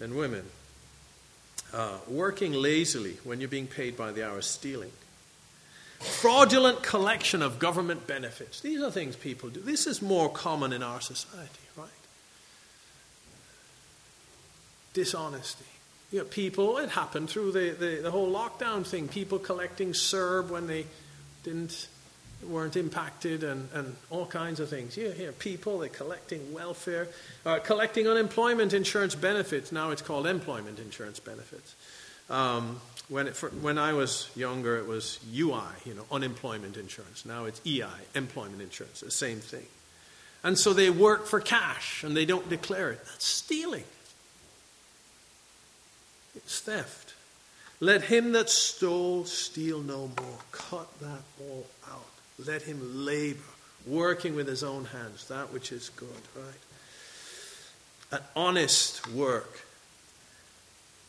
and 0.00 0.16
women, 0.16 0.44
uh, 1.74 1.98
working 2.08 2.52
lazily 2.52 3.16
when 3.24 3.40
you're 3.40 3.48
being 3.48 3.66
paid 3.66 3.96
by 3.96 4.12
the 4.12 4.26
hour, 4.26 4.40
stealing. 4.40 4.92
Fraudulent 5.98 6.82
collection 6.82 7.42
of 7.42 7.58
government 7.58 8.06
benefits. 8.06 8.60
These 8.60 8.82
are 8.82 8.90
things 8.90 9.16
people 9.16 9.48
do. 9.48 9.60
This 9.60 9.86
is 9.86 10.00
more 10.00 10.28
common 10.28 10.72
in 10.72 10.82
our 10.82 11.00
society, 11.00 11.48
right? 11.76 11.88
Dishonesty. 14.92 15.64
You 16.12 16.20
know, 16.20 16.24
people, 16.26 16.78
it 16.78 16.90
happened 16.90 17.30
through 17.30 17.52
the, 17.52 17.70
the, 17.70 18.02
the 18.02 18.10
whole 18.10 18.32
lockdown 18.32 18.86
thing, 18.86 19.08
people 19.08 19.38
collecting 19.38 19.92
CERB 19.92 20.50
when 20.50 20.66
they 20.66 20.86
didn't 21.42 21.88
weren't 22.48 22.76
impacted 22.76 23.44
and, 23.44 23.68
and 23.72 23.96
all 24.10 24.26
kinds 24.26 24.60
of 24.60 24.68
things. 24.68 24.96
You 24.96 25.10
hear 25.10 25.32
people, 25.32 25.78
they're 25.78 25.88
collecting 25.88 26.52
welfare, 26.52 27.08
uh, 27.44 27.58
collecting 27.58 28.08
unemployment 28.08 28.72
insurance 28.72 29.14
benefits. 29.14 29.72
Now 29.72 29.90
it's 29.90 30.02
called 30.02 30.26
employment 30.26 30.78
insurance 30.78 31.20
benefits. 31.20 31.74
Um, 32.30 32.80
when, 33.08 33.26
it, 33.26 33.36
for, 33.36 33.50
when 33.50 33.78
I 33.78 33.92
was 33.92 34.30
younger, 34.34 34.76
it 34.76 34.86
was 34.86 35.18
UI, 35.34 35.60
you 35.84 35.94
know, 35.94 36.04
unemployment 36.10 36.76
insurance. 36.76 37.26
Now 37.26 37.44
it's 37.44 37.60
EI, 37.66 37.84
employment 38.14 38.62
insurance, 38.62 39.00
the 39.00 39.10
same 39.10 39.40
thing. 39.40 39.66
And 40.42 40.58
so 40.58 40.72
they 40.72 40.90
work 40.90 41.26
for 41.26 41.40
cash 41.40 42.04
and 42.04 42.16
they 42.16 42.26
don't 42.26 42.48
declare 42.48 42.92
it. 42.92 43.04
That's 43.04 43.26
stealing. 43.26 43.84
It's 46.36 46.60
theft. 46.60 47.14
Let 47.80 48.02
him 48.02 48.32
that 48.32 48.50
stole 48.50 49.24
steal 49.24 49.80
no 49.80 50.10
more. 50.18 50.38
Cut 50.52 50.88
that 51.00 51.22
all 51.40 51.66
out. 51.90 52.13
Let 52.38 52.62
him 52.62 53.04
labor, 53.04 53.38
working 53.86 54.34
with 54.34 54.48
his 54.48 54.62
own 54.62 54.86
hands, 54.86 55.28
that 55.28 55.52
which 55.52 55.70
is 55.72 55.90
good, 55.90 56.08
right? 56.36 56.54
An 58.12 58.20
honest 58.34 59.08
work, 59.08 59.62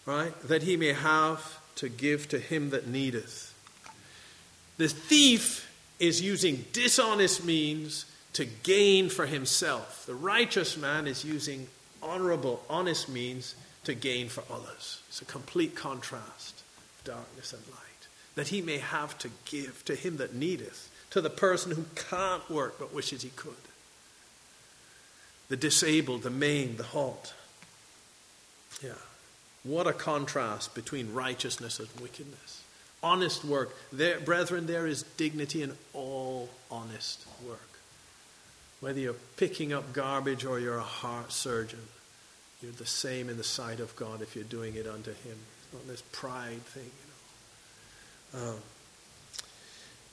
right? 0.06 0.40
That 0.44 0.64
he 0.64 0.78
may 0.78 0.94
have 0.94 1.60
to 1.76 1.90
give 1.90 2.30
to 2.30 2.40
him 2.40 2.70
that 2.70 2.88
needeth. 2.88 3.54
The 4.78 4.88
thief 4.88 5.72
is 6.00 6.22
using 6.22 6.66
dishonest 6.74 7.44
means 7.44 8.06
to 8.34 8.46
gain 8.46 9.10
for 9.10 9.26
himself. 9.26 10.06
The 10.06 10.16
righteous 10.16 10.78
man 10.78 11.08
is 11.08 11.24
using 11.24 11.68
honorable, 12.04 12.62
honest 12.70 13.08
means 13.08 13.56
to 13.86 13.94
gain 13.94 14.28
for 14.30 14.44
others. 14.52 15.02
It's 15.08 15.22
a 15.22 15.26
complete 15.26 15.76
contrast 15.76 16.62
darkness 17.06 17.54
and 17.54 17.66
light. 17.68 18.08
That 18.36 18.50
he 18.50 18.62
may 18.62 18.80
have 18.80 19.18
to 19.20 19.30
give 19.46 19.86
to 19.86 19.96
him 19.96 20.18
that 20.18 20.36
needeth 20.36 20.90
to 21.16 21.22
the 21.22 21.30
person 21.30 21.72
who 21.72 21.86
can't 22.10 22.50
work 22.50 22.78
but 22.78 22.94
wishes 22.94 23.22
he 23.22 23.30
could. 23.38 23.54
The 25.48 25.56
disabled, 25.56 26.24
the 26.24 26.30
maimed, 26.30 26.78
the 26.78 26.84
halt. 26.84 27.34
Yeah. 28.84 29.00
What 29.64 29.88
a 29.88 29.94
contrast 29.94 30.76
between 30.76 31.14
righteousness 31.14 31.80
and 31.80 31.88
wickedness. 32.02 32.62
Honest 33.02 33.46
work. 33.46 33.78
There, 33.94 34.20
brethren, 34.20 34.68
there 34.68 34.88
is 34.88 35.04
dignity 35.16 35.64
in 35.64 35.72
all 35.94 36.50
honest 36.70 37.26
work. 37.48 37.80
Whether 38.82 39.00
you're 39.00 39.16
picking 39.38 39.72
up 39.72 39.94
garbage 39.94 40.44
or 40.44 40.60
you're 40.60 40.80
a 40.80 40.82
heart 40.82 41.32
surgeon, 41.32 41.88
you're 42.62 42.74
the 42.74 42.86
same 42.86 43.30
in 43.30 43.38
the 43.38 43.44
sight 43.46 43.80
of 43.80 43.96
God 43.96 44.22
if 44.22 44.36
you're 44.36 44.44
doing 44.44 44.76
it 44.76 44.86
unto 44.86 45.12
Him. 45.12 45.38
It's 45.64 45.74
not 45.74 45.88
this 45.88 46.02
pride 46.12 46.62
thing, 46.66 46.92
you 48.34 48.40
know. 48.42 48.50
Um, 48.50 48.58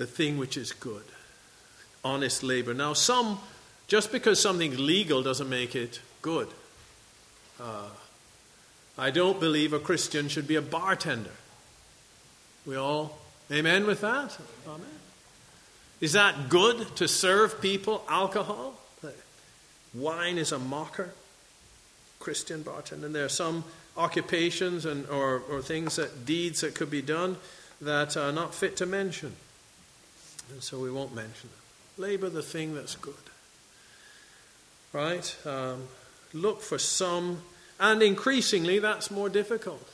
the 0.02 0.06
thing 0.06 0.36
which 0.36 0.56
is 0.56 0.72
good, 0.72 1.04
honest 2.02 2.42
labor. 2.42 2.74
Now, 2.74 2.92
some, 2.92 3.38
just 3.86 4.10
because 4.10 4.40
something's 4.40 4.80
legal 4.80 5.22
doesn't 5.22 5.48
make 5.48 5.76
it 5.76 6.00
good. 6.22 6.48
Uh, 7.60 7.86
I 8.98 9.12
don't 9.12 9.38
believe 9.38 9.72
a 9.72 9.78
Christian 9.78 10.28
should 10.28 10.48
be 10.48 10.56
a 10.56 10.62
bartender. 10.62 11.30
We 12.66 12.74
all, 12.74 13.16
amen 13.48 13.86
with 13.86 14.00
that? 14.00 14.36
Amen. 14.66 14.86
Is 16.00 16.14
that 16.14 16.48
good 16.48 16.96
to 16.96 17.06
serve 17.06 17.60
people 17.60 18.04
alcohol? 18.08 18.74
Wine 19.94 20.36
is 20.36 20.50
a 20.50 20.58
mocker. 20.58 21.10
Christian 22.18 22.62
bartender. 22.62 23.06
And 23.06 23.14
there 23.14 23.24
are 23.24 23.28
some 23.28 23.62
occupations 23.96 24.84
and 24.84 25.06
or, 25.08 25.42
or 25.48 25.62
things 25.62 25.94
that 25.96 26.24
deeds 26.24 26.62
that 26.62 26.74
could 26.74 26.90
be 26.90 27.02
done 27.02 27.36
that 27.80 28.16
are 28.16 28.32
not 28.32 28.52
fit 28.52 28.76
to 28.78 28.86
mention. 28.86 29.36
And 30.50 30.62
so 30.62 30.78
we 30.78 30.90
won't 30.90 31.14
mention 31.14 31.48
them. 31.48 31.58
Labor 31.98 32.28
the 32.28 32.42
thing 32.42 32.74
that's 32.74 32.96
good. 32.96 33.14
Right? 34.92 35.36
Um, 35.46 35.88
look 36.34 36.60
for 36.60 36.78
some, 36.78 37.42
and 37.80 38.02
increasingly 38.02 38.78
that's 38.78 39.10
more 39.10 39.28
difficult. 39.28 39.88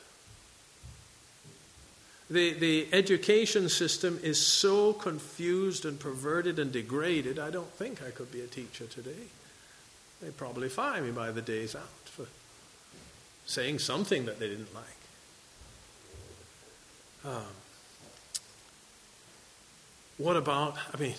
The, 2.31 2.53
the 2.53 2.89
education 2.93 3.69
system 3.69 4.21
is 4.23 4.45
so 4.45 4.93
confused 4.93 5.87
and 5.87 5.99
perverted 5.99 6.59
and 6.59 6.71
degraded, 6.71 7.39
I 7.39 7.51
don't 7.51 7.71
think 7.73 8.03
I 8.03 8.11
could 8.11 8.31
be 8.31 8.43
a 8.43 8.47
teacher 8.47 8.85
today. 8.85 9.29
They'd 10.21 10.37
probably 10.37 10.69
fire 10.69 11.01
me 11.03 11.11
by 11.11 11.31
the 11.31 11.41
day's 11.41 11.75
out 11.75 11.89
for 12.05 12.27
saying 13.47 13.79
something 13.79 14.27
that 14.27 14.39
they 14.39 14.49
didn't 14.49 14.75
like. 14.75 14.85
Um, 17.25 17.47
what 20.19 20.37
about, 20.37 20.77
I 20.93 20.99
mean, 20.99 21.15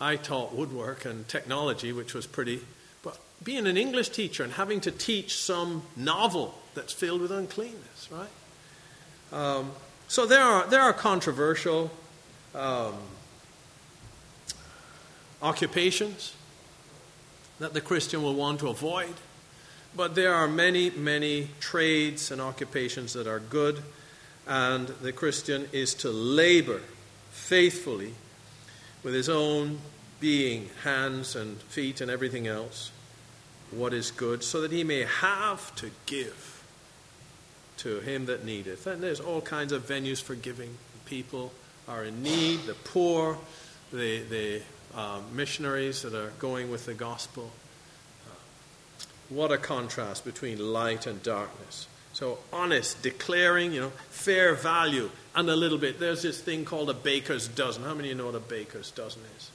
I 0.00 0.16
taught 0.16 0.54
woodwork 0.54 1.04
and 1.04 1.28
technology, 1.28 1.92
which 1.92 2.14
was 2.14 2.26
pretty, 2.26 2.60
but 3.02 3.18
being 3.44 3.66
an 3.66 3.76
English 3.76 4.10
teacher 4.10 4.44
and 4.44 4.52
having 4.52 4.80
to 4.82 4.90
teach 4.90 5.36
some 5.36 5.82
novel 5.96 6.54
that's 6.74 6.92
filled 6.92 7.20
with 7.20 7.32
uncleanness, 7.32 8.08
right? 8.10 8.28
Um, 9.32 9.72
so 10.08 10.26
there 10.26 10.42
are, 10.42 10.66
there 10.68 10.80
are 10.80 10.92
controversial 10.92 11.90
um, 12.54 12.94
occupations 15.42 16.34
that 17.58 17.74
the 17.74 17.80
Christian 17.80 18.22
will 18.22 18.34
want 18.34 18.60
to 18.60 18.68
avoid, 18.68 19.14
but 19.94 20.14
there 20.14 20.34
are 20.34 20.48
many, 20.48 20.90
many 20.90 21.48
trades 21.58 22.30
and 22.30 22.40
occupations 22.40 23.12
that 23.12 23.26
are 23.26 23.40
good, 23.40 23.82
and 24.46 24.86
the 24.86 25.12
Christian 25.12 25.68
is 25.72 25.94
to 25.94 26.10
labor 26.10 26.80
faithfully 27.30 28.14
with 29.02 29.14
his 29.14 29.28
own 29.28 29.78
being, 30.20 30.68
hands 30.84 31.34
and 31.34 31.60
feet 31.62 32.00
and 32.00 32.10
everything 32.10 32.46
else, 32.46 32.90
what 33.70 33.94
is 33.94 34.10
good, 34.10 34.44
so 34.44 34.60
that 34.60 34.72
he 34.72 34.84
may 34.84 35.04
have 35.04 35.74
to 35.76 35.90
give 36.06 36.62
to 37.78 38.00
him 38.00 38.26
that 38.26 38.44
needeth. 38.44 38.86
And 38.86 39.02
there's 39.02 39.20
all 39.20 39.40
kinds 39.40 39.72
of 39.72 39.86
venues 39.86 40.22
for 40.22 40.34
giving. 40.34 40.76
People 41.06 41.52
are 41.88 42.04
in 42.04 42.22
need, 42.22 42.60
the 42.66 42.74
poor, 42.74 43.38
the, 43.92 44.22
the 44.22 44.62
uh, 44.94 45.20
missionaries 45.32 46.02
that 46.02 46.14
are 46.14 46.32
going 46.38 46.70
with 46.70 46.86
the 46.86 46.94
gospel. 46.94 47.50
Uh, 48.26 48.34
what 49.30 49.50
a 49.50 49.56
contrast 49.56 50.24
between 50.24 50.72
light 50.72 51.06
and 51.06 51.22
darkness. 51.22 51.86
So, 52.12 52.38
honest, 52.52 53.02
declaring, 53.02 53.72
you 53.72 53.80
know, 53.80 53.92
fair 54.10 54.54
value, 54.54 55.10
and 55.34 55.48
a 55.48 55.56
little 55.56 55.78
bit. 55.78 56.00
There's 56.00 56.22
this 56.22 56.40
thing 56.40 56.64
called 56.64 56.90
a 56.90 56.94
baker's 56.94 57.48
dozen. 57.48 57.82
How 57.82 57.94
many 57.94 58.10
of 58.10 58.16
you 58.16 58.22
know 58.22 58.26
what 58.26 58.34
a 58.34 58.40
baker's 58.40 58.90
dozen 58.90 59.22
is? 59.36 59.50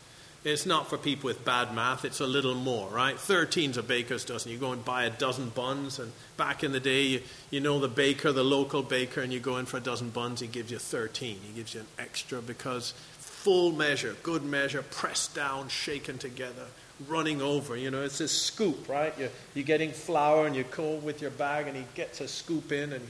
It's 0.45 0.67
not 0.67 0.87
for 0.87 0.99
people 0.99 1.27
with 1.27 1.43
bad 1.43 1.73
math, 1.73 2.05
it's 2.05 2.19
a 2.19 2.27
little 2.27 2.53
more, 2.53 2.87
right? 2.89 3.15
13's 3.15 3.77
a 3.77 3.83
baker's 3.83 4.23
dozen. 4.23 4.51
You 4.51 4.59
go 4.59 4.73
and 4.73 4.85
buy 4.85 5.05
a 5.05 5.09
dozen 5.09 5.49
buns, 5.49 5.97
and 5.97 6.11
back 6.37 6.63
in 6.63 6.71
the 6.71 6.79
day, 6.79 7.01
you, 7.01 7.21
you 7.49 7.59
know 7.59 7.79
the 7.79 7.87
baker, 7.87 8.31
the 8.31 8.43
local 8.43 8.83
baker, 8.83 9.21
and 9.21 9.33
you 9.33 9.39
go 9.39 9.57
in 9.57 9.65
for 9.65 9.77
a 9.77 9.81
dozen 9.81 10.11
buns, 10.11 10.41
he 10.41 10.47
gives 10.47 10.69
you 10.69 10.77
13. 10.77 11.39
He 11.47 11.53
gives 11.55 11.73
you 11.73 11.79
an 11.79 11.87
extra 11.97 12.43
because 12.43 12.93
full 13.17 13.71
measure, 13.71 14.15
good 14.21 14.43
measure, 14.43 14.83
pressed 14.83 15.33
down, 15.33 15.67
shaken 15.67 16.19
together, 16.19 16.67
running 17.07 17.41
over. 17.41 17.75
You 17.75 17.89
know, 17.89 18.03
it's 18.03 18.19
this 18.19 18.31
scoop, 18.31 18.87
right? 18.87 19.17
You're, 19.17 19.31
you're 19.55 19.65
getting 19.65 19.93
flour, 19.93 20.45
and 20.45 20.55
you 20.55 20.63
go 20.63 20.97
with 20.97 21.23
your 21.23 21.31
bag, 21.31 21.67
and 21.67 21.75
he 21.75 21.85
gets 21.95 22.21
a 22.21 22.27
scoop 22.27 22.71
in, 22.71 22.93
and 22.93 23.07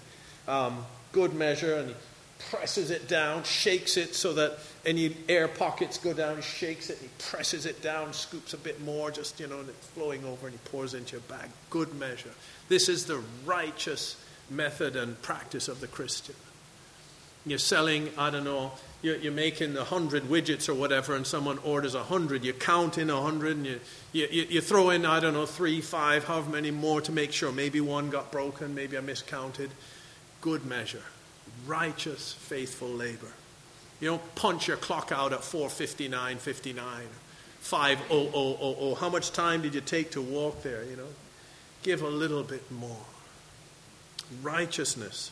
um, 0.47 0.85
good 1.11 1.33
measure, 1.33 1.75
and 1.75 1.89
he 1.89 1.95
presses 2.49 2.91
it 2.91 3.07
down, 3.07 3.43
shakes 3.43 3.97
it 3.97 4.13
so 4.13 4.33
that 4.33 4.57
any 4.85 5.15
air 5.27 5.47
pockets 5.47 5.97
go 5.97 6.13
down, 6.13 6.41
shakes 6.41 6.89
it, 6.89 6.97
he 7.01 7.09
presses 7.17 7.65
it 7.65 7.81
down, 7.81 8.13
scoops 8.13 8.53
a 8.53 8.57
bit 8.57 8.81
more, 8.81 9.11
just, 9.11 9.39
you 9.39 9.47
know, 9.47 9.59
and 9.59 9.69
it's 9.69 9.87
flowing 9.87 10.23
over, 10.25 10.47
and 10.47 10.53
he 10.53 10.69
pours 10.69 10.93
into 10.93 11.13
your 11.13 11.21
bag. 11.21 11.49
Good 11.69 11.93
measure. 11.95 12.31
This 12.69 12.89
is 12.89 13.05
the 13.05 13.21
righteous 13.45 14.21
method 14.49 14.95
and 14.95 15.19
practice 15.21 15.67
of 15.67 15.81
the 15.81 15.87
Christian. 15.87 16.35
You're 17.47 17.59
selling, 17.59 18.09
I 18.17 18.31
don't 18.31 18.43
know, 18.43 18.71
you're, 19.01 19.17
you're 19.17 19.31
making 19.31 19.77
a 19.77 19.83
hundred 19.83 20.23
widgets 20.23 20.67
or 20.67 20.73
whatever, 20.73 21.15
and 21.15 21.25
someone 21.25 21.59
orders 21.59 21.93
a 21.93 22.03
hundred. 22.03 22.43
You 22.43 22.53
count 22.53 22.97
in 22.97 23.09
a 23.09 23.21
hundred, 23.21 23.57
and 23.57 23.65
you, 23.65 23.79
you, 24.11 24.27
you 24.49 24.61
throw 24.61 24.89
in, 24.89 25.05
I 25.05 25.19
don't 25.19 25.33
know, 25.33 25.45
three, 25.45 25.79
five, 25.79 26.25
however 26.25 26.49
many 26.51 26.71
more 26.71 27.01
to 27.01 27.11
make 27.11 27.31
sure 27.31 27.51
maybe 27.51 27.81
one 27.81 28.09
got 28.09 28.31
broken, 28.31 28.73
maybe 28.73 28.97
I 28.97 29.01
miscounted. 29.01 29.69
Good 30.41 30.65
measure 30.65 31.03
righteous, 31.65 32.33
faithful 32.33 32.89
labor. 32.89 33.31
You 33.99 34.09
don't 34.09 34.35
punch 34.35 34.67
your 34.67 34.77
clock 34.77 35.11
out 35.11 35.33
at 35.33 35.43
4:59, 35.43 36.37
59, 36.37 37.09
5:0000. 37.61 38.97
How 38.97 39.09
much 39.09 39.31
time 39.31 39.61
did 39.61 39.73
you 39.73 39.81
take 39.81 40.11
to 40.11 40.21
walk 40.21 40.63
there? 40.63 40.83
You 40.83 40.97
know, 40.97 41.07
give 41.83 42.01
a 42.01 42.09
little 42.09 42.43
bit 42.43 42.69
more. 42.71 43.05
Righteousness 44.41 45.31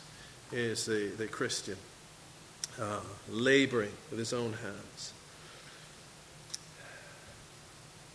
is 0.52 0.86
the, 0.86 1.08
the 1.16 1.26
Christian 1.26 1.76
uh, 2.80 3.00
laboring 3.28 3.92
with 4.10 4.18
his 4.18 4.32
own 4.32 4.54
hands. 4.54 5.12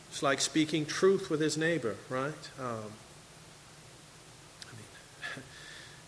It's 0.09 0.23
like 0.23 0.41
speaking 0.41 0.85
truth 0.85 1.29
with 1.29 1.39
his 1.39 1.57
neighbor, 1.57 1.95
right? 2.09 2.49
Um, 2.59 2.91
I 4.65 4.71
mean, 4.75 5.43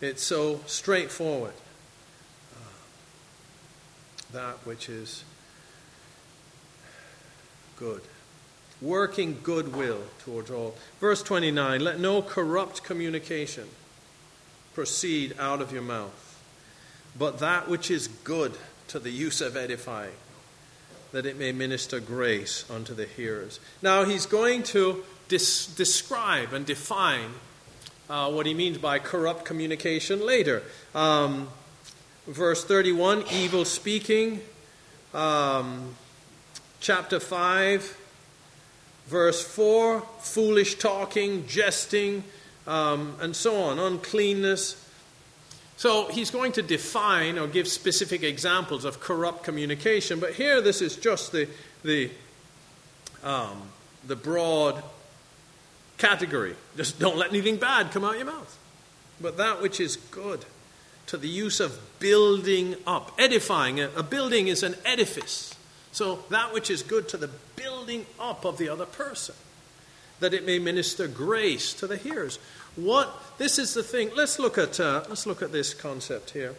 it's 0.00 0.22
so 0.22 0.60
straightforward 0.66 1.54
that 4.32 4.66
which 4.66 4.88
is 4.88 5.24
good. 7.76 8.02
Working 8.80 9.38
goodwill 9.42 10.02
towards 10.24 10.50
all. 10.50 10.74
Verse 11.00 11.22
29 11.22 11.80
Let 11.80 12.00
no 12.00 12.22
corrupt 12.22 12.82
communication 12.82 13.68
proceed 14.74 15.34
out 15.38 15.60
of 15.60 15.72
your 15.72 15.82
mouth, 15.82 16.40
but 17.18 17.38
that 17.38 17.68
which 17.68 17.90
is 17.90 18.08
good 18.08 18.52
to 18.88 18.98
the 18.98 19.10
use 19.10 19.40
of 19.40 19.56
edifying, 19.56 20.14
that 21.12 21.26
it 21.26 21.38
may 21.38 21.52
minister 21.52 22.00
grace 22.00 22.64
unto 22.70 22.94
the 22.94 23.04
hearers. 23.04 23.60
Now, 23.82 24.04
he's 24.04 24.26
going 24.26 24.62
to 24.64 25.04
dis- 25.28 25.66
describe 25.66 26.52
and 26.52 26.64
define 26.64 27.30
uh, 28.08 28.30
what 28.30 28.46
he 28.46 28.54
means 28.54 28.78
by 28.78 28.98
corrupt 28.98 29.44
communication 29.44 30.24
later. 30.24 30.62
Um, 30.94 31.48
verse 32.26 32.64
31, 32.64 33.24
evil 33.32 33.64
speaking. 33.64 34.40
Um, 35.14 35.94
chapter 36.80 37.20
5, 37.20 37.98
verse 39.06 39.44
4, 39.44 40.00
foolish 40.20 40.76
talking, 40.76 41.46
jesting, 41.46 42.24
um, 42.66 43.16
and 43.20 43.36
so 43.36 43.62
on, 43.62 43.78
uncleanness. 43.78 44.78
So 45.76 46.06
he's 46.08 46.30
going 46.30 46.52
to 46.52 46.62
define 46.62 47.38
or 47.38 47.46
give 47.46 47.66
specific 47.68 48.22
examples 48.22 48.84
of 48.84 49.00
corrupt 49.00 49.44
communication, 49.44 50.20
but 50.20 50.34
here 50.34 50.60
this 50.60 50.80
is 50.80 50.96
just 50.96 51.32
the, 51.32 51.48
the, 51.82 52.10
um, 53.24 53.62
the 54.06 54.16
broad 54.16 54.82
category. 55.98 56.54
Just 56.76 56.98
don't 56.98 57.16
let 57.16 57.30
anything 57.30 57.56
bad 57.56 57.90
come 57.90 58.04
out 58.04 58.16
your 58.16 58.26
mouth, 58.26 58.58
but 59.20 59.36
that 59.36 59.60
which 59.60 59.80
is 59.80 59.96
good 59.96 60.44
to 61.06 61.16
the 61.16 61.28
use 61.28 61.60
of 61.60 61.78
building 61.98 62.76
up, 62.86 63.12
edifying. 63.18 63.80
A, 63.80 64.02
building 64.02 64.48
is 64.48 64.62
an 64.62 64.76
edifice. 64.84 65.54
So 65.92 66.20
that 66.30 66.52
which 66.52 66.70
is 66.70 66.82
good 66.82 67.08
to 67.10 67.16
the 67.16 67.30
building 67.56 68.06
up 68.18 68.44
of 68.44 68.58
the 68.58 68.68
other 68.68 68.86
person, 68.86 69.34
that 70.20 70.32
it 70.32 70.46
may 70.46 70.58
minister 70.58 71.06
grace 71.06 71.74
to 71.74 71.86
the 71.86 71.96
hearers. 71.96 72.38
What 72.76 73.12
this 73.36 73.58
is 73.58 73.74
the 73.74 73.82
thing. 73.82 74.10
Let's 74.16 74.38
look 74.38 74.56
at 74.56 74.80
uh, 74.80 75.04
let's 75.08 75.26
look 75.26 75.42
at 75.42 75.52
this 75.52 75.74
concept 75.74 76.30
here. 76.30 76.54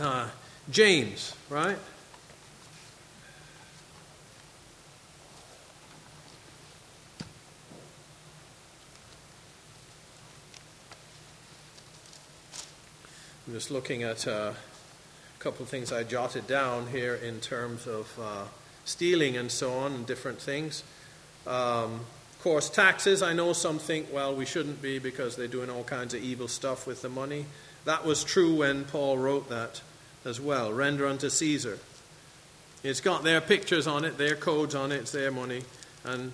Uh, 0.00 0.28
James, 0.70 1.34
right? 1.48 1.78
I'm 13.44 13.54
just 13.54 13.72
looking 13.72 14.04
at 14.04 14.28
uh, 14.28 14.52
a 14.52 15.42
couple 15.42 15.64
of 15.64 15.68
things 15.68 15.92
I 15.92 16.04
jotted 16.04 16.46
down 16.46 16.86
here 16.86 17.16
in 17.16 17.40
terms 17.40 17.88
of 17.88 18.16
uh, 18.20 18.44
stealing 18.84 19.36
and 19.36 19.50
so 19.50 19.72
on 19.72 19.92
and 19.94 20.06
different 20.06 20.40
things. 20.40 20.84
Um, 21.44 22.02
of 22.30 22.38
course, 22.40 22.70
taxes, 22.70 23.20
I 23.20 23.32
know 23.32 23.52
some 23.52 23.80
think, 23.80 24.06
well, 24.12 24.32
we 24.32 24.46
shouldn't 24.46 24.80
be 24.80 25.00
because 25.00 25.34
they're 25.34 25.48
doing 25.48 25.70
all 25.70 25.82
kinds 25.82 26.14
of 26.14 26.22
evil 26.22 26.46
stuff 26.46 26.86
with 26.86 27.02
the 27.02 27.08
money. 27.08 27.46
That 27.84 28.06
was 28.06 28.22
true 28.22 28.54
when 28.54 28.84
Paul 28.84 29.18
wrote 29.18 29.48
that 29.48 29.82
as 30.24 30.40
well. 30.40 30.72
Render 30.72 31.08
unto 31.08 31.28
Caesar. 31.28 31.80
It's 32.84 33.00
got 33.00 33.24
their 33.24 33.40
pictures 33.40 33.88
on 33.88 34.04
it, 34.04 34.18
their 34.18 34.36
codes 34.36 34.76
on 34.76 34.92
it, 34.92 34.98
it's 34.98 35.10
their 35.10 35.32
money, 35.32 35.62
and 36.04 36.32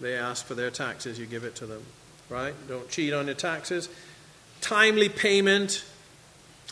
they 0.00 0.16
ask 0.16 0.46
for 0.46 0.54
their 0.54 0.70
taxes, 0.70 1.18
you 1.18 1.26
give 1.26 1.44
it 1.44 1.56
to 1.56 1.66
them. 1.66 1.82
Right? 2.30 2.54
Don't 2.68 2.88
cheat 2.88 3.12
on 3.12 3.26
your 3.26 3.34
taxes. 3.34 3.90
Timely 4.62 5.10
payment 5.10 5.84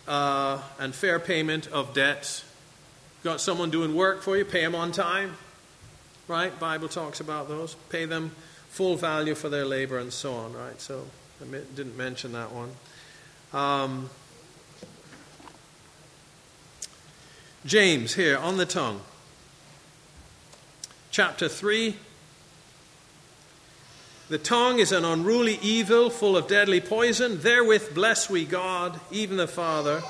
uh, 0.06 0.60
and 0.78 0.94
fair 0.94 1.18
payment 1.18 1.66
of 1.68 1.94
debts. 1.94 2.44
Got 3.24 3.40
someone 3.40 3.70
doing 3.70 3.94
work 3.94 4.22
for 4.22 4.36
you, 4.36 4.44
pay 4.44 4.60
them 4.60 4.74
on 4.74 4.92
time. 4.92 5.36
Right? 6.28 6.58
Bible 6.58 6.88
talks 6.88 7.20
about 7.20 7.48
those. 7.48 7.74
Pay 7.88 8.04
them 8.04 8.32
full 8.68 8.96
value 8.96 9.34
for 9.34 9.48
their 9.48 9.64
labor 9.64 9.98
and 9.98 10.12
so 10.12 10.34
on. 10.34 10.52
Right? 10.52 10.80
So 10.80 11.04
I 11.40 11.44
didn't 11.74 11.96
mention 11.96 12.32
that 12.32 12.50
one. 12.52 12.70
Um, 13.52 14.10
James, 17.64 18.14
here 18.14 18.36
on 18.36 18.56
the 18.56 18.66
tongue. 18.66 19.00
Chapter 21.10 21.48
3. 21.48 21.96
The 24.28 24.38
tongue 24.38 24.80
is 24.80 24.90
an 24.90 25.04
unruly 25.04 25.56
evil 25.62 26.10
full 26.10 26.36
of 26.36 26.48
deadly 26.48 26.80
poison. 26.80 27.40
Therewith 27.40 27.94
bless 27.94 28.28
we 28.28 28.44
God, 28.44 28.98
even 29.12 29.36
the 29.36 29.46
Father. 29.46 30.02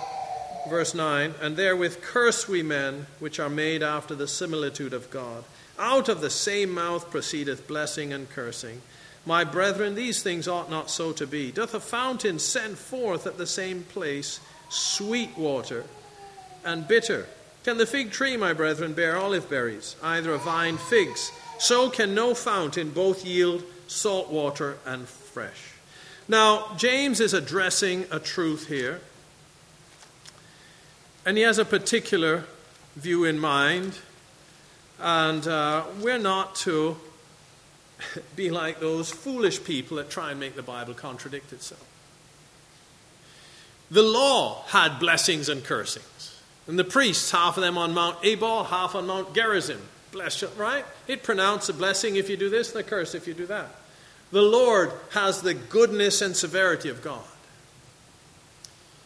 Verse 0.71 0.95
9. 0.95 1.35
And 1.43 1.55
therewith 1.55 2.01
curse 2.01 2.49
we 2.49 2.63
men, 2.63 3.09
which 3.19 3.39
are 3.39 3.51
made 3.51 3.83
after 3.83 4.15
the 4.15 4.27
similitude 4.27 4.95
of 4.95 5.11
God. 5.11 5.45
Out 5.79 6.09
of 6.09 6.23
the 6.23 6.31
same 6.31 6.73
mouth 6.73 7.11
proceedeth 7.11 7.69
blessing 7.69 8.15
and 8.15 8.31
cursing. 8.31 8.81
My 9.27 9.45
brethren, 9.45 9.95
these 9.95 10.23
things 10.23 10.49
ought 10.49 10.71
not 10.71 10.89
so 10.89 11.13
to 11.13 11.27
be. 11.27 11.53
Doth 11.53 11.75
a 11.75 11.81
fountain 11.81 12.39
send 12.39 12.79
forth 12.79 13.27
at 13.27 13.37
the 13.37 13.47
same 13.47 13.83
place 13.83 14.41
sweet 14.71 15.37
water 15.37 15.85
and 16.65 16.89
bitter? 16.89 17.27
Can 17.65 17.77
the 17.77 17.85
fig 17.85 18.13
tree, 18.13 18.39
my 18.39 18.55
brethren, 18.55 18.95
bear 18.95 19.19
olive 19.19 19.51
berries, 19.51 19.95
either 20.03 20.33
a 20.33 20.39
vine 20.39 20.79
figs? 20.79 21.31
So 21.59 21.91
can 21.91 22.15
no 22.15 22.33
fountain 22.33 22.91
both 22.91 23.23
yield 23.27 23.63
salt 23.87 24.31
water 24.31 24.79
and 24.85 25.09
fresh. 25.09 25.73
Now, 26.29 26.75
James 26.77 27.21
is 27.21 27.33
addressing 27.33 28.07
a 28.11 28.19
truth 28.19 28.69
here, 28.69 29.01
and 31.25 31.37
he 31.37 31.43
has 31.45 31.59
a 31.59 31.65
particular 31.65 32.45
view 32.97 33.25
in 33.25 33.39
mind, 33.39 33.99
and 35.01 35.47
uh, 35.47 35.85
we're 36.01 36.19
not 36.19 36.57
to 36.57 36.97
be 38.37 38.51
like 38.51 38.81
those 38.81 39.11
foolish 39.11 39.63
people 39.63 39.99
that 39.99 40.11
try 40.11 40.31
and 40.31 40.41
make 40.41 40.57
the 40.57 40.63
Bible 40.63 40.95
contradict 40.95 41.53
itself. 41.53 41.85
The 43.91 44.03
law 44.03 44.65
had 44.69 44.99
blessings 44.99 45.49
and 45.49 45.63
cursings. 45.63 46.41
And 46.67 46.79
the 46.79 46.85
priests, 46.85 47.31
half 47.31 47.57
of 47.57 47.63
them 47.63 47.79
on 47.79 47.95
Mount 47.95 48.19
Ebal, 48.25 48.65
half 48.65 48.97
on 48.97 49.07
Mount 49.07 49.35
Gerizim. 49.35 49.81
Bless 50.13 50.43
you, 50.43 50.49
right? 50.57 50.85
It 51.07 51.23
pronounced 51.23 51.69
a 51.69 51.73
blessing 51.73 52.17
if 52.17 52.31
you 52.31 52.37
do 52.37 52.49
this 52.49 52.71
and 52.71 52.81
a 52.81 52.83
curse 52.83 53.15
if 53.15 53.27
you 53.27 53.35
do 53.35 53.47
that. 53.47 53.69
The 54.33 54.43
Lord 54.43 54.93
has 55.11 55.43
the 55.43 55.55
goodness 55.55 56.23
and 56.23 56.37
severity 56.37 56.89
of 56.89 57.03
God. 57.03 57.25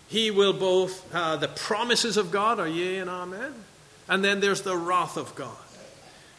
He 0.08 0.30
will 0.30 0.52
both, 0.52 1.14
uh, 1.14 1.36
the 1.36 1.48
promises 1.48 2.16
of 2.16 2.30
God 2.30 2.58
are 2.58 2.68
yea 2.68 2.98
and 2.98 3.10
amen. 3.10 3.54
And 4.08 4.24
then 4.24 4.40
there's 4.40 4.62
the 4.62 4.76
wrath 4.76 5.16
of 5.16 5.34
God. 5.34 5.56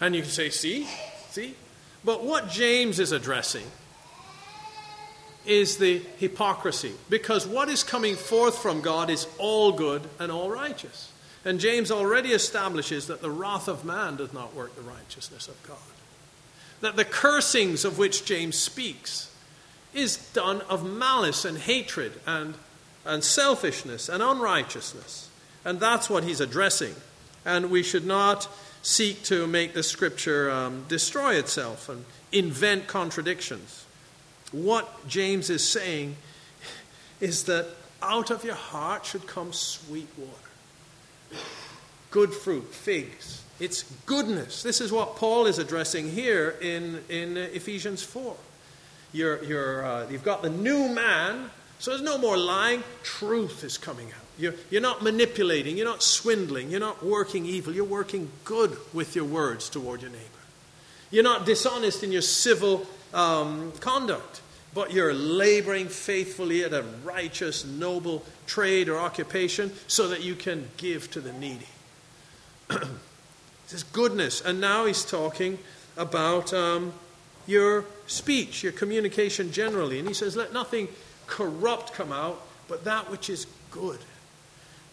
And 0.01 0.15
you 0.15 0.23
can 0.23 0.31
say, 0.31 0.49
see, 0.49 0.87
see, 1.29 1.55
but 2.03 2.23
what 2.23 2.49
James 2.49 2.99
is 2.99 3.11
addressing 3.11 3.65
is 5.45 5.77
the 5.77 6.01
hypocrisy, 6.17 6.93
because 7.09 7.47
what 7.47 7.69
is 7.69 7.83
coming 7.83 8.15
forth 8.15 8.57
from 8.57 8.81
God 8.81 9.09
is 9.09 9.27
all 9.37 9.71
good 9.71 10.01
and 10.19 10.31
all 10.31 10.49
righteous. 10.49 11.10
And 11.43 11.59
James 11.59 11.91
already 11.91 12.29
establishes 12.29 13.07
that 13.07 13.21
the 13.21 13.31
wrath 13.31 13.67
of 13.67 13.83
man 13.83 14.15
does 14.15 14.33
not 14.33 14.55
work 14.55 14.75
the 14.75 14.81
righteousness 14.81 15.47
of 15.47 15.61
God. 15.63 15.77
That 16.81 16.95
the 16.95 17.05
cursings 17.05 17.83
of 17.85 17.97
which 17.97 18.25
James 18.25 18.57
speaks 18.57 19.33
is 19.93 20.17
done 20.33 20.61
of 20.61 20.85
malice 20.85 21.45
and 21.45 21.57
hatred 21.57 22.13
and, 22.25 22.55
and 23.05 23.23
selfishness 23.23 24.07
and 24.07 24.21
unrighteousness. 24.21 25.29
And 25.65 25.79
that's 25.79 26.09
what 26.09 26.23
he's 26.23 26.39
addressing. 26.39 26.95
And 27.45 27.71
we 27.71 27.83
should 27.83 28.05
not 28.05 28.47
seek 28.83 29.23
to 29.23 29.47
make 29.47 29.73
the 29.73 29.83
scripture 29.83 30.49
um, 30.49 30.85
destroy 30.87 31.35
itself 31.35 31.89
and 31.89 32.05
invent 32.31 32.87
contradictions. 32.87 33.85
What 34.51 35.07
James 35.07 35.49
is 35.49 35.67
saying 35.67 36.15
is 37.19 37.45
that 37.45 37.67
out 38.01 38.31
of 38.31 38.43
your 38.43 38.55
heart 38.55 39.05
should 39.05 39.27
come 39.27 39.53
sweet 39.53 40.07
water, 40.17 40.40
good 42.09 42.33
fruit, 42.33 42.73
figs. 42.73 43.43
It's 43.59 43.83
goodness. 44.05 44.63
This 44.63 44.81
is 44.81 44.91
what 44.91 45.15
Paul 45.15 45.45
is 45.45 45.59
addressing 45.59 46.11
here 46.11 46.57
in, 46.61 47.03
in 47.09 47.37
Ephesians 47.37 48.03
4. 48.03 48.35
You're, 49.13 49.43
you're, 49.43 49.85
uh, 49.85 50.09
you've 50.09 50.23
got 50.23 50.41
the 50.41 50.49
new 50.49 50.89
man, 50.89 51.51
so 51.79 51.91
there's 51.91 52.01
no 52.01 52.17
more 52.17 52.37
lying. 52.37 52.83
Truth 53.03 53.63
is 53.63 53.77
coming 53.77 54.07
out. 54.07 54.25
You're, 54.37 54.55
you're 54.69 54.81
not 54.81 55.03
manipulating, 55.03 55.77
you're 55.77 55.85
not 55.85 56.01
swindling, 56.01 56.71
you're 56.71 56.79
not 56.79 57.05
working 57.05 57.45
evil, 57.45 57.73
you're 57.73 57.85
working 57.85 58.29
good 58.45 58.75
with 58.93 59.15
your 59.15 59.25
words 59.25 59.69
toward 59.69 60.01
your 60.01 60.09
neighbor. 60.09 60.23
You're 61.11 61.23
not 61.23 61.45
dishonest 61.45 62.03
in 62.03 62.11
your 62.11 62.21
civil 62.21 62.87
um, 63.13 63.73
conduct, 63.81 64.40
but 64.73 64.93
you're 64.93 65.13
laboring 65.13 65.87
faithfully 65.87 66.63
at 66.63 66.73
a 66.73 66.83
righteous, 67.03 67.65
noble 67.65 68.23
trade 68.47 68.89
or 68.89 68.97
occupation 68.97 69.71
so 69.87 70.07
that 70.07 70.23
you 70.23 70.35
can 70.35 70.69
give 70.77 71.11
to 71.11 71.19
the 71.19 71.33
needy. 71.33 71.67
this 72.69 73.73
is 73.73 73.83
goodness. 73.83 74.41
And 74.41 74.61
now 74.61 74.85
he's 74.85 75.03
talking 75.03 75.59
about 75.97 76.53
um, 76.53 76.93
your 77.47 77.85
speech, 78.07 78.63
your 78.63 78.71
communication 78.71 79.51
generally. 79.51 79.99
And 79.99 80.07
he 80.07 80.13
says, 80.13 80.35
Let 80.35 80.53
nothing 80.53 80.87
corrupt 81.27 81.93
come 81.93 82.11
out, 82.11 82.41
but 82.67 82.85
that 82.85 83.11
which 83.11 83.29
is 83.29 83.47
good 83.71 83.99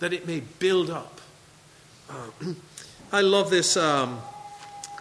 that 0.01 0.13
it 0.13 0.27
may 0.27 0.41
build 0.59 0.91
up. 0.91 1.21
I 3.13 3.21
love 3.21 3.51
this 3.51 3.77
um, 3.77 4.21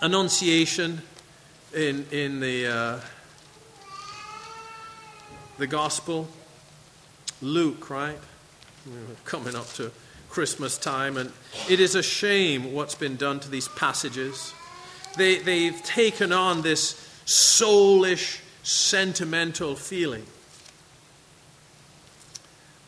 annunciation 0.02 1.02
in, 1.74 2.06
in 2.12 2.40
the, 2.40 2.68
uh, 2.68 3.00
the 5.58 5.68
gospel. 5.68 6.28
Luke, 7.42 7.90
right? 7.90 8.18
coming 9.26 9.54
up 9.54 9.68
to 9.74 9.92
Christmas 10.30 10.78
time, 10.78 11.18
and 11.18 11.32
it 11.70 11.82
is 11.82 11.94
a 11.94 12.02
shame 12.02 12.72
what's 12.72 12.96
been 12.96 13.18
done 13.18 13.40
to 13.42 13.50
these 13.50 13.68
passages. 13.68 14.54
They, 15.18 15.40
they've 15.40 15.82
taken 15.84 16.32
on 16.32 16.62
this 16.62 16.94
soulish, 17.26 18.40
sentimental 18.64 19.76
feeling. 19.76 20.26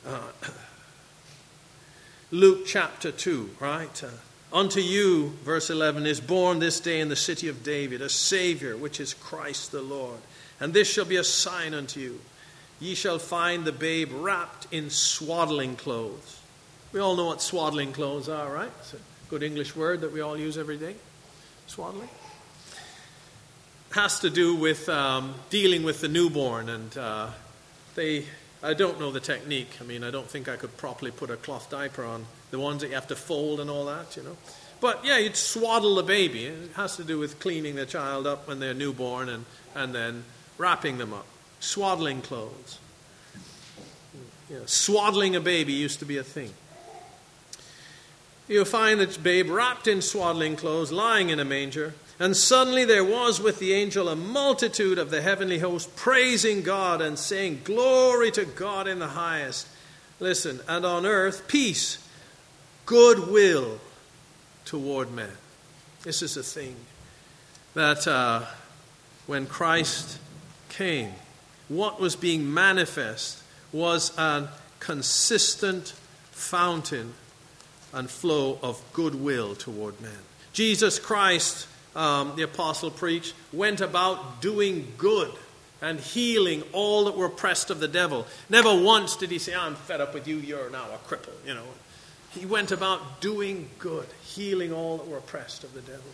Uh, 0.08 0.20
Luke 2.32 2.66
chapter 2.66 3.12
2, 3.12 3.50
right? 3.60 4.04
Uh, 4.04 4.08
Unto 4.52 4.80
you, 4.80 5.34
verse 5.44 5.70
11, 5.70 6.08
is 6.08 6.20
born 6.20 6.58
this 6.58 6.80
day 6.80 7.02
in 7.02 7.10
the 7.10 7.16
city 7.16 7.48
of 7.50 7.64
David 7.64 8.02
a 8.02 8.10
Savior, 8.10 8.76
which 8.76 9.00
is 9.00 9.14
Christ 9.14 9.72
the 9.72 9.82
Lord. 9.82 10.18
And 10.60 10.74
this 10.74 10.92
shall 10.92 11.06
be 11.06 11.18
a 11.18 11.24
sign 11.24 11.76
unto 11.76 12.00
you. 12.00 12.20
Ye 12.80 12.96
shall 12.96 13.20
find 13.20 13.66
the 13.66 13.72
babe 13.72 14.10
wrapped 14.14 14.68
in 14.72 14.90
swaddling 14.90 15.76
clothes. 15.76 16.40
We 16.94 17.00
all 17.00 17.16
know 17.16 17.26
what 17.26 17.42
swaddling 17.42 17.92
clothes 17.92 18.30
are, 18.30 18.52
right? 18.52 18.72
It's 18.80 18.94
a 18.94 18.98
good 19.30 19.44
English 19.44 19.76
word 19.76 20.02
that 20.02 20.14
we 20.14 20.22
all 20.22 20.38
use 20.38 20.58
every 20.58 20.78
day. 20.78 20.96
Swaddling. 21.68 22.10
Has 23.92 24.20
to 24.22 24.30
do 24.30 24.56
with 24.56 24.88
um, 24.88 25.36
dealing 25.50 25.84
with 25.84 26.00
the 26.00 26.08
newborn, 26.08 26.70
and 26.70 26.98
uh, 26.98 27.28
they 27.96 28.26
I 28.62 28.74
don't 28.74 29.00
know 29.00 29.12
the 29.12 29.20
technique. 29.20 29.78
I 29.80 29.84
mean, 29.84 30.04
I 30.04 30.12
don't 30.12 30.28
think 30.28 30.50
I 30.50 30.58
could 30.58 30.76
properly 30.78 31.12
put 31.12 31.30
a 31.30 31.38
cloth 31.38 31.70
diaper 31.70 32.04
on 32.04 32.26
the 32.52 32.60
ones 32.60 32.82
that 32.82 32.90
you 32.90 32.96
have 32.96 33.08
to 33.08 33.16
fold 33.16 33.60
and 33.60 33.70
all 33.70 33.86
that, 33.86 34.18
you 34.18 34.24
know. 34.24 34.36
But 34.82 35.06
yeah, 35.06 35.18
you'd 35.18 35.36
swaddle 35.36 35.96
the 35.96 36.04
baby. 36.04 36.46
It 36.46 36.72
has 36.76 36.98
to 36.98 37.04
do 37.04 37.18
with 37.20 37.40
cleaning 37.40 37.76
the 37.76 37.86
child 37.86 38.28
up 38.28 38.48
when 38.48 38.60
they're 38.60 38.74
newborn 38.74 39.30
and, 39.30 39.46
and 39.76 39.94
then 39.94 40.24
wrapping 40.58 40.98
them 40.98 41.14
up. 41.14 41.26
Swaddling 41.60 42.22
clothes. 42.22 42.80
You 44.50 44.58
know, 44.58 44.66
swaddling 44.66 45.36
a 45.36 45.40
baby 45.40 45.74
used 45.74 46.00
to 46.00 46.06
be 46.06 46.18
a 46.18 46.24
thing. 46.24 46.54
You'll 48.48 48.66
find 48.66 49.00
the 49.00 49.20
babe 49.20 49.50
wrapped 49.50 49.88
in 49.88 50.02
swaddling 50.02 50.56
clothes, 50.56 50.92
lying 50.92 51.30
in 51.30 51.40
a 51.40 51.46
manger. 51.46 51.94
And 52.20 52.36
suddenly 52.36 52.84
there 52.84 53.04
was 53.04 53.40
with 53.40 53.60
the 53.60 53.74
angel 53.74 54.10
a 54.10 54.16
multitude 54.16 54.98
of 54.98 55.12
the 55.12 55.22
heavenly 55.22 55.60
host 55.60 55.96
praising 55.96 56.64
God 56.64 57.02
and 57.02 57.18
saying, 57.18 57.62
Glory 57.64 58.32
to 58.32 58.46
God 58.46 58.88
in 58.88 59.00
the 59.00 59.08
highest, 59.08 59.68
Listen, 60.20 60.60
and 60.68 60.86
on 60.86 61.06
earth, 61.06 61.48
peace, 61.48 62.06
goodwill 62.86 63.80
toward 64.66 65.12
men. 65.12 65.32
This 66.04 66.22
is 66.22 66.36
a 66.36 66.44
thing 66.44 66.76
that 67.74 68.06
uh, 68.06 68.46
when 69.28 69.46
Christ 69.46 70.18
came, 70.68 71.12
what 71.70 72.00
was 72.00 72.16
being 72.16 72.54
manifest 72.54 73.42
was 73.72 74.18
a 74.18 74.50
consistent 74.80 75.94
fountain 76.32 77.14
and 77.94 78.10
flow 78.10 78.60
of 78.62 78.82
goodwill 78.94 79.56
toward 79.56 80.00
men. 80.02 80.12
Jesus 80.54 81.00
Christ, 81.00 81.68
um, 81.96 82.34
the 82.36 82.44
apostle 82.44 82.92
preached, 82.92 83.34
went 83.54 83.82
about 83.82 84.42
doing 84.42 84.92
good 84.98 85.32
and 85.82 86.00
healing 86.00 86.64
all 86.74 87.06
that 87.06 87.16
were 87.16 87.28
oppressed 87.28 87.70
of 87.70 87.80
the 87.80 87.88
devil. 87.88 88.28
Never 88.50 88.76
once 88.76 89.16
did 89.16 89.32
he 89.32 89.40
say, 89.40 89.56
I'm 89.56 89.76
fed 89.76 90.02
up 90.02 90.14
with 90.14 90.28
you, 90.28 90.38
you're 90.38 90.70
now 90.70 90.86
a 90.94 91.08
cripple, 91.08 91.34
you 91.46 91.54
know. 91.54 91.64
He 92.32 92.46
went 92.46 92.72
about 92.72 93.22
doing 93.22 93.70
good, 93.80 94.08
healing 94.24 94.74
all 94.74 94.98
that 94.98 95.08
were 95.08 95.18
oppressed 95.18 95.64
of 95.64 95.74
the 95.74 95.82
devil. 95.82 96.12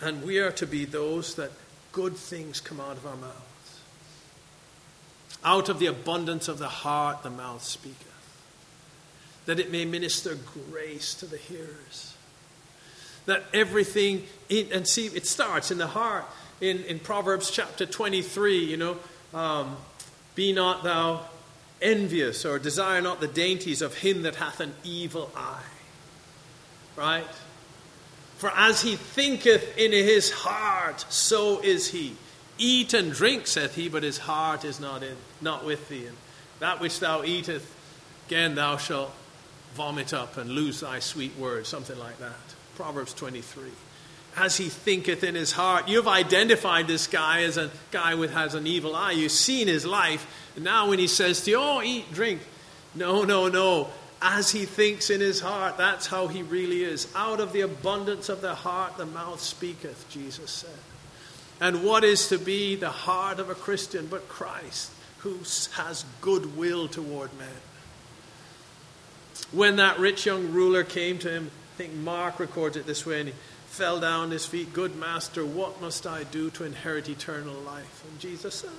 And 0.00 0.22
we 0.22 0.38
are 0.38 0.52
to 0.52 0.66
be 0.66 0.84
those 0.84 1.34
that 1.34 1.50
good 1.92 2.16
things 2.16 2.60
come 2.60 2.80
out 2.80 2.96
of 2.96 3.06
our 3.06 3.16
mouths. 3.16 3.80
Out 5.44 5.68
of 5.68 5.78
the 5.78 5.86
abundance 5.86 6.48
of 6.48 6.58
the 6.58 6.68
heart, 6.68 7.22
the 7.22 7.30
mouth 7.30 7.62
speaketh. 7.62 8.06
That 9.46 9.58
it 9.58 9.70
may 9.72 9.84
minister 9.84 10.36
grace 10.70 11.14
to 11.14 11.26
the 11.26 11.36
hearers. 11.36 12.14
That 13.26 13.44
everything, 13.52 14.24
in, 14.48 14.68
and 14.72 14.86
see, 14.86 15.06
it 15.06 15.26
starts 15.26 15.70
in 15.70 15.78
the 15.78 15.86
heart. 15.86 16.24
In, 16.60 16.84
in 16.84 16.98
Proverbs 16.98 17.50
chapter 17.50 17.86
23, 17.86 18.64
you 18.64 18.76
know, 18.76 18.96
um, 19.32 19.76
be 20.34 20.52
not 20.52 20.82
thou 20.82 21.24
envious 21.82 22.44
or 22.44 22.58
desire 22.58 23.00
not 23.00 23.20
the 23.20 23.28
dainties 23.28 23.82
of 23.82 23.94
him 23.98 24.22
that 24.22 24.36
hath 24.36 24.60
an 24.60 24.74
evil 24.84 25.30
eye. 25.34 25.62
Right? 26.96 27.26
For 28.40 28.50
as 28.56 28.80
he 28.80 28.96
thinketh 28.96 29.76
in 29.76 29.92
his 29.92 30.30
heart, 30.30 31.04
so 31.10 31.60
is 31.60 31.88
he. 31.88 32.16
Eat 32.56 32.94
and 32.94 33.12
drink, 33.12 33.46
saith 33.46 33.74
he, 33.74 33.90
but 33.90 34.02
his 34.02 34.16
heart 34.16 34.64
is 34.64 34.80
not 34.80 35.02
in, 35.02 35.16
not 35.42 35.62
with 35.62 35.90
thee. 35.90 36.06
And 36.06 36.16
that 36.58 36.80
which 36.80 37.00
thou 37.00 37.22
eatest, 37.22 37.66
again 38.28 38.54
thou 38.54 38.78
shalt 38.78 39.12
vomit 39.74 40.14
up 40.14 40.38
and 40.38 40.48
lose 40.48 40.80
thy 40.80 41.00
sweet 41.00 41.36
words, 41.36 41.68
something 41.68 41.98
like 41.98 42.18
that. 42.20 42.32
Proverbs 42.76 43.12
23. 43.12 43.64
As 44.38 44.56
he 44.56 44.70
thinketh 44.70 45.22
in 45.22 45.34
his 45.34 45.52
heart, 45.52 45.86
you've 45.86 46.08
identified 46.08 46.86
this 46.86 47.08
guy 47.08 47.42
as 47.42 47.58
a 47.58 47.70
guy 47.90 48.12
who 48.12 48.22
has 48.22 48.54
an 48.54 48.66
evil 48.66 48.96
eye. 48.96 49.12
You've 49.12 49.32
seen 49.32 49.68
his 49.68 49.84
life. 49.84 50.26
And 50.56 50.64
now 50.64 50.88
when 50.88 50.98
he 50.98 51.08
says 51.08 51.42
to 51.42 51.50
you, 51.50 51.58
oh, 51.60 51.82
eat, 51.82 52.10
drink, 52.10 52.40
no, 52.94 53.24
no, 53.24 53.48
no 53.48 53.90
as 54.22 54.50
he 54.50 54.64
thinks 54.64 55.10
in 55.10 55.20
his 55.20 55.40
heart. 55.40 55.76
That's 55.76 56.06
how 56.06 56.26
he 56.26 56.42
really 56.42 56.84
is. 56.84 57.12
Out 57.14 57.40
of 57.40 57.52
the 57.52 57.62
abundance 57.62 58.28
of 58.28 58.40
the 58.40 58.54
heart, 58.54 58.96
the 58.96 59.06
mouth 59.06 59.40
speaketh, 59.40 60.08
Jesus 60.10 60.50
said. 60.50 60.70
And 61.60 61.84
what 61.84 62.04
is 62.04 62.28
to 62.28 62.38
be 62.38 62.74
the 62.76 62.90
heart 62.90 63.38
of 63.38 63.50
a 63.50 63.54
Christian 63.54 64.06
but 64.06 64.28
Christ, 64.28 64.90
who 65.18 65.38
has 65.74 66.04
goodwill 66.20 66.88
toward 66.88 67.36
men? 67.38 67.48
When 69.52 69.76
that 69.76 69.98
rich 69.98 70.26
young 70.26 70.52
ruler 70.52 70.84
came 70.84 71.18
to 71.18 71.30
him, 71.30 71.50
I 71.74 71.76
think 71.76 71.94
Mark 71.94 72.38
records 72.40 72.76
it 72.76 72.86
this 72.86 73.04
way, 73.04 73.20
and 73.20 73.28
he 73.30 73.34
fell 73.66 74.00
down 74.00 74.26
at 74.26 74.32
his 74.32 74.46
feet, 74.46 74.72
Good 74.72 74.96
master, 74.96 75.44
what 75.44 75.80
must 75.80 76.06
I 76.06 76.24
do 76.24 76.50
to 76.50 76.64
inherit 76.64 77.08
eternal 77.08 77.54
life? 77.54 78.04
And 78.08 78.20
Jesus 78.20 78.54
said, 78.54 78.70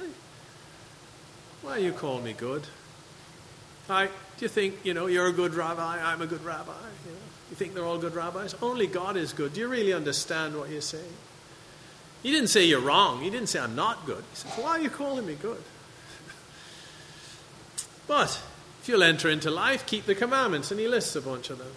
Why 1.61 1.77
you 1.77 1.91
call 1.91 2.21
me 2.21 2.33
good? 2.33 2.67
I, 3.89 4.09
you 4.45 4.49
think, 4.49 4.75
you 4.83 4.93
know, 4.93 5.07
you're 5.07 5.27
a 5.27 5.33
good 5.33 5.53
rabbi, 5.53 6.01
I'm 6.01 6.21
a 6.21 6.27
good 6.27 6.43
rabbi? 6.43 6.71
You, 7.05 7.11
know? 7.11 7.17
you 7.49 7.55
think 7.55 7.73
they're 7.73 7.85
all 7.85 7.97
good 7.97 8.15
rabbis? 8.15 8.55
Only 8.61 8.87
God 8.87 9.17
is 9.17 9.33
good. 9.33 9.53
Do 9.53 9.59
you 9.59 9.67
really 9.67 9.93
understand 9.93 10.57
what 10.57 10.69
you're 10.69 10.81
saying? 10.81 11.13
He 12.23 12.31
didn't 12.31 12.49
say 12.49 12.65
you're 12.65 12.81
wrong. 12.81 13.21
He 13.21 13.29
didn't 13.29 13.47
say 13.47 13.59
I'm 13.59 13.75
not 13.75 14.05
good. 14.05 14.23
He 14.31 14.35
says, 14.35 14.51
why 14.57 14.71
are 14.71 14.79
you 14.79 14.89
calling 14.89 15.25
me 15.25 15.35
good? 15.35 15.57
but 18.07 18.41
if 18.81 18.89
you'll 18.89 19.03
enter 19.03 19.29
into 19.29 19.51
life, 19.51 19.85
keep 19.85 20.05
the 20.05 20.15
commandments. 20.15 20.71
And 20.71 20.79
he 20.79 20.87
lists 20.87 21.15
a 21.15 21.21
bunch 21.21 21.49
of 21.49 21.57
them. 21.57 21.71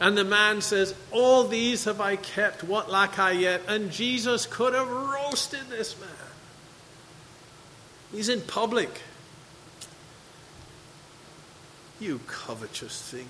And 0.00 0.18
the 0.18 0.24
man 0.24 0.60
says, 0.60 0.94
All 1.12 1.44
these 1.44 1.84
have 1.84 2.00
I 2.00 2.16
kept, 2.16 2.64
what 2.64 2.90
lack 2.90 3.18
I 3.18 3.32
yet? 3.32 3.62
And 3.68 3.90
Jesus 3.90 4.46
could 4.46 4.74
have 4.74 4.88
roasted 4.88 5.68
this 5.70 5.98
man. 6.00 6.08
He's 8.12 8.28
in 8.28 8.40
public. 8.40 9.02
You 12.04 12.20
covetous 12.26 13.00
thing. 13.00 13.26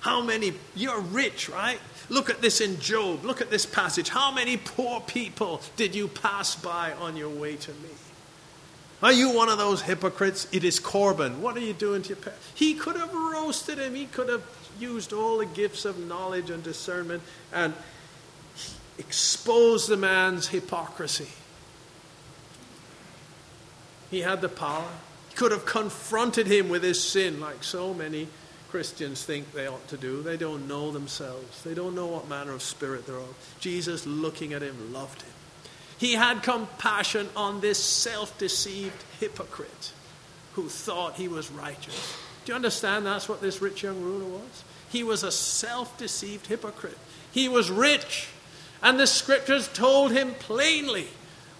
How 0.00 0.20
many, 0.20 0.52
you're 0.74 1.00
rich, 1.00 1.48
right? 1.48 1.78
Look 2.08 2.30
at 2.30 2.42
this 2.42 2.60
in 2.60 2.80
Job. 2.80 3.24
Look 3.24 3.40
at 3.40 3.48
this 3.48 3.64
passage. 3.64 4.08
How 4.08 4.32
many 4.32 4.56
poor 4.56 5.00
people 5.00 5.60
did 5.76 5.94
you 5.94 6.08
pass 6.08 6.56
by 6.56 6.92
on 6.94 7.16
your 7.16 7.28
way 7.28 7.54
to 7.54 7.70
me? 7.70 7.90
Are 9.04 9.12
you 9.12 9.30
one 9.30 9.48
of 9.48 9.58
those 9.58 9.82
hypocrites? 9.82 10.48
It 10.50 10.64
is 10.64 10.80
Corban. 10.80 11.40
What 11.40 11.56
are 11.56 11.60
you 11.60 11.72
doing 11.72 12.02
to 12.02 12.08
your 12.08 12.16
parents? 12.16 12.44
He 12.56 12.74
could 12.74 12.96
have 12.96 13.14
roasted 13.14 13.78
him. 13.78 13.94
He 13.94 14.06
could 14.06 14.28
have 14.28 14.42
used 14.80 15.12
all 15.12 15.38
the 15.38 15.46
gifts 15.46 15.84
of 15.84 16.04
knowledge 16.04 16.50
and 16.50 16.64
discernment 16.64 17.22
and 17.52 17.72
exposed 18.98 19.88
the 19.88 19.96
man's 19.96 20.48
hypocrisy. 20.48 21.28
He 24.10 24.22
had 24.22 24.40
the 24.40 24.48
power 24.48 24.88
could 25.38 25.52
have 25.52 25.64
confronted 25.64 26.48
him 26.48 26.68
with 26.68 26.82
his 26.82 27.00
sin 27.00 27.38
like 27.38 27.62
so 27.62 27.94
many 27.94 28.26
Christians 28.70 29.24
think 29.24 29.52
they 29.52 29.68
ought 29.68 29.86
to 29.86 29.96
do. 29.96 30.20
They 30.20 30.36
don't 30.36 30.66
know 30.66 30.90
themselves, 30.90 31.62
they 31.62 31.74
don't 31.74 31.94
know 31.94 32.06
what 32.06 32.28
manner 32.28 32.52
of 32.52 32.60
spirit 32.60 33.06
they're 33.06 33.14
of. 33.14 33.56
Jesus, 33.60 34.04
looking 34.04 34.52
at 34.52 34.62
him, 34.62 34.92
loved 34.92 35.22
him. 35.22 35.30
He 35.96 36.14
had 36.14 36.42
compassion 36.42 37.28
on 37.36 37.60
this 37.60 37.78
self 37.78 38.36
deceived 38.36 39.00
hypocrite 39.20 39.92
who 40.54 40.68
thought 40.68 41.14
he 41.14 41.28
was 41.28 41.52
righteous. 41.52 42.16
Do 42.44 42.50
you 42.50 42.56
understand 42.56 43.06
that's 43.06 43.28
what 43.28 43.40
this 43.40 43.62
rich 43.62 43.84
young 43.84 44.02
ruler 44.02 44.26
was? 44.26 44.64
He 44.90 45.04
was 45.04 45.22
a 45.22 45.30
self 45.30 45.96
deceived 45.98 46.48
hypocrite. 46.48 46.98
He 47.30 47.48
was 47.48 47.70
rich, 47.70 48.26
and 48.82 48.98
the 48.98 49.06
scriptures 49.06 49.68
told 49.68 50.10
him 50.10 50.34
plainly 50.34 51.06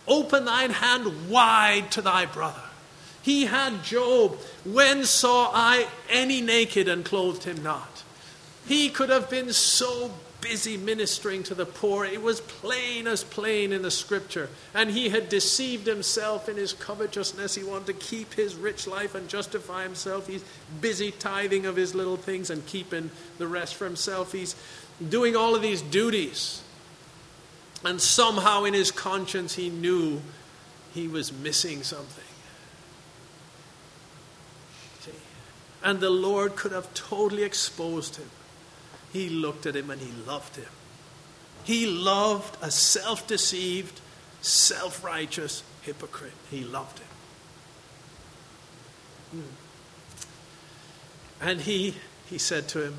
open 0.09 0.47
thine 0.47 0.71
hand 0.71 1.31
wide 1.31 1.93
to 1.93 2.03
thy 2.03 2.27
brother. 2.27 2.68
He 3.29 3.45
had 3.45 3.85
Job. 3.85 4.39
When 4.65 5.05
saw 5.05 5.51
I 5.53 5.89
any 6.09 6.41
naked 6.41 6.89
and 6.89 7.05
clothed 7.05 7.45
him 7.45 7.63
not? 7.63 8.03
He 8.67 8.89
could 8.89 9.11
have 9.11 9.29
been 9.29 9.53
so 9.53 10.13
busy 10.41 10.79
ministering 10.79 11.43
to 11.43 11.55
the 11.55 11.67
poor. 11.67 12.07
It 12.07 12.23
was 12.23 12.41
plain 12.41 13.07
as 13.07 13.25
plain 13.25 13.71
in 13.71 13.83
the 13.83 13.91
scripture. 13.91 14.49
And 14.73 14.89
he 14.89 15.11
had 15.11 15.29
deceived 15.29 15.87
himself 15.87 16.49
in 16.49 16.57
his 16.57 16.73
covetousness. 16.73 17.55
He 17.55 17.63
wanted 17.63 17.89
to 17.89 17.93
keep 17.93 18.33
his 18.33 18.55
rich 18.55 18.87
life 18.87 19.15
and 19.15 19.29
justify 19.29 19.83
himself. 19.83 20.27
He's 20.27 20.45
busy 20.81 21.11
tithing 21.11 21.67
of 21.67 21.77
his 21.77 21.95
little 21.95 22.17
things 22.17 22.49
and 22.49 22.65
keeping 22.65 23.11
the 23.37 23.47
rest 23.47 23.75
for 23.75 23.85
himself. 23.85 24.33
He's 24.33 24.57
doing 25.07 25.37
all 25.37 25.55
of 25.55 25.61
these 25.61 25.83
duties. 25.83 26.63
And 27.85 28.01
somehow 28.01 28.65
in 28.65 28.73
his 28.73 28.91
conscience, 28.91 29.57
he 29.57 29.69
knew 29.69 30.23
he 30.95 31.09
was 31.09 31.31
missing 31.31 31.83
something. 31.83 32.25
And 35.83 36.01
the 36.01 36.11
Lord 36.11 36.57
could 36.57 36.73
have 36.73 36.93
totally 36.95 37.45
exposed 37.45 38.17
him. 38.17 38.31
He 39.13 39.29
looked 39.29 39.67
at 39.67 39.77
him 39.77 39.91
and 39.91 40.01
he 40.01 40.13
loved 40.27 40.57
him. 40.57 40.67
He 41.65 41.87
loved 41.87 42.57
a 42.63 42.71
self 42.71 43.27
deceived, 43.27 44.01
self 44.41 45.05
righteous 45.05 45.63
hypocrite. 45.83 46.33
He 46.51 46.65
loved 46.65 46.99
him. 46.99 47.07
Hmm. 49.33 49.43
And 51.41 51.61
he, 51.61 51.95
he 52.27 52.39
said 52.39 52.69
to 52.69 52.85
him, 52.85 52.97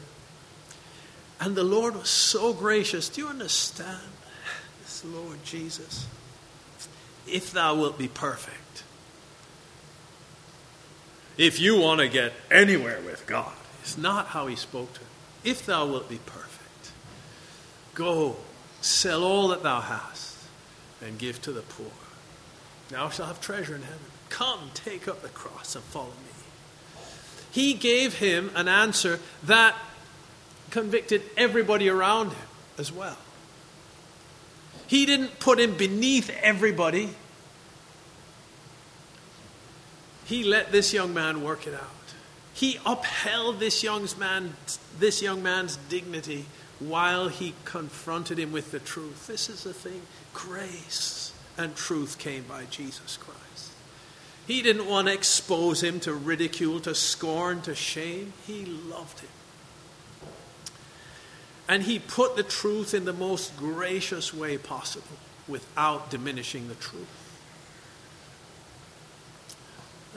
and 1.39 1.55
the 1.55 1.63
Lord 1.63 1.95
was 1.95 2.09
so 2.09 2.53
gracious. 2.53 3.09
Do 3.09 3.21
you 3.21 3.27
understand? 3.27 4.01
This 4.81 5.05
Lord 5.05 5.43
Jesus, 5.43 6.05
if 7.27 7.51
thou 7.51 7.75
wilt 7.75 7.97
be 7.97 8.07
perfect, 8.07 8.58
if 11.39 11.57
you 11.57 11.79
want 11.79 12.01
to 12.01 12.09
get 12.09 12.33
anywhere 12.51 12.99
with 13.05 13.25
God. 13.25 13.53
It's 13.81 13.97
not 13.97 14.27
how 14.27 14.47
he 14.47 14.57
spoke 14.57 14.93
to 14.93 14.99
him. 14.99 15.07
If 15.45 15.65
thou 15.65 15.87
wilt 15.87 16.09
be 16.09 16.19
perfect, 16.25 16.91
go, 17.95 18.35
sell 18.81 19.23
all 19.23 19.47
that 19.47 19.63
thou 19.63 19.79
hast, 19.79 20.37
and 21.01 21.17
give 21.17 21.41
to 21.43 21.53
the 21.53 21.61
poor. 21.61 21.91
Thou 22.89 23.09
shalt 23.09 23.29
have 23.29 23.39
treasure 23.39 23.73
in 23.73 23.83
heaven. 23.83 23.99
Come, 24.27 24.71
take 24.73 25.07
up 25.07 25.21
the 25.21 25.29
cross 25.29 25.75
and 25.75 25.83
follow 25.85 26.07
me. 26.07 27.03
He 27.51 27.73
gave 27.73 28.15
him 28.15 28.51
an 28.53 28.67
answer 28.67 29.21
that 29.43 29.75
convicted 30.71 31.21
everybody 31.37 31.87
around 31.87 32.31
him 32.31 32.47
as 32.77 32.91
well. 32.91 33.17
He 34.87 35.05
didn't 35.05 35.39
put 35.39 35.57
him 35.59 35.77
beneath 35.77 36.29
everybody. 36.41 37.11
He 40.29 40.43
let 40.43 40.71
this 40.71 40.93
young 40.93 41.13
man 41.13 41.43
work 41.43 41.65
it 41.65 41.73
out. 41.73 41.89
He 42.53 42.79
upheld 42.85 43.59
this 43.59 43.83
young, 43.83 44.07
man, 44.19 44.53
this 44.99 45.23
young 45.23 45.41
man's 45.41 45.77
dignity 45.89 46.45
while 46.79 47.29
he 47.29 47.55
confronted 47.65 48.37
him 48.37 48.51
with 48.51 48.71
the 48.71 48.79
truth. 48.79 49.25
This 49.25 49.49
is 49.49 49.63
the 49.63 49.73
thing 49.73 50.01
grace 50.33 51.33
and 51.57 51.75
truth 51.75 52.19
came 52.19 52.43
by 52.43 52.65
Jesus 52.65 53.17
Christ. 53.17 53.71
He 54.45 54.61
didn't 54.61 54.85
want 54.85 55.07
to 55.07 55.13
expose 55.13 55.83
him 55.83 55.99
to 56.01 56.13
ridicule, 56.13 56.79
to 56.81 56.93
scorn, 56.93 57.61
to 57.61 57.73
shame. 57.73 58.33
He 58.45 58.65
loved 58.65 59.19
him. 59.19 59.29
And 61.67 61.83
he 61.83 61.99
put 61.99 62.35
the 62.35 62.43
truth 62.43 62.93
in 62.93 63.05
the 63.05 63.13
most 63.13 63.57
gracious 63.57 64.33
way 64.33 64.57
possible 64.57 65.17
without 65.47 66.09
diminishing 66.09 66.67
the 66.67 66.75
truth. 66.75 67.29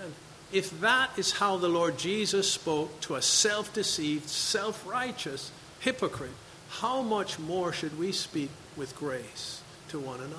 And 0.03 0.15
if 0.53 0.80
that 0.80 1.11
is 1.16 1.32
how 1.32 1.57
the 1.57 1.68
Lord 1.68 1.98
Jesus 1.98 2.50
spoke 2.50 3.00
to 3.03 3.14
a 3.14 3.22
self 3.22 3.72
deceived, 3.72 4.28
self 4.28 4.86
righteous 4.86 5.50
hypocrite, 5.80 6.30
how 6.68 7.03
much 7.03 7.38
more 7.38 7.72
should 7.72 7.98
we 7.98 8.12
speak 8.12 8.50
with 8.76 8.96
grace 8.96 9.62
to 9.88 9.98
one 9.98 10.20
another? 10.20 10.36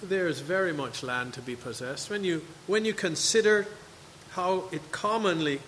There 0.00 0.28
is 0.28 0.40
very 0.40 0.72
much 0.72 1.02
land 1.02 1.34
to 1.34 1.42
be 1.42 1.56
possessed. 1.56 2.08
When 2.08 2.22
you, 2.22 2.44
when 2.68 2.84
you 2.84 2.94
consider 2.94 3.66
how 4.30 4.64
it 4.70 4.92
commonly, 4.92 5.60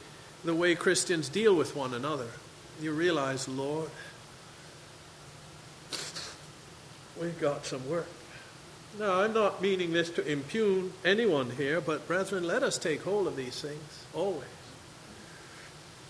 the 0.44 0.54
way 0.54 0.76
Christians 0.76 1.28
deal 1.28 1.54
with 1.54 1.74
one 1.74 1.94
another, 1.94 2.28
you 2.80 2.92
realize, 2.92 3.48
Lord, 3.48 3.90
we've 7.20 7.38
got 7.40 7.66
some 7.66 7.88
work. 7.90 8.06
Now, 8.99 9.20
I'm 9.20 9.32
not 9.32 9.62
meaning 9.62 9.93
this 9.93 10.11
to 10.11 10.26
impugn 10.26 10.93
anyone 11.05 11.51
here, 11.51 11.80
but 11.80 12.07
brethren, 12.09 12.45
let 12.45 12.62
us 12.62 12.76
take 12.76 13.03
hold 13.03 13.26
of 13.26 13.36
these 13.36 13.61
things 13.61 14.05
always. 14.12 14.45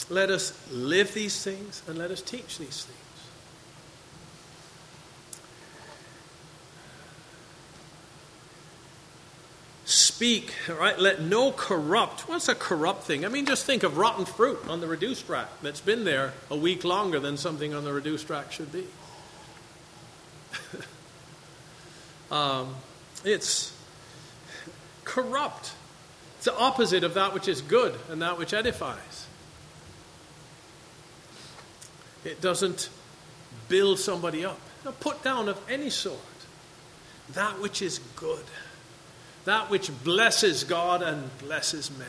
Let 0.08 0.30
us 0.30 0.58
live 0.72 1.14
these 1.14 1.42
things 1.44 1.82
and 1.86 1.98
let 1.98 2.10
us 2.10 2.22
teach 2.22 2.58
these 2.58 2.84
things. 2.84 2.96
Speak, 9.84 10.54
right? 10.68 10.98
Let 10.98 11.20
no 11.20 11.52
corrupt. 11.52 12.28
What's 12.28 12.48
a 12.48 12.54
corrupt 12.54 13.04
thing? 13.04 13.24
I 13.24 13.28
mean, 13.28 13.46
just 13.46 13.66
think 13.66 13.82
of 13.82 13.96
rotten 13.96 14.24
fruit 14.24 14.58
on 14.68 14.80
the 14.80 14.86
reduced 14.86 15.28
rack 15.28 15.48
that's 15.62 15.80
been 15.80 16.04
there 16.04 16.32
a 16.50 16.56
week 16.56 16.84
longer 16.84 17.20
than 17.20 17.36
something 17.36 17.74
on 17.74 17.84
the 17.84 17.92
reduced 17.92 18.28
rack 18.30 18.52
should 18.52 18.72
be. 18.72 18.86
um, 22.30 22.74
it's 23.24 23.76
corrupt. 25.04 25.72
It's 26.36 26.46
the 26.46 26.56
opposite 26.56 27.04
of 27.04 27.14
that 27.14 27.34
which 27.34 27.48
is 27.48 27.60
good 27.60 27.94
and 28.08 28.22
that 28.22 28.38
which 28.38 28.54
edifies. 28.54 29.26
It 32.24 32.40
doesn't 32.40 32.88
build 33.68 33.98
somebody 33.98 34.44
up. 34.44 34.58
Now, 34.84 34.92
put 34.92 35.22
down 35.22 35.48
of 35.48 35.60
any 35.68 35.90
sort 35.90 36.18
that 37.34 37.60
which 37.60 37.80
is 37.80 38.00
good 38.16 38.44
that 39.44 39.70
which 39.70 39.90
blesses 40.04 40.64
God 40.64 41.02
and 41.02 41.36
blesses 41.38 41.90
men, 41.96 42.08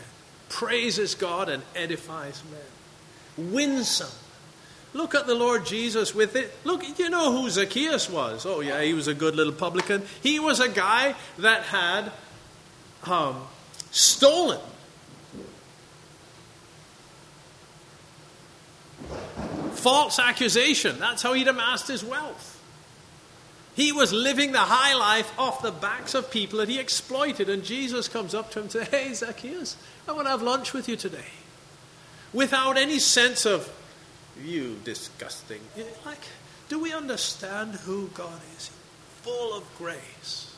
praises 0.50 1.16
God 1.16 1.50
and 1.50 1.64
edifies 1.76 2.42
men, 2.52 3.52
winsome. 3.52 4.12
Look 4.94 5.16
at 5.16 5.26
the 5.26 5.36
Lord 5.36 5.66
Jesus 5.66 6.14
with 6.14 6.36
it. 6.36 6.54
Look, 6.66 7.00
you 7.00 7.10
know 7.10 7.32
who 7.32 7.50
Zacchaeus 7.50 8.10
was. 8.10 8.46
Oh, 8.46 8.60
yeah, 8.60 8.82
he 8.82 8.94
was 8.94 9.08
a 9.08 9.14
good 9.14 9.36
little 9.36 9.54
publican. 9.54 10.04
He 10.22 10.40
was 10.40 10.60
a 10.60 10.68
guy 10.68 11.16
that 11.38 11.64
had 11.64 12.12
um, 13.06 13.42
stolen. 13.92 14.60
False 19.74 20.20
accusation. 20.20 21.00
That's 21.00 21.22
how 21.22 21.34
he'd 21.34 21.48
amassed 21.48 21.88
his 21.88 22.04
wealth. 22.04 22.52
He 23.74 23.94
was 23.94 24.12
living 24.12 24.52
the 24.52 24.60
high 24.60 24.94
life 24.94 25.32
off 25.40 25.62
the 25.62 25.72
backs 25.72 26.14
of 26.14 26.30
people 26.30 26.60
that 26.60 26.68
he 26.68 26.78
exploited. 26.78 27.50
And 27.50 27.64
Jesus 27.64 28.10
comes 28.10 28.36
up 28.36 28.52
to 28.52 28.60
him 28.60 28.64
and 28.64 28.72
says, 28.72 28.88
Hey, 28.90 29.14
Zacchaeus, 29.14 29.78
I 30.08 30.12
want 30.12 30.26
to 30.26 30.32
have 30.32 30.42
lunch 30.42 30.74
with 30.74 30.90
you 30.90 30.98
today. 30.98 31.32
Without 32.34 32.78
any 32.78 33.00
sense 33.00 33.46
of, 33.46 33.72
you 34.44 34.80
disgusting. 34.84 35.62
Like, 36.06 36.20
do 36.70 36.80
we 36.80 36.94
understand 36.94 37.76
who 37.76 38.08
God 38.14 38.40
is? 38.58 38.72
Full 39.24 39.56
of 39.56 39.64
grace. 39.78 40.56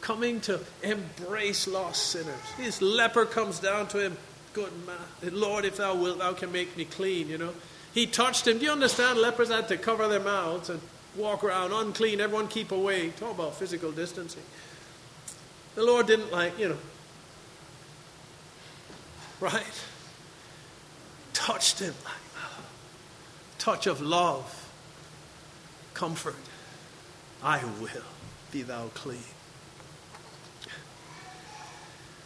Coming 0.00 0.40
to 0.42 0.60
embrace 0.82 1.66
lost 1.66 2.06
sinners. 2.06 2.34
This 2.56 2.80
leper 2.80 3.24
comes 3.24 3.58
down 3.58 3.88
to 3.88 3.98
him, 3.98 4.16
good 4.52 4.72
man. 4.86 5.34
Lord, 5.34 5.64
if 5.64 5.76
thou 5.76 5.94
wilt, 5.94 6.18
thou 6.18 6.32
can 6.32 6.52
make 6.52 6.76
me 6.76 6.84
clean, 6.84 7.28
you 7.28 7.38
know. 7.38 7.54
He 7.92 8.06
touched 8.06 8.46
him. 8.46 8.58
Do 8.58 8.64
you 8.64 8.72
understand? 8.72 9.18
Lepers 9.18 9.48
had 9.48 9.68
to 9.68 9.76
cover 9.76 10.06
their 10.08 10.20
mouths 10.20 10.70
and 10.70 10.80
walk 11.16 11.42
around 11.42 11.72
unclean, 11.72 12.20
everyone 12.20 12.48
keep 12.48 12.70
away. 12.70 13.10
Talk 13.10 13.34
about 13.34 13.56
physical 13.56 13.90
distancing. 13.90 14.42
The 15.74 15.82
Lord 15.84 16.06
didn't 16.06 16.32
like, 16.32 16.58
you 16.58 16.70
know, 16.70 16.78
right? 19.40 19.84
Touched 21.32 21.78
him 21.80 21.94
like 22.04 22.27
touch 23.58 23.86
of 23.86 24.00
love, 24.00 24.70
comfort. 25.94 26.36
I 27.42 27.62
will 27.80 28.02
be 28.50 28.62
thou 28.62 28.88
clean. 28.94 29.18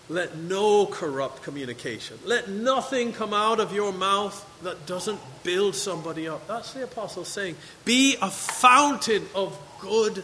Let 0.09 0.37
no 0.37 0.87
corrupt 0.87 1.43
communication, 1.43 2.19
let 2.25 2.49
nothing 2.49 3.13
come 3.13 3.33
out 3.33 3.61
of 3.61 3.73
your 3.73 3.93
mouth 3.93 4.47
that 4.63 4.85
doesn't 4.87 5.21
build 5.43 5.75
somebody 5.75 6.29
up. 6.29 6.47
That's 6.47 6.75
the 6.75 6.85
apostle 6.85 7.25
saying. 7.25 7.57
Be 7.85 8.17
a 8.21 8.31
fountain 8.31 9.25
of 9.35 9.59
good 9.81 10.23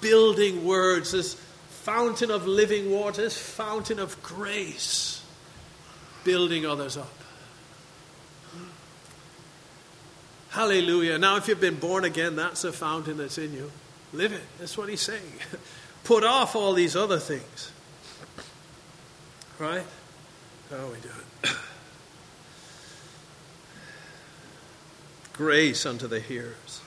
building 0.00 0.64
words, 0.64 1.12
this 1.12 1.34
fountain 1.82 2.30
of 2.30 2.46
living 2.46 2.90
water, 2.90 3.22
this 3.22 3.36
fountain 3.36 3.98
of 3.98 4.22
grace, 4.22 5.24
building 6.22 6.66
others 6.66 6.96
up. 6.96 7.19
Hallelujah. 10.50 11.16
Now, 11.16 11.36
if 11.36 11.46
you've 11.46 11.60
been 11.60 11.76
born 11.76 12.04
again, 12.04 12.34
that's 12.34 12.64
a 12.64 12.72
fountain 12.72 13.18
that's 13.18 13.38
in 13.38 13.52
you. 13.54 13.70
Live 14.12 14.32
it. 14.32 14.42
That's 14.58 14.76
what 14.76 14.88
he's 14.88 15.00
saying. 15.00 15.32
Put 16.04 16.24
off 16.24 16.56
all 16.56 16.72
these 16.72 16.96
other 16.96 17.18
things. 17.18 17.70
Right? 19.58 19.84
How 20.70 20.86
we 20.86 20.98
do 21.00 21.08
it? 21.44 21.50
Grace 25.34 25.86
unto 25.86 26.08
the 26.08 26.18
hearers. 26.18 26.80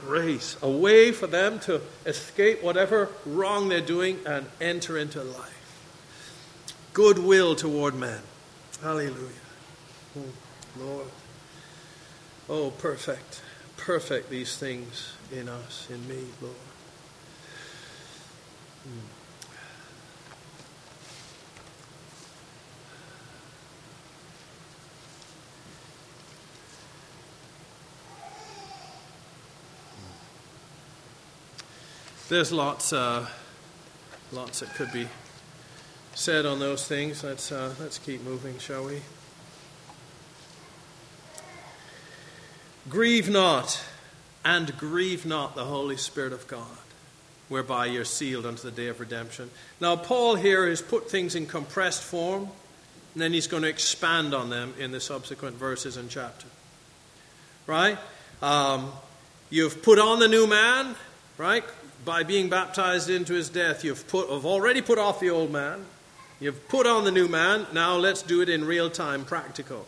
Grace. 0.00 0.56
A 0.62 0.70
way 0.70 1.10
for 1.10 1.26
them 1.26 1.58
to 1.60 1.80
escape 2.04 2.62
whatever 2.62 3.08
wrong 3.24 3.68
they're 3.68 3.80
doing 3.80 4.20
and 4.24 4.46
enter 4.60 4.96
into 4.96 5.22
life. 5.24 5.52
Goodwill 6.92 7.56
toward 7.56 7.94
men. 7.94 8.20
Hallelujah. 8.80 9.28
Oh, 10.16 10.22
Lord. 10.78 11.06
Oh, 12.48 12.70
perfect. 12.70 13.42
Perfect 13.76 14.30
these 14.30 14.56
things 14.56 15.14
in 15.32 15.48
us, 15.48 15.88
in 15.90 16.06
me, 16.08 16.24
Lord. 16.40 16.54
Mm. 18.88 19.00
There's 32.28 32.50
lots, 32.52 32.92
uh, 32.92 33.26
lots 34.32 34.60
that 34.60 34.74
could 34.74 34.92
be 34.92 35.08
said 36.14 36.46
on 36.46 36.58
those 36.58 36.86
things. 36.86 37.22
Let's, 37.22 37.50
uh, 37.52 37.74
let's 37.80 37.98
keep 37.98 38.22
moving, 38.22 38.58
shall 38.58 38.84
we? 38.84 39.02
Grieve 42.88 43.28
not, 43.28 43.82
and 44.44 44.76
grieve 44.78 45.26
not 45.26 45.54
the 45.54 45.64
Holy 45.64 45.96
Spirit 45.96 46.32
of 46.32 46.46
God, 46.46 46.66
whereby 47.48 47.86
you're 47.86 48.04
sealed 48.04 48.46
unto 48.46 48.62
the 48.62 48.70
day 48.70 48.88
of 48.88 49.00
redemption. 49.00 49.50
Now, 49.80 49.96
Paul 49.96 50.36
here 50.36 50.68
has 50.68 50.80
put 50.80 51.10
things 51.10 51.34
in 51.34 51.46
compressed 51.46 52.02
form, 52.02 52.48
and 53.14 53.22
then 53.22 53.32
he's 53.32 53.46
going 53.46 53.62
to 53.62 53.68
expand 53.68 54.34
on 54.34 54.50
them 54.50 54.74
in 54.78 54.92
the 54.92 55.00
subsequent 55.00 55.56
verses 55.56 55.96
and 55.96 56.08
chapter. 56.10 56.46
Right? 57.66 57.98
Um, 58.42 58.92
you've 59.50 59.82
put 59.82 59.98
on 59.98 60.20
the 60.20 60.28
new 60.28 60.46
man, 60.46 60.94
right? 61.38 61.64
by 62.06 62.22
being 62.22 62.48
baptized 62.48 63.10
into 63.10 63.34
his 63.34 63.50
death, 63.50 63.84
you've, 63.84 64.06
put, 64.08 64.30
have 64.30 64.46
already 64.46 64.80
put 64.80 64.98
off 64.98 65.20
the 65.20 65.28
old 65.28 65.50
man. 65.50 65.84
You've 66.40 66.68
put 66.68 66.86
on 66.86 67.04
the 67.04 67.10
new 67.10 67.28
man. 67.28 67.66
Now 67.72 67.96
let's 67.96 68.22
do 68.22 68.40
it 68.40 68.48
in 68.48 68.64
real 68.64 68.88
time, 68.88 69.24
practical. 69.24 69.86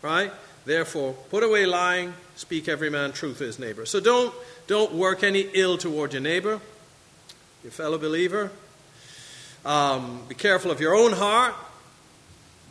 Right? 0.00 0.32
Therefore, 0.64 1.14
put 1.30 1.42
away 1.42 1.66
lying, 1.66 2.14
speak 2.36 2.68
every 2.68 2.90
man 2.90 3.12
truth 3.12 3.38
to 3.38 3.44
his 3.44 3.58
neighbor. 3.58 3.84
So 3.84 4.00
don't, 4.00 4.32
don't 4.66 4.92
work 4.92 5.24
any 5.24 5.48
ill 5.54 5.76
toward 5.76 6.12
your 6.12 6.22
neighbor, 6.22 6.60
your 7.64 7.72
fellow 7.72 7.98
believer. 7.98 8.50
Um, 9.64 10.22
be 10.28 10.34
careful 10.34 10.70
of 10.70 10.80
your 10.80 10.94
own 10.94 11.12
heart. 11.12 11.54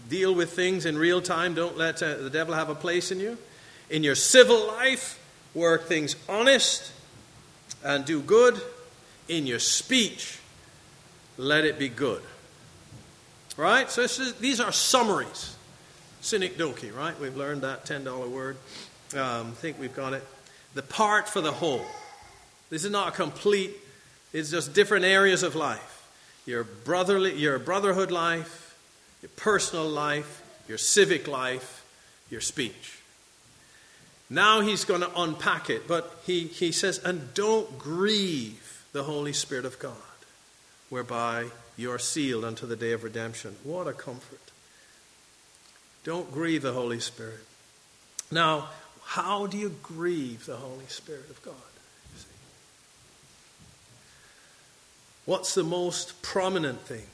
Deal 0.09 0.33
with 0.33 0.51
things 0.53 0.85
in 0.85 0.97
real 0.97 1.21
time. 1.21 1.53
Don't 1.53 1.77
let 1.77 2.01
uh, 2.01 2.17
the 2.17 2.29
devil 2.29 2.53
have 2.53 2.69
a 2.69 2.75
place 2.75 3.11
in 3.11 3.19
you. 3.19 3.37
In 3.89 4.03
your 4.03 4.15
civil 4.15 4.67
life, 4.67 5.19
work 5.53 5.85
things 5.85 6.15
honest 6.27 6.91
and 7.83 8.05
do 8.05 8.21
good. 8.21 8.59
In 9.27 9.47
your 9.47 9.59
speech, 9.59 10.39
let 11.37 11.65
it 11.65 11.79
be 11.79 11.89
good. 11.89 12.21
Right? 13.57 13.89
So 13.89 14.01
is, 14.01 14.33
these 14.35 14.59
are 14.59 14.71
summaries. 14.71 15.50
Synecdoche, 16.21 16.91
right? 16.95 17.19
We've 17.19 17.35
learned 17.35 17.61
that 17.61 17.85
$10 17.85 18.29
word. 18.29 18.57
Um, 19.13 19.47
I 19.47 19.51
think 19.55 19.79
we've 19.79 19.95
got 19.95 20.13
it. 20.13 20.25
The 20.73 20.81
part 20.81 21.27
for 21.27 21.41
the 21.41 21.51
whole. 21.51 21.85
This 22.69 22.85
is 22.85 22.91
not 22.91 23.09
a 23.09 23.11
complete, 23.11 23.71
it's 24.31 24.51
just 24.51 24.73
different 24.73 25.03
areas 25.03 25.43
of 25.43 25.55
life. 25.55 26.09
Your 26.45 26.63
brotherly, 26.63 27.35
your 27.35 27.59
brotherhood 27.59 28.11
life, 28.11 28.77
your 29.21 29.29
personal 29.35 29.87
life, 29.87 30.41
your 30.67 30.77
civic 30.77 31.27
life, 31.27 31.85
your 32.29 32.41
speech. 32.41 32.99
Now 34.29 34.61
he's 34.61 34.85
going 34.85 35.01
to 35.01 35.11
unpack 35.19 35.69
it, 35.69 35.87
but 35.87 36.21
he, 36.25 36.45
he 36.45 36.71
says, 36.71 36.99
and 36.99 37.33
don't 37.33 37.77
grieve 37.77 38.85
the 38.93 39.03
Holy 39.03 39.33
Spirit 39.33 39.65
of 39.65 39.77
God, 39.79 39.95
whereby 40.89 41.47
you 41.75 41.91
are 41.91 41.99
sealed 41.99 42.45
unto 42.45 42.65
the 42.65 42.77
day 42.77 42.93
of 42.93 43.03
redemption. 43.03 43.57
What 43.63 43.87
a 43.87 43.93
comfort. 43.93 44.50
Don't 46.03 46.31
grieve 46.31 46.63
the 46.63 46.73
Holy 46.73 46.99
Spirit. 46.99 47.45
Now, 48.31 48.69
how 49.03 49.45
do 49.45 49.57
you 49.57 49.75
grieve 49.83 50.45
the 50.45 50.55
Holy 50.55 50.87
Spirit 50.87 51.29
of 51.29 51.41
God? 51.43 51.55
What's 55.25 55.53
the 55.53 55.63
most 55.63 56.21
prominent 56.21 56.81
thing? 56.81 57.05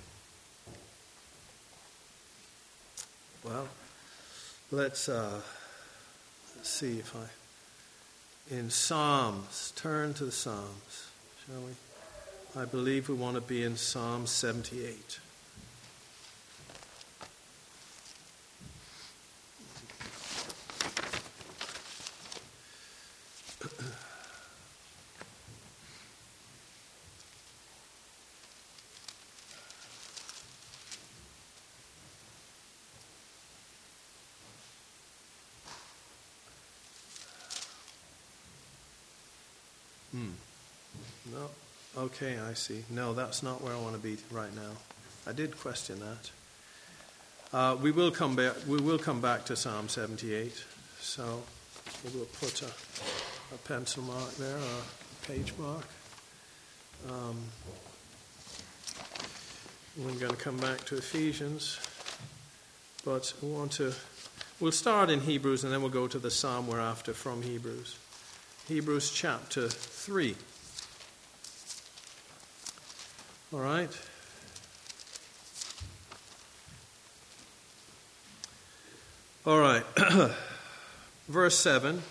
Well, 3.43 3.67
let's, 4.71 5.09
uh, 5.09 5.41
let's 6.55 6.69
see 6.69 6.99
if 6.99 7.15
I. 7.15 8.55
In 8.55 8.69
Psalms, 8.69 9.73
turn 9.75 10.13
to 10.15 10.25
the 10.25 10.31
Psalms, 10.31 11.09
shall 11.45 11.61
we? 11.61 12.61
I 12.61 12.65
believe 12.65 13.09
we 13.09 13.15
want 13.15 13.35
to 13.35 13.41
be 13.41 13.63
in 13.63 13.75
Psalm 13.75 14.25
78. 14.25 15.19
Okay, 42.07 42.37
I 42.39 42.53
see. 42.53 42.85
No, 42.89 43.13
that's 43.13 43.43
not 43.43 43.61
where 43.61 43.73
I 43.73 43.77
want 43.81 43.93
to 43.93 43.99
be 43.99 44.15
right 44.31 44.55
now. 44.55 44.71
I 45.27 45.33
did 45.33 45.59
question 45.59 45.99
that. 45.99 46.31
Uh, 47.51 47.75
we 47.75 47.91
will 47.91 48.11
come 48.11 48.33
back. 48.33 48.53
We 48.65 48.79
will 48.79 48.97
come 48.97 49.19
back 49.19 49.43
to 49.47 49.57
Psalm 49.57 49.89
78. 49.89 50.53
So 51.01 51.43
we 52.05 52.17
will 52.17 52.27
put 52.27 52.61
a, 52.61 52.71
a 53.53 53.57
pencil 53.65 54.03
mark 54.03 54.33
there, 54.35 54.55
a 54.55 55.27
page 55.27 55.51
mark. 55.57 55.85
Um, 57.09 57.43
we're 59.97 60.13
going 60.13 60.31
to 60.31 60.37
come 60.37 60.57
back 60.59 60.85
to 60.85 60.95
Ephesians, 60.95 61.77
but 63.03 63.33
we 63.41 63.49
want 63.49 63.73
to. 63.73 63.93
We'll 64.61 64.71
start 64.71 65.09
in 65.09 65.19
Hebrews 65.19 65.65
and 65.65 65.73
then 65.73 65.81
we'll 65.81 65.91
go 65.91 66.07
to 66.07 66.19
the 66.19 66.31
psalm 66.31 66.67
we're 66.67 66.79
after 66.79 67.13
from 67.13 67.41
Hebrews. 67.41 67.97
Hebrews 68.69 69.11
chapter 69.11 69.67
3. 69.67 70.37
All 73.53 73.59
right? 73.59 73.89
All 79.45 79.59
right. 79.59 79.83
Verse 81.29 81.57
7. 81.57 82.01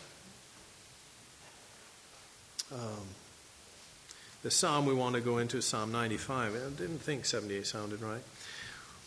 Um, 2.72 2.80
the 4.42 4.50
psalm 4.50 4.86
we 4.86 4.94
want 4.94 5.14
to 5.16 5.20
go 5.20 5.36
into 5.36 5.58
is 5.58 5.66
Psalm 5.66 5.92
95. 5.92 6.54
I 6.54 6.58
didn't 6.70 7.00
think 7.00 7.26
78 7.26 7.66
sounded 7.66 8.00
right. 8.00 8.22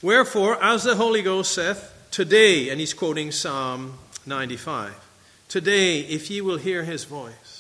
Wherefore, 0.04 0.64
as 0.64 0.84
the 0.84 0.96
Holy 0.96 1.24
Ghost 1.24 1.52
saith, 1.52 1.92
today, 2.12 2.70
and 2.70 2.80
he's 2.80 2.94
quoting 2.94 3.32
Psalm 3.32 3.98
95, 4.28 4.94
today, 5.48 6.02
if 6.02 6.30
ye 6.30 6.42
will 6.42 6.58
hear 6.58 6.84
his 6.84 7.06
voice, 7.06 7.59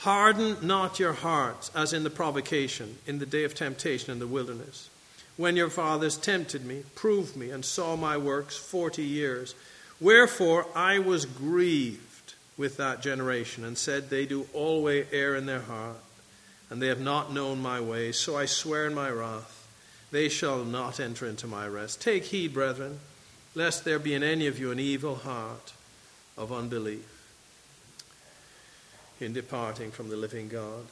Harden 0.00 0.56
not 0.62 0.98
your 0.98 1.12
hearts 1.12 1.70
as 1.74 1.92
in 1.92 2.04
the 2.04 2.10
provocation, 2.10 2.96
in 3.06 3.18
the 3.18 3.26
day 3.26 3.44
of 3.44 3.54
temptation 3.54 4.10
in 4.10 4.18
the 4.18 4.26
wilderness. 4.26 4.88
When 5.36 5.56
your 5.56 5.68
fathers 5.68 6.16
tempted 6.16 6.64
me, 6.64 6.84
proved 6.94 7.36
me, 7.36 7.50
and 7.50 7.62
saw 7.62 7.96
my 7.96 8.16
works 8.16 8.56
forty 8.56 9.02
years. 9.02 9.54
Wherefore 10.00 10.66
I 10.74 11.00
was 11.00 11.26
grieved 11.26 12.32
with 12.56 12.78
that 12.78 13.02
generation, 13.02 13.62
and 13.62 13.76
said, 13.76 14.08
They 14.08 14.24
do 14.24 14.46
always 14.54 15.06
err 15.12 15.36
in 15.36 15.44
their 15.44 15.60
heart, 15.60 15.98
and 16.70 16.80
they 16.80 16.86
have 16.86 17.00
not 17.00 17.30
known 17.30 17.60
my 17.60 17.78
ways. 17.78 18.18
So 18.18 18.38
I 18.38 18.46
swear 18.46 18.86
in 18.86 18.94
my 18.94 19.10
wrath, 19.10 19.68
they 20.10 20.30
shall 20.30 20.64
not 20.64 20.98
enter 20.98 21.26
into 21.26 21.46
my 21.46 21.68
rest. 21.68 22.00
Take 22.00 22.24
heed, 22.24 22.54
brethren, 22.54 23.00
lest 23.54 23.84
there 23.84 23.98
be 23.98 24.14
in 24.14 24.22
any 24.22 24.46
of 24.46 24.58
you 24.58 24.70
an 24.70 24.80
evil 24.80 25.16
heart 25.16 25.74
of 26.38 26.50
unbelief 26.50 27.19
in 29.20 29.32
departing 29.32 29.90
from 29.90 30.08
the 30.08 30.16
living 30.16 30.48
God. 30.48 30.86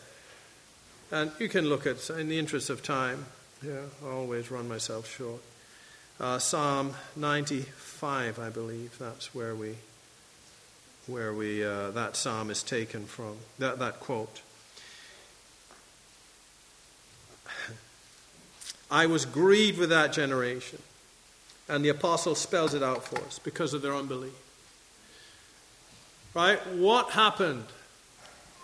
And 1.11 1.33
you 1.39 1.49
can 1.49 1.67
look 1.67 1.87
at, 1.87 2.11
in 2.11 2.29
the 2.29 2.39
interest 2.39 2.69
of 2.71 2.83
time, 2.83 3.27
yeah, 3.63 3.81
I 4.05 4.11
always 4.11 4.51
run 4.51 4.69
myself 4.69 5.11
short. 5.11 5.41
Uh, 6.21 6.39
Psalm 6.39 6.95
95, 7.17 8.39
I 8.39 8.51
believe, 8.51 8.99
that's 8.99 9.35
where 9.35 9.55
we, 9.55 9.77
where 11.07 11.33
we, 11.33 11.65
uh, 11.65 11.91
that 11.93 12.17
psalm 12.17 12.51
is 12.51 12.63
taken 12.63 13.07
from, 13.07 13.37
that, 13.59 13.79
that 13.79 14.01
quote. 14.01 14.43
I 18.91 19.07
was 19.07 19.25
grieved 19.25 19.79
with 19.79 19.91
that 19.91 20.13
generation. 20.13 20.81
And 21.69 21.85
the 21.85 21.91
apostle 21.91 22.35
spells 22.35 22.73
it 22.73 22.83
out 22.83 23.05
for 23.05 23.19
us 23.27 23.39
because 23.39 23.75
of 23.75 23.83
their 23.83 23.95
unbelief. 23.95 24.33
Right? 26.35 26.59
What 26.69 27.11
happened 27.11 27.65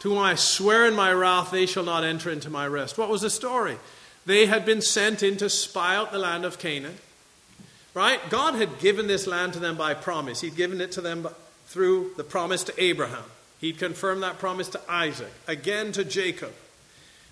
to 0.04 0.10
whom 0.10 0.18
I 0.18 0.34
swear 0.34 0.86
in 0.86 0.94
my 0.94 1.10
wrath, 1.10 1.50
they 1.50 1.64
shall 1.64 1.82
not 1.82 2.04
enter 2.04 2.28
into 2.28 2.50
my 2.50 2.68
rest. 2.68 2.98
What 2.98 3.08
was 3.08 3.22
the 3.22 3.30
story? 3.30 3.78
They 4.26 4.44
had 4.44 4.66
been 4.66 4.82
sent 4.82 5.22
in 5.22 5.38
to 5.38 5.48
spy 5.48 5.96
out 5.96 6.12
the 6.12 6.18
land 6.18 6.44
of 6.44 6.58
Canaan. 6.58 6.98
Right? 7.94 8.20
God 8.28 8.54
had 8.54 8.80
given 8.80 9.06
this 9.06 9.26
land 9.26 9.54
to 9.54 9.60
them 9.60 9.78
by 9.78 9.94
promise. 9.94 10.42
He'd 10.42 10.56
given 10.56 10.82
it 10.82 10.92
to 10.92 11.00
them 11.00 11.26
through 11.68 12.10
the 12.18 12.22
promise 12.22 12.64
to 12.64 12.74
Abraham. 12.76 13.24
He'd 13.62 13.78
confirmed 13.78 14.22
that 14.22 14.38
promise 14.38 14.68
to 14.70 14.80
Isaac, 14.90 15.32
again 15.48 15.90
to 15.92 16.04
Jacob. 16.04 16.52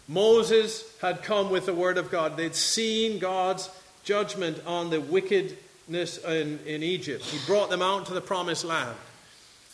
Moses 0.09 0.83
had 1.03 1.23
come 1.23 1.51
with 1.51 1.66
the 1.66 1.75
word 1.75 1.99
of 1.99 2.11
God. 2.11 2.39
They'd 2.39 2.55
seen 2.55 3.18
God's 3.18 3.68
judgment 4.03 4.62
on 4.66 4.89
the 4.89 4.99
wickedness 4.99 6.25
in, 6.25 6.59
in 6.64 6.83
Egypt. 6.83 7.23
He 7.23 7.39
brought 7.45 7.68
them 7.68 7.83
out 7.83 8.07
to 8.07 8.14
the 8.14 8.23
promised 8.23 8.64
land, 8.64 8.97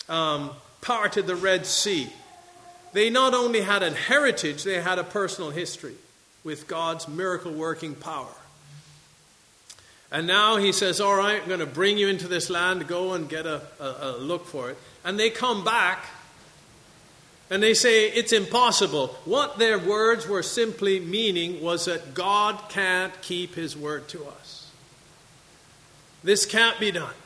um, 0.08 0.50
parted 0.80 1.28
the 1.28 1.36
Red 1.36 1.64
Sea. 1.64 2.08
They 2.92 3.10
not 3.10 3.34
only 3.34 3.60
had 3.60 3.82
a 3.82 3.90
heritage, 3.92 4.64
they 4.64 4.80
had 4.80 4.98
a 4.98 5.04
personal 5.04 5.50
history 5.50 5.94
with 6.44 6.66
God's 6.66 7.08
miracle 7.08 7.52
working 7.52 7.94
power. 7.94 8.34
And 10.10 10.26
now 10.26 10.56
he 10.56 10.72
says, 10.72 11.00
All 11.00 11.14
right, 11.14 11.42
I'm 11.42 11.48
going 11.48 11.60
to 11.60 11.66
bring 11.66 11.98
you 11.98 12.08
into 12.08 12.28
this 12.28 12.48
land, 12.48 12.88
go 12.88 13.12
and 13.12 13.28
get 13.28 13.46
a, 13.46 13.62
a, 13.78 13.96
a 14.00 14.10
look 14.18 14.46
for 14.46 14.70
it. 14.70 14.78
And 15.04 15.18
they 15.18 15.30
come 15.30 15.64
back 15.64 16.06
and 17.50 17.62
they 17.62 17.74
say, 17.74 18.10
It's 18.10 18.32
impossible. 18.32 19.08
What 19.24 19.58
their 19.58 19.78
words 19.78 20.26
were 20.26 20.42
simply 20.42 21.00
meaning 21.00 21.62
was 21.62 21.84
that 21.84 22.14
God 22.14 22.58
can't 22.70 23.12
keep 23.20 23.54
his 23.54 23.76
word 23.76 24.08
to 24.08 24.24
us. 24.24 24.70
This 26.24 26.46
can't 26.46 26.78
be 26.80 26.90
done. 26.90 27.14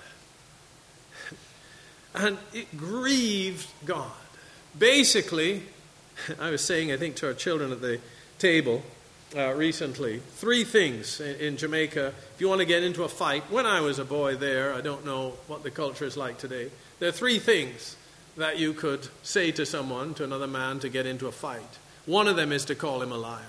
And 2.14 2.36
it 2.52 2.76
grieved 2.76 3.66
God. 3.86 4.12
Basically, 4.78 5.62
I 6.40 6.50
was 6.50 6.62
saying, 6.62 6.92
I 6.92 6.96
think, 6.96 7.16
to 7.16 7.26
our 7.26 7.34
children 7.34 7.72
at 7.72 7.80
the 7.80 8.00
table, 8.38 8.82
uh, 9.36 9.52
recently. 9.54 10.18
Three 10.18 10.64
things 10.64 11.20
in, 11.20 11.36
in, 11.36 11.56
Jamaica. 11.56 12.12
If 12.34 12.40
you 12.40 12.48
want 12.48 12.60
to 12.60 12.66
get 12.66 12.82
into 12.82 13.04
a 13.04 13.08
fight, 13.08 13.42
when 13.50 13.66
I 13.66 13.80
was 13.80 13.98
a 13.98 14.04
boy 14.04 14.36
there, 14.36 14.74
I 14.74 14.80
don't 14.80 15.04
know 15.06 15.34
what 15.46 15.62
the 15.62 15.70
culture 15.70 16.04
is 16.04 16.16
like 16.16 16.38
today. 16.38 16.70
There 16.98 17.08
are 17.08 17.12
three 17.12 17.38
things 17.38 17.96
that 18.36 18.58
you 18.58 18.72
could 18.72 19.08
say 19.22 19.50
to 19.52 19.66
someone, 19.66 20.14
to 20.14 20.24
another 20.24 20.46
man, 20.46 20.80
to 20.80 20.88
get 20.88 21.06
into 21.06 21.26
a 21.26 21.32
fight. 21.32 21.78
One 22.06 22.28
of 22.28 22.36
them 22.36 22.52
is 22.52 22.64
to 22.66 22.74
call 22.74 23.02
him 23.02 23.12
a 23.12 23.16
liar. 23.16 23.40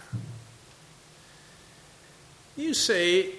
You 2.56 2.74
say, 2.74 3.32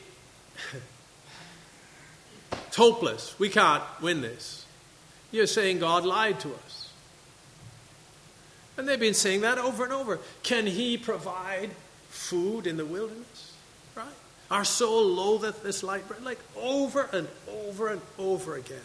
it's 2.53 2.77
hopeless. 2.77 3.39
We 3.39 3.49
can't 3.49 3.85
win 4.03 4.21
this. 4.21 4.67
You're 5.31 5.47
saying 5.47 5.79
God 5.79 6.05
lied 6.05 6.41
to 6.41 6.55
us. 6.55 6.74
And 8.77 8.89
they've 8.89 8.99
been 8.99 9.15
saying 9.15 9.43
that 9.43 9.59
over 9.59 9.85
and 9.85 9.93
over. 9.93 10.19
Can 10.43 10.67
He 10.67 10.97
provide 10.99 11.71
food 12.09 12.67
in 12.67 12.77
the 12.77 12.85
wilderness? 12.85 13.53
Right? 13.95 14.07
Our 14.51 14.65
soul 14.65 15.05
loatheth 15.05 15.63
this 15.63 15.83
light 15.83 16.07
bread. 16.09 16.23
Like 16.23 16.41
over 16.57 17.09
and 17.13 17.29
over 17.49 17.89
and 17.89 18.01
over 18.19 18.57
again. 18.57 18.79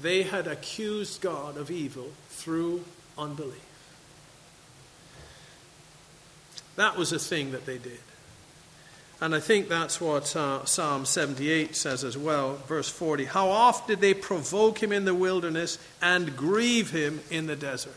They 0.00 0.22
had 0.22 0.46
accused 0.46 1.20
God 1.20 1.56
of 1.56 1.70
evil 1.70 2.10
through 2.28 2.84
unbelief. 3.18 3.60
That 6.76 6.96
was 6.96 7.12
a 7.12 7.18
thing 7.18 7.52
that 7.52 7.66
they 7.66 7.76
did. 7.78 8.00
And 9.20 9.34
I 9.34 9.40
think 9.40 9.68
that's 9.68 10.00
what 10.00 10.34
uh, 10.34 10.64
Psalm 10.64 11.04
78 11.04 11.76
says 11.76 12.04
as 12.04 12.16
well, 12.16 12.54
verse 12.66 12.88
40. 12.88 13.26
How 13.26 13.50
oft 13.50 13.86
did 13.86 14.00
they 14.00 14.14
provoke 14.14 14.82
him 14.82 14.92
in 14.92 15.04
the 15.04 15.14
wilderness 15.14 15.78
and 16.00 16.34
grieve 16.34 16.90
him 16.90 17.20
in 17.30 17.46
the 17.46 17.56
desert? 17.56 17.92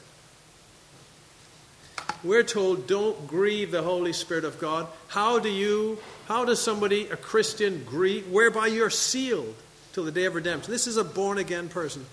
We're 2.24 2.44
told 2.44 2.88
don't 2.88 3.28
grieve 3.28 3.72
the 3.72 3.82
Holy 3.82 4.14
Spirit 4.14 4.46
of 4.46 4.60
God. 4.60 4.88
How 5.08 5.40
do 5.40 5.50
you, 5.50 6.00
how 6.28 6.46
does 6.46 6.62
somebody, 6.62 7.08
a 7.08 7.18
Christian, 7.18 7.84
grieve? 7.86 8.30
Whereby 8.30 8.68
you're 8.68 8.90
sealed 8.90 9.56
till 9.94 10.04
the 10.04 10.12
day 10.12 10.26
of 10.26 10.36
redemption. 10.36 10.72
This 10.72 10.88
is 10.88 10.98
a 10.98 11.04
born 11.04 11.38
again 11.38 11.70
person. 11.70 12.06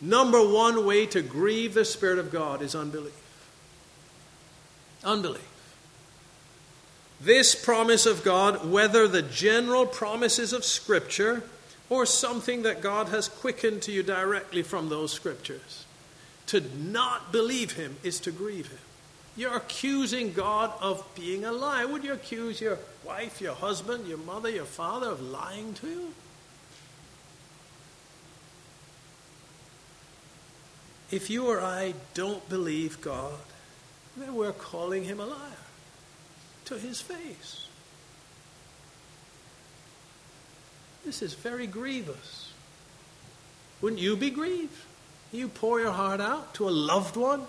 Number 0.00 0.38
one 0.46 0.84
way 0.84 1.06
to 1.06 1.22
grieve 1.22 1.74
the 1.74 1.84
Spirit 1.84 2.18
of 2.18 2.30
God 2.30 2.62
is 2.62 2.74
unbelief. 2.74 3.12
Unbelief. 5.02 5.48
This 7.20 7.54
promise 7.54 8.06
of 8.06 8.22
God, 8.22 8.70
whether 8.70 9.08
the 9.08 9.22
general 9.22 9.86
promises 9.86 10.52
of 10.52 10.64
Scripture 10.64 11.42
or 11.88 12.06
something 12.06 12.62
that 12.62 12.80
God 12.80 13.08
has 13.08 13.28
quickened 13.28 13.82
to 13.82 13.92
you 13.92 14.02
directly 14.02 14.62
from 14.62 14.88
those 14.88 15.12
Scriptures, 15.12 15.84
to 16.46 16.60
not 16.76 17.32
believe 17.32 17.72
Him 17.72 17.96
is 18.02 18.20
to 18.20 18.30
grieve 18.30 18.68
Him. 18.68 18.78
You're 19.36 19.56
accusing 19.56 20.32
God 20.32 20.72
of 20.80 21.04
being 21.16 21.44
a 21.44 21.52
liar. 21.52 21.88
Would 21.88 22.04
you 22.04 22.12
accuse 22.12 22.60
your 22.60 22.78
wife, 23.04 23.40
your 23.40 23.54
husband, 23.54 24.06
your 24.06 24.18
mother, 24.18 24.48
your 24.48 24.64
father 24.64 25.08
of 25.08 25.20
lying 25.20 25.74
to 25.74 25.88
you? 25.88 26.14
If 31.10 31.30
you 31.30 31.46
or 31.46 31.60
I 31.60 31.94
don't 32.14 32.48
believe 32.48 33.00
God, 33.00 33.34
then 34.16 34.34
we're 34.34 34.52
calling 34.52 35.04
him 35.04 35.20
a 35.20 35.26
liar 35.26 35.38
to 36.66 36.78
his 36.78 37.00
face. 37.00 37.68
This 41.04 41.22
is 41.22 41.34
very 41.34 41.66
grievous. 41.66 42.52
Wouldn't 43.80 44.00
you 44.00 44.16
be 44.16 44.30
grieved? 44.30 44.78
You 45.32 45.48
pour 45.48 45.80
your 45.80 45.92
heart 45.92 46.20
out 46.20 46.54
to 46.54 46.68
a 46.68 46.70
loved 46.70 47.16
one, 47.16 47.42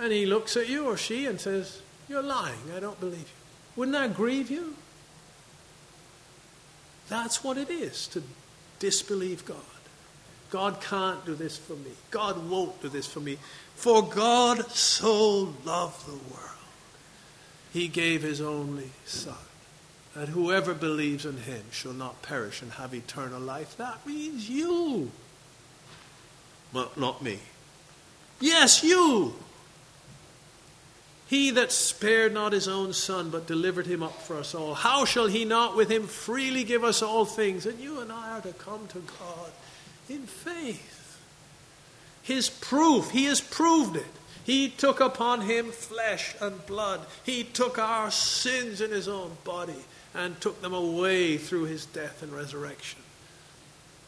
and 0.00 0.12
he 0.12 0.26
looks 0.26 0.56
at 0.56 0.68
you 0.68 0.86
or 0.86 0.96
she 0.96 1.26
and 1.26 1.40
says, 1.40 1.82
You're 2.08 2.22
lying. 2.22 2.72
I 2.74 2.80
don't 2.80 2.98
believe 2.98 3.18
you. 3.18 3.26
Wouldn't 3.76 3.96
that 3.96 4.16
grieve 4.16 4.50
you? 4.50 4.74
That's 7.08 7.44
what 7.44 7.58
it 7.58 7.70
is 7.70 8.06
to 8.08 8.22
disbelieve 8.78 9.44
God. 9.44 9.56
God 10.50 10.80
can't 10.80 11.24
do 11.24 11.34
this 11.34 11.56
for 11.56 11.74
me. 11.74 11.90
God 12.10 12.48
won't 12.48 12.80
do 12.82 12.88
this 12.88 13.06
for 13.06 13.20
me. 13.20 13.38
For 13.76 14.02
God 14.02 14.70
so 14.70 15.54
loved 15.64 16.06
the 16.06 16.32
world 16.32 16.50
he 17.72 17.88
gave 17.88 18.22
his 18.22 18.40
only 18.40 18.90
Son, 19.04 19.34
that 20.14 20.28
whoever 20.28 20.74
believes 20.74 21.24
in 21.24 21.36
him 21.38 21.62
shall 21.70 21.92
not 21.92 22.22
perish 22.22 22.62
and 22.62 22.72
have 22.72 22.94
eternal 22.94 23.40
life. 23.40 23.76
That 23.76 24.04
means 24.06 24.48
you. 24.48 25.10
Well, 26.72 26.90
not 26.96 27.22
me. 27.22 27.38
Yes, 28.40 28.82
you. 28.82 29.34
He 31.30 31.52
that 31.52 31.70
spared 31.70 32.34
not 32.34 32.52
his 32.52 32.66
own 32.66 32.92
Son, 32.92 33.30
but 33.30 33.46
delivered 33.46 33.86
him 33.86 34.02
up 34.02 34.20
for 34.20 34.36
us 34.36 34.52
all, 34.52 34.74
how 34.74 35.04
shall 35.04 35.28
he 35.28 35.44
not 35.44 35.76
with 35.76 35.88
him 35.88 36.08
freely 36.08 36.64
give 36.64 36.82
us 36.82 37.02
all 37.02 37.24
things? 37.24 37.66
And 37.66 37.78
you 37.78 38.00
and 38.00 38.10
I 38.10 38.32
are 38.32 38.40
to 38.40 38.52
come 38.52 38.88
to 38.88 38.98
God 38.98 39.52
in 40.08 40.22
faith. 40.26 41.20
His 42.20 42.50
proof, 42.50 43.12
he 43.12 43.26
has 43.26 43.40
proved 43.40 43.94
it. 43.94 44.10
He 44.42 44.68
took 44.70 44.98
upon 44.98 45.42
him 45.42 45.70
flesh 45.70 46.34
and 46.40 46.66
blood. 46.66 47.02
He 47.22 47.44
took 47.44 47.78
our 47.78 48.10
sins 48.10 48.80
in 48.80 48.90
his 48.90 49.06
own 49.06 49.36
body 49.44 49.84
and 50.12 50.40
took 50.40 50.60
them 50.60 50.74
away 50.74 51.38
through 51.38 51.66
his 51.66 51.86
death 51.86 52.24
and 52.24 52.32
resurrection. 52.32 52.98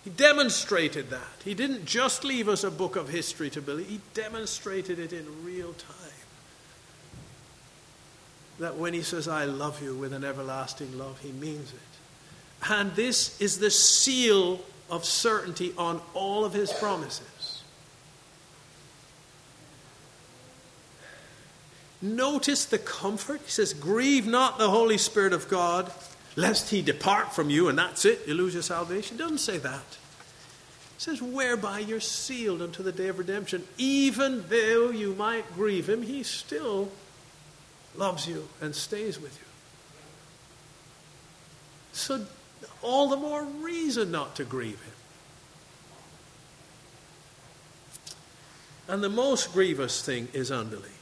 He 0.03 0.11
demonstrated 0.11 1.11
that. 1.11 1.43
He 1.45 1.55
didn't 1.55 1.85
just 1.85 2.25
leave 2.25 2.49
us 2.49 2.65
a 2.65 2.71
book 2.73 2.97
of 2.97 3.11
history 3.11 3.49
to 3.51 3.63
believe, 3.63 3.89
he 3.89 4.01
demonstrated 4.13 4.99
it 4.99 5.13
in 5.13 5.45
real 5.45 5.73
time. 5.75 6.22
That 8.63 8.77
when 8.77 8.95
he 8.95 9.03
says, 9.03 9.27
I 9.27 9.45
love 9.45 9.83
you 9.83 9.97
with 9.97 10.13
an 10.13 10.23
everlasting 10.23 10.97
love, 10.97 11.19
he 11.19 11.33
means 11.33 11.73
it. 11.73 12.71
And 12.71 12.95
this 12.95 13.41
is 13.41 13.59
the 13.59 13.73
seal 13.73 14.61
of 14.89 15.05
certainty 15.05 15.75
on 15.77 16.01
all 16.15 16.45
of 16.45 16.53
his 16.53 16.73
promises. 16.73 17.65
Notice 22.01 22.65
the 22.67 22.79
comfort. 22.79 23.41
He 23.45 23.51
says, 23.51 23.75
Grieve 23.75 24.29
not 24.29 24.59
the 24.59 24.71
Holy 24.71 24.97
Spirit 24.97 25.33
of 25.33 25.49
God, 25.49 25.91
lest 26.37 26.71
he 26.71 26.83
depart 26.83 27.35
from 27.35 27.51
you, 27.51 27.67
and 27.69 27.77
that's 27.77 28.05
it, 28.05 28.21
you 28.29 28.35
lose 28.35 28.55
your 28.55 28.63
salvation. 28.63 29.17
He 29.17 29.25
doesn't 29.25 29.39
say 29.39 29.59
that. 29.59 29.99
He 30.99 30.99
says, 30.99 31.21
Whereby 31.21 31.81
you're 31.81 31.99
sealed 31.99 32.63
unto 32.63 32.85
the 32.85 32.93
day 32.93 33.09
of 33.09 33.19
redemption. 33.19 33.65
Even 33.77 34.45
though 34.49 34.91
you 34.91 35.15
might 35.15 35.53
grieve 35.53 35.89
him, 35.89 36.03
he 36.03 36.23
still 36.23 36.93
loves 37.97 38.27
you 38.27 38.49
and 38.61 38.75
stays 38.75 39.21
with 39.21 39.39
you. 39.39 39.47
So, 41.93 42.27
all 42.81 43.09
the 43.09 43.17
more 43.17 43.45
reason 43.45 44.11
not 44.11 44.37
to 44.37 44.45
grieve 44.45 44.81
him. 44.81 44.93
And 48.89 49.03
the 49.03 49.11
most 49.11 49.53
grievous 49.53 50.03
thing 50.05 50.29
is 50.33 50.51
unbelief. 50.51 50.99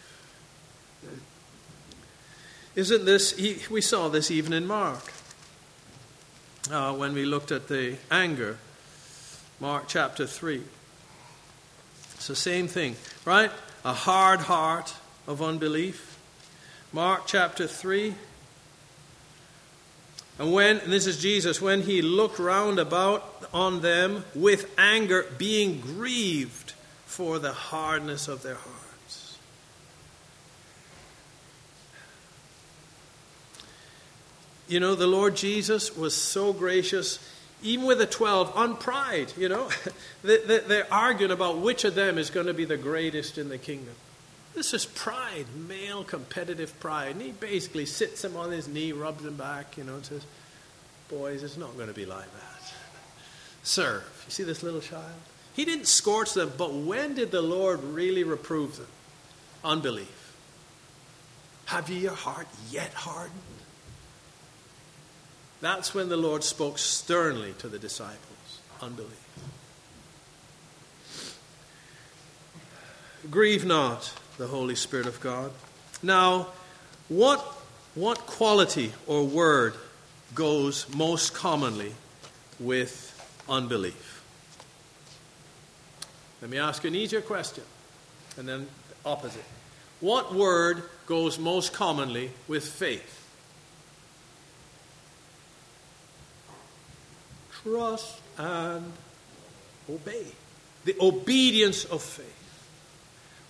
Isn't 2.77 3.05
this, 3.05 3.37
we 3.69 3.81
saw 3.81 4.09
this 4.09 4.31
even 4.31 4.53
in 4.53 4.67
Mark 4.67 5.13
uh, 6.71 6.93
when 6.95 7.15
we 7.15 7.25
looked 7.25 7.51
at 7.51 7.69
the 7.69 7.97
anger. 8.11 8.59
Mark 9.59 9.85
chapter 9.89 10.27
3. 10.27 10.63
It's 12.15 12.29
the 12.29 12.37
same 12.37 12.69
thing, 12.69 12.97
right? 13.25 13.51
A 13.85 13.93
hard 13.93 14.41
heart 14.41 14.95
of 15.27 15.43
unbelief. 15.43 16.10
Mark 16.93 17.23
chapter 17.27 17.67
3. 17.67 18.15
And 20.41 20.53
when, 20.53 20.79
and 20.79 20.93
this 20.93 21.07
is 21.07 21.21
Jesus, 21.21 21.61
when 21.61 21.83
he 21.83 22.03
looked 22.03 22.39
round 22.39 22.79
about 22.79 23.49
on 23.53 23.81
them 23.81 24.25
with 24.35 24.73
anger, 24.79 25.27
being 25.39 25.81
grieved 25.81 26.73
for 27.07 27.39
the 27.39 27.53
hardness 27.53 28.27
of 28.27 28.43
their 28.43 28.55
hearts. 28.55 29.39
You 34.67 34.81
know, 34.81 34.95
the 34.95 35.07
Lord 35.07 35.37
Jesus 35.37 35.97
was 35.97 36.15
so 36.15 36.53
gracious, 36.53 37.19
even 37.63 37.87
with 37.87 37.99
the 37.99 38.07
12, 38.07 38.57
on 38.57 38.77
pride, 38.77 39.33
you 39.37 39.49
know. 39.49 39.69
They're 40.23 40.93
arguing 40.93 41.33
about 41.33 41.59
which 41.59 41.85
of 41.85 41.95
them 41.95 42.19
is 42.19 42.31
going 42.31 42.47
to 42.47 42.55
be 42.55 42.65
the 42.65 42.77
greatest 42.77 43.37
in 43.37 43.49
the 43.49 43.59
kingdom. 43.59 43.95
This 44.55 44.75
is 44.75 44.85
pride, 44.85 45.47
male 45.69 46.05
competitive 46.05 46.79
pride. 46.81 47.13
And 47.13 47.23
he 47.23 47.31
basically 47.31 47.87
sits 47.87 48.25
him 48.25 48.37
on 48.37 48.51
his 48.51 48.69
knee, 48.69 48.93
rubs 48.93 49.25
him 49.25 49.37
back, 49.37 49.77
you 49.77 49.85
know, 49.85 49.97
and 49.97 50.05
says, 50.05 50.25
Boys, 51.09 51.43
it's 51.43 51.57
not 51.57 51.75
going 51.77 51.89
to 51.89 51.95
be 51.95 52.07
like 52.07 52.25
that. 52.25 52.73
Serve. 53.63 54.05
You 54.27 54.31
see 54.31 54.43
this 54.45 54.63
little 54.63 54.81
child? 54.81 55.05
He 55.55 55.65
didn't 55.65 55.87
scorch 55.87 56.35
them, 56.35 56.53
but 56.57 56.73
when 56.73 57.15
did 57.15 57.31
the 57.31 57.43
Lord 57.43 57.83
really 57.83 58.23
reprove 58.23 58.77
them? 58.77 58.87
Unbelief. 59.65 60.35
Have 61.67 61.89
you 61.89 61.97
your 61.97 62.15
heart 62.15 62.47
yet 62.71 62.93
hardened? 62.95 63.41
That's 65.61 65.95
when 65.95 66.09
the 66.09 66.17
Lord 66.17 66.43
spoke 66.43 66.79
sternly 66.79 67.55
to 67.59 67.69
the 67.69 67.79
disciples 67.79 68.21
unbelief. 68.83 69.17
Grieve 73.31 73.65
not 73.65 74.15
the 74.41 74.47
Holy 74.47 74.75
Spirit 74.75 75.07
of 75.07 75.21
God. 75.21 75.53
Now, 76.03 76.49
what 77.09 77.45
What 77.95 78.19
quality 78.19 78.93
or 79.07 79.25
word 79.25 79.75
goes 80.35 80.87
most 80.95 81.35
commonly 81.35 81.93
with 82.61 82.93
unbelief? 83.49 84.23
Let 86.41 86.51
me 86.51 86.59
ask 86.59 86.85
you 86.85 86.89
an 86.89 86.95
easier 86.95 87.21
question, 87.21 87.65
and 88.39 88.49
then 88.49 88.67
the 88.89 89.11
opposite. 89.11 89.45
What 90.01 90.33
word 90.35 90.85
goes 91.07 91.39
most 91.39 91.73
commonly 91.73 92.31
with 92.47 92.65
faith? 92.65 93.17
Trust 97.63 98.17
and 98.39 98.93
obey. 99.91 100.27
The 100.85 100.97
obedience 101.01 101.85
of 101.85 102.03
faith. 102.03 102.40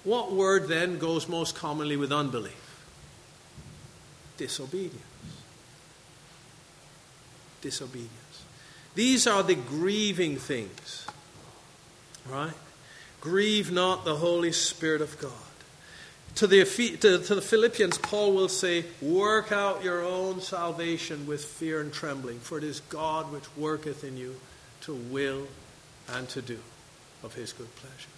What 0.05 0.33
word 0.33 0.69
then 0.69 0.99
goes 0.99 1.29
most 1.29 1.55
commonly 1.55 1.97
with 1.97 2.13
unbelief? 2.13 2.55
Disobedience. 4.37 4.97
Disobedience. 7.61 8.45
These 8.95 9.27
are 9.27 9.43
the 9.43 9.55
grieving 9.55 10.37
things, 10.37 11.07
right? 12.29 12.55
Grieve 13.21 13.71
not 13.71 14.05
the 14.05 14.17
Holy 14.17 14.53
Spirit 14.53 15.03
of 15.03 15.19
God. 15.21 15.33
To 16.37 16.47
the, 16.47 16.65
to, 16.65 17.19
to 17.19 17.35
the 17.35 17.43
Philippians, 17.43 17.99
Paul 17.99 18.33
will 18.33 18.49
say, 18.49 18.85
Work 19.03 19.53
out 19.53 19.85
your 19.85 20.03
own 20.03 20.41
salvation 20.41 21.27
with 21.27 21.45
fear 21.45 21.81
and 21.81 21.93
trembling, 21.93 22.39
for 22.39 22.57
it 22.57 22.65
is 22.65 22.81
God 22.89 23.31
which 23.33 23.45
worketh 23.57 24.05
in 24.05 24.17
you 24.17 24.37
to 24.83 24.95
will 24.95 25.47
and 26.09 26.29
to 26.31 26.41
do 26.41 26.59
of 27.23 27.35
his 27.35 27.53
good 27.53 27.75
pleasure. 27.77 28.09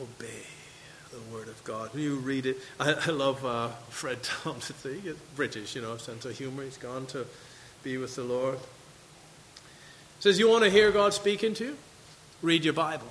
Obey 0.00 0.42
the 1.10 1.34
word 1.34 1.48
of 1.48 1.62
God. 1.64 1.92
When 1.92 2.02
you 2.02 2.16
read 2.16 2.46
it, 2.46 2.58
I, 2.78 2.92
I 2.92 3.10
love 3.10 3.44
uh, 3.44 3.68
Fred 3.88 4.22
Thompson. 4.22 5.00
He's 5.02 5.14
British, 5.36 5.74
you 5.74 5.82
know, 5.82 5.96
sense 5.96 6.24
of 6.24 6.36
humor. 6.36 6.62
He's 6.62 6.76
gone 6.76 7.06
to 7.06 7.26
be 7.82 7.96
with 7.96 8.14
the 8.16 8.22
Lord. 8.22 8.58
Says, 10.20 10.38
You 10.38 10.48
want 10.48 10.64
to 10.64 10.70
hear 10.70 10.90
God 10.92 11.12
speaking 11.12 11.54
to 11.54 11.64
you? 11.64 11.76
Read 12.42 12.64
your 12.64 12.74
Bible. 12.74 13.08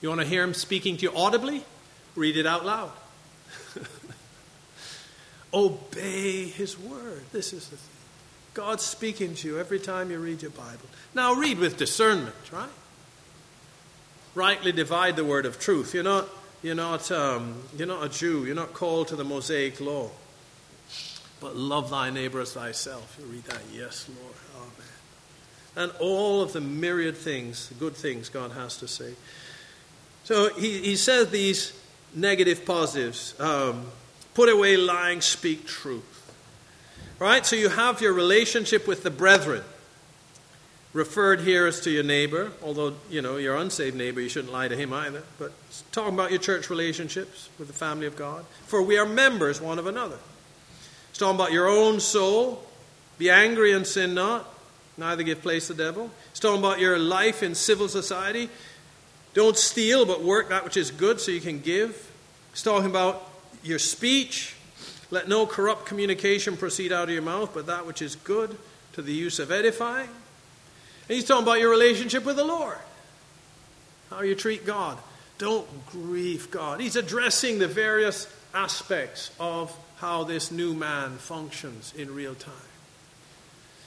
You 0.00 0.08
want 0.08 0.20
to 0.20 0.26
hear 0.26 0.42
Him 0.42 0.54
speaking 0.54 0.96
to 0.96 1.02
you 1.02 1.12
audibly? 1.14 1.64
Read 2.14 2.36
it 2.36 2.46
out 2.46 2.64
loud. 2.64 2.92
Obey 5.54 6.44
His 6.46 6.78
word. 6.78 7.22
This 7.32 7.52
is 7.52 7.68
the 7.68 7.76
thing. 7.76 7.94
God's 8.54 8.82
speaking 8.82 9.34
to 9.36 9.48
you 9.48 9.58
every 9.58 9.78
time 9.78 10.10
you 10.10 10.18
read 10.18 10.42
your 10.42 10.50
Bible. 10.50 10.86
Now, 11.14 11.34
read 11.34 11.58
with 11.58 11.76
discernment, 11.76 12.34
right? 12.52 12.68
Rightly 14.38 14.70
divide 14.70 15.16
the 15.16 15.24
word 15.24 15.46
of 15.46 15.58
truth. 15.58 15.92
You're 15.94 16.04
not, 16.04 16.28
you're 16.62 16.76
not, 16.76 17.10
um, 17.10 17.60
you're 17.76 17.88
not 17.88 18.04
a 18.04 18.08
Jew. 18.08 18.44
You're 18.44 18.54
not 18.54 18.72
called 18.72 19.08
to 19.08 19.16
the 19.16 19.24
Mosaic 19.24 19.80
law. 19.80 20.10
But 21.40 21.56
love 21.56 21.90
thy 21.90 22.10
neighbor 22.10 22.40
as 22.40 22.52
thyself. 22.52 23.16
You 23.18 23.26
read 23.26 23.42
that, 23.46 23.62
yes, 23.72 24.08
Lord. 24.08 24.34
Amen. 24.56 25.90
And 25.90 25.92
all 26.00 26.40
of 26.40 26.52
the 26.52 26.60
myriad 26.60 27.16
things, 27.16 27.72
good 27.80 27.96
things 27.96 28.28
God 28.28 28.52
has 28.52 28.76
to 28.76 28.86
say. 28.86 29.14
So 30.22 30.54
he, 30.54 30.82
he 30.82 30.94
says 30.94 31.30
these 31.30 31.72
negative 32.14 32.64
positives 32.64 33.34
um, 33.40 33.86
put 34.34 34.48
away 34.48 34.76
lying, 34.76 35.20
speak 35.20 35.66
truth. 35.66 36.32
Right? 37.18 37.44
So 37.44 37.56
you 37.56 37.70
have 37.70 38.00
your 38.00 38.12
relationship 38.12 38.86
with 38.86 39.02
the 39.02 39.10
brethren. 39.10 39.64
Referred 40.94 41.40
here 41.40 41.66
as 41.66 41.80
to 41.80 41.90
your 41.90 42.02
neighbor, 42.02 42.50
although, 42.62 42.94
you 43.10 43.20
know, 43.20 43.36
your 43.36 43.56
unsaved 43.56 43.94
neighbor, 43.94 44.22
you 44.22 44.28
shouldn't 44.28 44.52
lie 44.52 44.68
to 44.68 44.76
him 44.76 44.92
either. 44.92 45.22
But 45.38 45.52
talking 45.92 46.14
about 46.14 46.30
your 46.30 46.40
church 46.40 46.70
relationships 46.70 47.50
with 47.58 47.68
the 47.68 47.74
family 47.74 48.06
of 48.06 48.16
God. 48.16 48.44
For 48.66 48.82
we 48.82 48.96
are 48.96 49.04
members 49.04 49.60
one 49.60 49.78
of 49.78 49.86
another. 49.86 50.18
It's 51.10 51.18
talking 51.18 51.34
about 51.34 51.52
your 51.52 51.68
own 51.68 52.00
soul. 52.00 52.64
Be 53.18 53.28
angry 53.28 53.72
and 53.72 53.86
sin 53.86 54.14
not, 54.14 54.48
neither 54.96 55.24
give 55.24 55.42
place 55.42 55.66
to 55.66 55.74
the 55.74 55.84
devil. 55.84 56.10
It's 56.30 56.40
talking 56.40 56.60
about 56.60 56.78
your 56.78 56.98
life 56.98 57.42
in 57.42 57.54
civil 57.54 57.88
society. 57.88 58.48
Don't 59.34 59.56
steal, 59.56 60.06
but 60.06 60.22
work 60.22 60.48
that 60.48 60.64
which 60.64 60.76
is 60.76 60.90
good 60.90 61.20
so 61.20 61.32
you 61.32 61.40
can 61.40 61.60
give. 61.60 62.10
It's 62.52 62.62
talking 62.62 62.88
about 62.88 63.30
your 63.62 63.78
speech. 63.78 64.54
Let 65.10 65.28
no 65.28 65.46
corrupt 65.46 65.84
communication 65.84 66.56
proceed 66.56 66.92
out 66.92 67.04
of 67.04 67.10
your 67.10 67.22
mouth, 67.22 67.50
but 67.52 67.66
that 67.66 67.86
which 67.86 68.00
is 68.00 68.16
good 68.16 68.56
to 68.94 69.02
the 69.02 69.12
use 69.12 69.38
of 69.38 69.50
edifying. 69.50 70.08
He's 71.08 71.24
talking 71.24 71.42
about 71.42 71.58
your 71.58 71.70
relationship 71.70 72.24
with 72.24 72.36
the 72.36 72.44
Lord. 72.44 72.78
How 74.10 74.20
you 74.20 74.34
treat 74.34 74.64
God. 74.64 74.98
Don't 75.38 75.66
grieve 75.86 76.50
God. 76.50 76.80
He's 76.80 76.96
addressing 76.96 77.58
the 77.58 77.68
various 77.68 78.32
aspects 78.54 79.30
of 79.40 79.74
how 79.96 80.24
this 80.24 80.50
new 80.50 80.74
man 80.74 81.16
functions 81.16 81.92
in 81.96 82.14
real 82.14 82.34
time. 82.34 82.54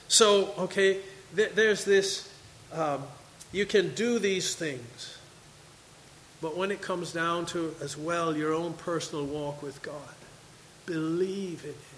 So, 0.08 0.52
okay, 0.58 0.98
th- 1.36 1.52
there's 1.54 1.84
this 1.84 2.28
um, 2.72 3.04
you 3.52 3.66
can 3.66 3.94
do 3.94 4.18
these 4.18 4.54
things, 4.54 5.16
but 6.40 6.56
when 6.56 6.70
it 6.70 6.80
comes 6.80 7.12
down 7.12 7.46
to 7.46 7.74
as 7.82 7.96
well 7.96 8.36
your 8.36 8.54
own 8.54 8.72
personal 8.72 9.24
walk 9.24 9.62
with 9.62 9.82
God, 9.82 10.14
believe 10.86 11.64
in 11.64 11.70
Him 11.70 11.91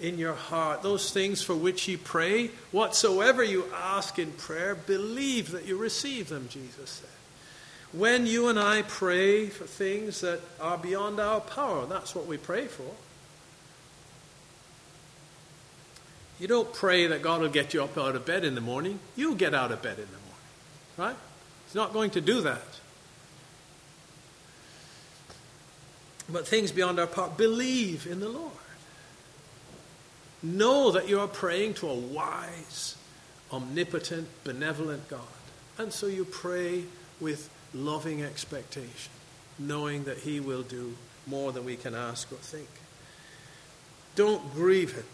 in 0.00 0.18
your 0.18 0.34
heart, 0.34 0.82
those 0.82 1.10
things 1.10 1.42
for 1.42 1.54
which 1.54 1.88
you 1.88 1.96
pray, 1.96 2.48
whatsoever 2.70 3.42
you 3.42 3.64
ask 3.74 4.18
in 4.18 4.30
prayer, 4.32 4.74
believe 4.74 5.52
that 5.52 5.66
you 5.66 5.76
receive 5.76 6.28
them, 6.28 6.48
Jesus 6.50 6.90
said. 6.90 7.10
When 7.92 8.26
you 8.26 8.48
and 8.48 8.58
I 8.58 8.82
pray 8.82 9.46
for 9.46 9.64
things 9.64 10.20
that 10.20 10.40
are 10.60 10.76
beyond 10.76 11.18
our 11.18 11.40
power, 11.40 11.86
that's 11.86 12.14
what 12.14 12.26
we 12.26 12.36
pray 12.36 12.66
for. 12.66 12.90
You 16.38 16.48
don't 16.48 16.70
pray 16.74 17.06
that 17.06 17.22
God 17.22 17.40
will 17.40 17.48
get 17.48 17.72
you 17.72 17.82
up 17.82 17.96
out 17.96 18.14
of 18.14 18.26
bed 18.26 18.44
in 18.44 18.54
the 18.54 18.60
morning. 18.60 18.98
You 19.16 19.34
get 19.34 19.54
out 19.54 19.72
of 19.72 19.80
bed 19.80 19.98
in 19.98 20.04
the 20.04 20.10
morning. 20.10 20.36
Right? 20.98 21.16
He's 21.64 21.74
not 21.74 21.94
going 21.94 22.10
to 22.10 22.20
do 22.20 22.42
that. 22.42 22.60
But 26.28 26.46
things 26.46 26.72
beyond 26.72 26.98
our 26.98 27.06
power, 27.06 27.30
believe 27.34 28.06
in 28.06 28.20
the 28.20 28.28
Lord. 28.28 28.52
Know 30.42 30.90
that 30.92 31.08
you 31.08 31.20
are 31.20 31.28
praying 31.28 31.74
to 31.74 31.88
a 31.88 31.94
wise, 31.94 32.96
omnipotent, 33.52 34.28
benevolent 34.44 35.08
God. 35.08 35.20
And 35.78 35.92
so 35.92 36.06
you 36.06 36.24
pray 36.24 36.84
with 37.20 37.50
loving 37.74 38.22
expectation, 38.22 39.12
knowing 39.58 40.04
that 40.04 40.18
He 40.18 40.40
will 40.40 40.62
do 40.62 40.96
more 41.26 41.52
than 41.52 41.64
we 41.64 41.76
can 41.76 41.94
ask 41.94 42.30
or 42.32 42.36
think. 42.36 42.68
Don't 44.14 44.54
grieve 44.54 44.94
Him. 44.94 45.04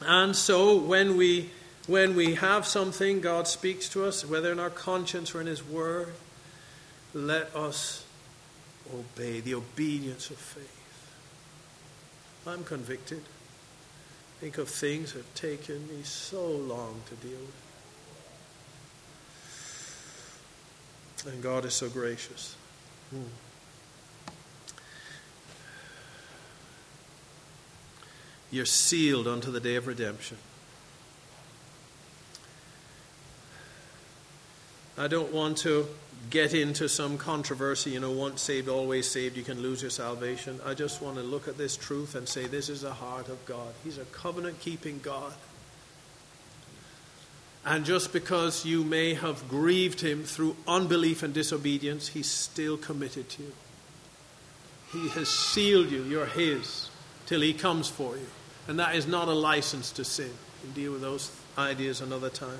And 0.00 0.34
so 0.34 0.76
when 0.76 1.16
we 1.16 1.50
when 1.88 2.14
we 2.14 2.34
have 2.36 2.64
something 2.66 3.20
God 3.20 3.48
speaks 3.48 3.88
to 3.90 4.04
us, 4.04 4.24
whether 4.24 4.52
in 4.52 4.60
our 4.60 4.70
conscience 4.70 5.34
or 5.34 5.40
in 5.40 5.48
His 5.48 5.64
Word, 5.64 6.14
let 7.12 7.54
us 7.56 8.04
obey 8.94 9.40
the 9.40 9.54
obedience 9.54 10.30
of 10.30 10.36
faith. 10.36 10.68
I'm 12.46 12.64
convicted. 12.64 13.22
Think 14.42 14.58
of 14.58 14.68
things 14.68 15.12
that 15.12 15.20
have 15.20 15.34
taken 15.36 15.86
me 15.86 16.02
so 16.02 16.44
long 16.44 17.00
to 17.08 17.14
deal 17.24 17.38
with. 17.38 17.54
And 21.32 21.40
God 21.40 21.64
is 21.64 21.74
so 21.74 21.88
gracious. 21.88 22.56
Hmm. 23.10 23.22
You're 28.50 28.66
sealed 28.66 29.28
unto 29.28 29.52
the 29.52 29.60
day 29.60 29.76
of 29.76 29.86
redemption. 29.86 30.38
I 34.98 35.06
don't 35.06 35.32
want 35.32 35.58
to 35.58 35.86
get 36.30 36.54
into 36.54 36.88
some 36.88 37.18
controversy, 37.18 37.90
you 37.90 38.00
know, 38.00 38.10
once 38.10 38.42
saved, 38.42 38.68
always 38.68 39.08
saved, 39.08 39.36
you 39.36 39.42
can 39.42 39.60
lose 39.60 39.82
your 39.82 39.90
salvation. 39.90 40.60
I 40.64 40.74
just 40.74 41.02
want 41.02 41.16
to 41.16 41.22
look 41.22 41.48
at 41.48 41.58
this 41.58 41.76
truth 41.76 42.14
and 42.14 42.28
say 42.28 42.46
this 42.46 42.68
is 42.68 42.82
the 42.82 42.92
heart 42.92 43.28
of 43.28 43.44
God. 43.46 43.74
He's 43.84 43.98
a 43.98 44.04
covenant 44.06 44.60
keeping 44.60 45.00
God. 45.00 45.32
And 47.64 47.84
just 47.84 48.12
because 48.12 48.64
you 48.64 48.82
may 48.82 49.14
have 49.14 49.48
grieved 49.48 50.00
him 50.00 50.24
through 50.24 50.56
unbelief 50.66 51.22
and 51.22 51.32
disobedience, 51.32 52.08
he's 52.08 52.30
still 52.30 52.76
committed 52.76 53.28
to 53.30 53.42
you. 53.42 53.52
He 54.92 55.08
has 55.10 55.28
sealed 55.28 55.90
you, 55.90 56.02
you're 56.02 56.26
his, 56.26 56.90
till 57.26 57.40
he 57.40 57.54
comes 57.54 57.88
for 57.88 58.16
you. 58.16 58.26
And 58.68 58.78
that 58.78 58.96
is 58.96 59.06
not 59.06 59.28
a 59.28 59.32
license 59.32 59.90
to 59.92 60.04
sin. 60.04 60.30
We 60.62 60.66
can 60.66 60.82
deal 60.82 60.92
with 60.92 61.00
those 61.02 61.30
ideas 61.56 62.00
another 62.00 62.30
time. 62.30 62.58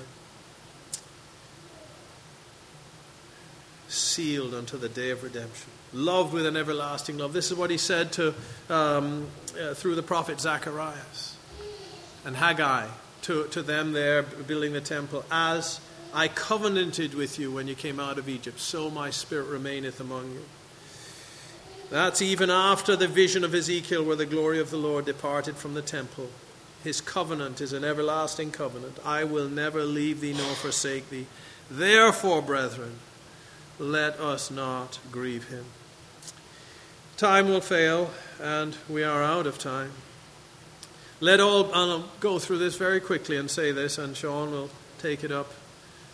Sealed 3.93 4.55
unto 4.55 4.75
the 4.75 4.89
day 4.89 5.11
of 5.11 5.23
redemption. 5.23 5.69
Loved 5.93 6.33
with 6.33 6.47
an 6.47 6.57
everlasting 6.57 7.19
love. 7.19 7.31
This 7.31 7.51
is 7.51 7.57
what 7.57 7.69
he 7.69 7.77
said 7.77 8.11
to, 8.13 8.33
um, 8.67 9.27
uh, 9.61 9.75
through 9.75 9.93
the 9.93 10.01
prophet 10.01 10.41
Zacharias 10.41 11.37
and 12.25 12.35
Haggai 12.35 12.87
to, 13.21 13.45
to 13.49 13.61
them 13.61 13.93
there 13.93 14.23
building 14.23 14.73
the 14.73 14.81
temple. 14.81 15.23
As 15.31 15.79
I 16.11 16.27
covenanted 16.27 17.13
with 17.13 17.37
you 17.37 17.51
when 17.51 17.67
you 17.67 17.75
came 17.75 17.99
out 17.99 18.17
of 18.17 18.27
Egypt, 18.27 18.59
so 18.59 18.89
my 18.89 19.11
spirit 19.11 19.47
remaineth 19.47 19.99
among 19.99 20.31
you. 20.31 20.41
That's 21.91 22.21
even 22.23 22.49
after 22.49 22.95
the 22.95 23.07
vision 23.07 23.43
of 23.43 23.53
Ezekiel 23.53 24.03
where 24.03 24.15
the 24.15 24.25
glory 24.25 24.59
of 24.59 24.71
the 24.71 24.77
Lord 24.77 25.05
departed 25.05 25.55
from 25.55 25.75
the 25.75 25.83
temple. 25.83 26.29
His 26.83 26.99
covenant 26.99 27.61
is 27.61 27.73
an 27.73 27.83
everlasting 27.83 28.49
covenant. 28.49 28.97
I 29.05 29.23
will 29.23 29.47
never 29.47 29.83
leave 29.83 30.19
thee 30.19 30.33
nor 30.33 30.55
forsake 30.55 31.11
thee. 31.11 31.27
Therefore, 31.69 32.41
brethren, 32.41 32.95
let 33.79 34.19
us 34.19 34.51
not 34.51 34.99
grieve 35.11 35.49
him. 35.49 35.65
Time 37.17 37.47
will 37.47 37.61
fail, 37.61 38.11
and 38.41 38.75
we 38.89 39.03
are 39.03 39.23
out 39.23 39.47
of 39.47 39.57
time. 39.57 39.91
Let 41.19 41.39
all, 41.39 41.73
I'll 41.73 42.05
go 42.19 42.39
through 42.39 42.57
this 42.57 42.75
very 42.75 42.99
quickly 42.99 43.37
and 43.37 43.49
say 43.49 43.71
this, 43.71 43.97
and 43.97 44.15
Sean 44.17 44.51
will 44.51 44.69
take 44.99 45.23
it 45.23 45.31
up 45.31 45.51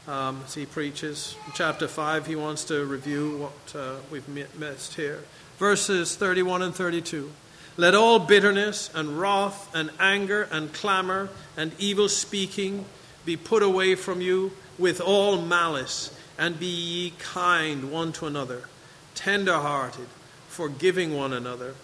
um, 0.07 0.41
as 0.45 0.53
he 0.53 0.65
preaches. 0.65 1.35
In 1.45 1.53
chapter 1.53 1.87
5, 1.87 2.27
he 2.27 2.35
wants 2.35 2.63
to 2.65 2.85
review 2.85 3.37
what 3.37 3.75
uh, 3.75 3.95
we've 4.11 4.27
missed 4.57 4.95
here. 4.95 5.23
Verses 5.57 6.15
31 6.15 6.61
and 6.61 6.75
32. 6.75 7.31
Let 7.77 7.95
all 7.95 8.19
bitterness 8.19 8.89
and 8.93 9.19
wrath 9.19 9.73
and 9.73 9.89
anger 9.99 10.49
and 10.51 10.73
clamor 10.73 11.29
and 11.55 11.71
evil 11.79 12.09
speaking 12.09 12.85
be 13.25 13.37
put 13.37 13.63
away 13.63 13.95
from 13.95 14.21
you 14.21 14.51
with 14.77 14.99
all 14.99 15.41
malice, 15.41 16.13
and 16.39 16.57
be 16.57 16.65
ye 16.65 17.13
kind 17.19 17.91
one 17.91 18.13
to 18.13 18.25
another, 18.25 18.63
tender 19.13 19.57
hearted, 19.57 20.07
forgiving 20.47 21.15
one 21.15 21.33
another, 21.33 21.75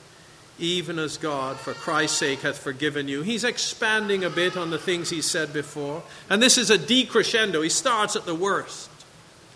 even 0.57 0.98
as 0.98 1.18
God, 1.18 1.57
for 1.57 1.73
Christ's 1.73 2.18
sake, 2.18 2.40
hath 2.40 2.57
forgiven 2.57 3.10
you. 3.10 3.22
He's 3.22 3.44
expanding 3.44 4.23
a 4.23 4.30
bit 4.30 4.56
on 4.56 4.69
the 4.69 4.80
things 4.80 5.10
he 5.10 5.22
said 5.22 5.52
before. 5.52 6.02
And 6.30 6.41
this 6.41 6.57
is 6.57 6.69
a 6.69 6.77
decrescendo. 6.77 7.61
He 7.61 7.69
starts 7.69 8.15
at 8.15 8.26
the 8.26 8.34
worst, 8.34 8.90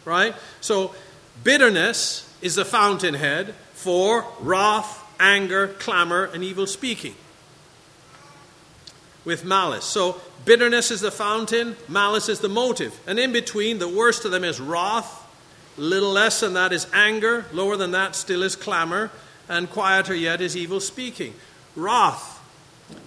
right? 0.04 0.36
So, 0.60 0.94
bitterness 1.46 2.32
is 2.42 2.56
the 2.56 2.66
fountainhead 2.66 3.56
for 3.72 4.26
wrath, 4.42 5.02
anger, 5.18 5.70
clamor, 5.70 6.26
and 6.26 6.44
evil 6.44 6.68
speaking 6.68 7.16
with 9.30 9.46
malice. 9.46 9.86
So, 9.86 10.20
bitterness 10.44 10.92
is 10.92 11.00
the 11.00 11.12
fountain, 11.12 11.78
malice 11.88 12.28
is 12.28 12.40
the 12.40 12.50
motive. 12.50 13.00
And 13.08 13.18
in 13.18 13.32
between, 13.32 13.80
the 13.80 13.88
worst 13.88 14.26
of 14.26 14.32
them 14.32 14.44
is 14.44 14.60
wrath, 14.60 15.26
little 15.78 16.12
less 16.12 16.42
than 16.42 16.54
that 16.56 16.74
is 16.74 16.88
anger, 16.92 17.46
lower 17.54 17.78
than 17.78 17.92
that 17.92 18.16
still 18.16 18.44
is 18.44 18.56
clamor, 18.56 19.12
and 19.48 19.70
quieter 19.70 20.14
yet 20.14 20.42
is 20.42 20.58
evil 20.58 20.80
speaking. 20.80 21.34
Wrath, 21.76 22.44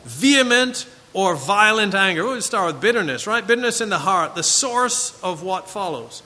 vehement 0.05 0.87
or 1.13 1.35
violent 1.35 1.95
anger. 1.95 2.25
We'll 2.25 2.41
start 2.41 2.73
with 2.73 2.81
bitterness, 2.81 3.27
right? 3.27 3.47
Bitterness 3.47 3.81
in 3.81 3.91
the 3.91 3.99
heart, 3.99 4.35
the 4.35 4.43
source 4.43 5.21
of 5.23 5.43
what 5.43 5.69
follows. 5.69 6.23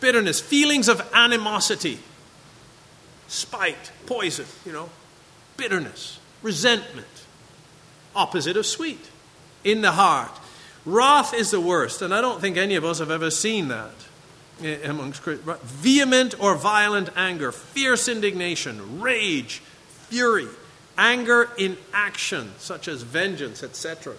Bitterness, 0.00 0.40
feelings 0.40 0.88
of 0.88 1.08
animosity, 1.14 1.98
spite, 3.26 3.92
poison, 4.06 4.46
you 4.66 4.72
know, 4.72 4.90
bitterness, 5.56 6.18
resentment, 6.42 7.06
opposite 8.14 8.56
of 8.56 8.66
sweet 8.66 9.08
in 9.70 9.82
the 9.82 9.92
heart. 9.92 10.30
Wrath 10.86 11.34
is 11.34 11.50
the 11.50 11.60
worst, 11.60 12.00
and 12.00 12.14
I 12.14 12.20
don't 12.20 12.40
think 12.40 12.56
any 12.56 12.74
of 12.74 12.84
us 12.84 12.98
have 12.98 13.10
ever 13.10 13.30
seen 13.30 13.68
that 13.68 13.92
amongst. 14.84 15.22
Vehement 15.22 16.34
or 16.40 16.54
violent 16.54 17.10
anger, 17.14 17.52
fierce 17.52 18.08
indignation, 18.08 19.00
rage, 19.00 19.60
fury, 20.08 20.48
anger 20.96 21.50
in 21.58 21.76
action, 21.92 22.52
such 22.58 22.88
as 22.88 23.02
vengeance, 23.02 23.62
etc. 23.62 24.14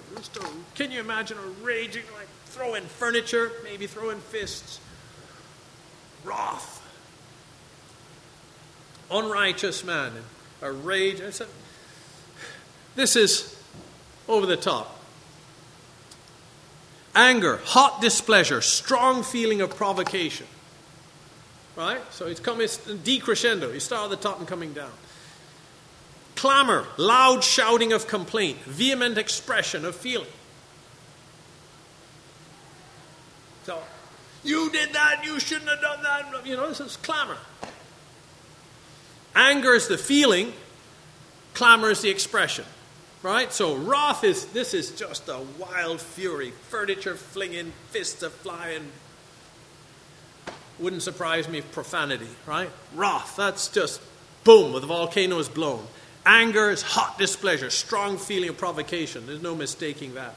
Can 0.76 0.91
you 0.91 0.99
imagine 0.99 1.38
a 1.38 1.65
raging, 1.65 2.03
like 2.15 2.27
throwing 2.45 2.84
furniture, 2.84 3.51
maybe 3.63 3.88
throwing 3.88 4.19
fists? 4.19 4.80
Wrath. 6.23 6.76
Unrighteous 9.09 9.84
man, 9.84 10.11
a 10.61 10.71
rage. 10.71 11.19
This 12.95 13.15
is 13.15 13.59
over 14.27 14.45
the 14.45 14.57
top. 14.57 14.98
Anger, 17.15 17.60
hot 17.64 18.02
displeasure, 18.02 18.61
strong 18.61 19.23
feeling 19.23 19.61
of 19.61 19.76
provocation. 19.76 20.45
Right? 21.76 22.02
So 22.11 22.27
it's 22.27 22.40
coming 22.40 22.68
decrescendo. 22.68 23.73
You 23.73 23.80
start 23.80 24.06
at 24.06 24.10
the 24.10 24.18
top 24.18 24.40
and 24.40 24.48
coming 24.48 24.73
down. 24.73 24.91
Clamor, 26.36 26.86
loud 26.98 27.44
shouting 27.44 27.94
of 27.94 28.07
complaint, 28.07 28.60
vehement 28.60 29.18
expression 29.18 29.86
of 29.86 29.95
feeling. 29.95 30.27
So, 33.64 33.77
you 34.44 34.72
did 34.72 34.94
that, 34.94 35.23
you 35.26 35.40
shouldn't 35.40 35.69
have 35.69 35.81
done 35.81 36.02
that. 36.03 36.45
You 36.45 36.56
know, 36.56 36.69
this 36.69 36.80
is 36.80 36.98
clamor. 36.98 37.38
Anger 39.36 39.73
is 39.73 39.88
the 39.88 39.98
feeling, 39.98 40.53
clamor 41.53 41.91
is 41.91 42.02
the 42.02 42.10
expression. 42.10 42.65
Right? 43.21 43.51
So 43.51 43.75
wrath 43.75 44.23
is 44.23 44.45
this 44.47 44.73
is 44.73 44.91
just 44.91 45.27
a 45.27 45.41
wild 45.57 45.99
fury, 45.99 46.51
furniture 46.69 47.15
flinging, 47.15 47.73
fists 47.89 48.23
a 48.23 48.29
flying. 48.29 48.91
Wouldn't 50.79 51.01
surprise 51.01 51.49
me 51.49 51.57
if 51.57 51.69
profanity, 51.73 52.29
right? 52.45 52.69
Wrath, 52.95 53.35
that's 53.35 53.67
just 53.67 53.99
boom, 54.45 54.71
the 54.71 54.87
volcano 54.87 55.37
is 55.39 55.49
blown. 55.49 55.85
Anger 56.25 56.69
is 56.69 56.81
hot 56.81 57.17
displeasure, 57.17 57.69
strong 57.69 58.17
feeling 58.17 58.49
of 58.49 58.57
provocation. 58.57 59.25
There's 59.25 59.41
no 59.41 59.55
mistaking 59.55 60.13
that. 60.13 60.35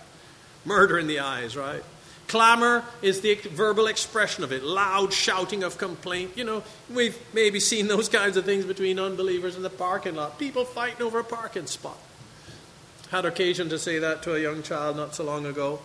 Murder 0.65 0.99
in 0.99 1.07
the 1.07 1.21
eyes, 1.21 1.57
right? 1.57 1.85
Clamor 2.29 2.85
is 3.03 3.21
the 3.21 3.35
verbal 3.35 3.87
expression 3.87 4.43
of 4.43 4.53
it, 4.53 4.63
loud 4.63 5.13
shouting 5.13 5.63
of 5.63 5.79
complaint. 5.79 6.33
You 6.37 6.45
know, 6.45 6.63
we've 6.89 7.19
maybe 7.35 7.61
seen 7.61 7.89
those 7.89 8.09
kinds 8.09 8.37
of 8.37 8.45
things 8.45 8.65
between 8.65 8.99
unbelievers 8.99 9.55
in 9.55 9.63
the 9.63 9.71
parking 9.71 10.15
lot. 10.15 10.39
People 10.39 10.65
fighting 10.65 11.03
over 11.03 11.19
a 11.19 11.25
parking 11.25 11.67
spot. 11.67 11.99
Had 13.13 13.27
occasion 13.27 13.69
to 13.69 13.79
say 13.79 13.99
that 13.99 14.23
to 14.23 14.35
a 14.35 14.39
young 14.39 14.63
child 14.63 14.97
not 14.97 15.15
so 15.15 15.23
long 15.23 15.45
ago. 15.45 15.81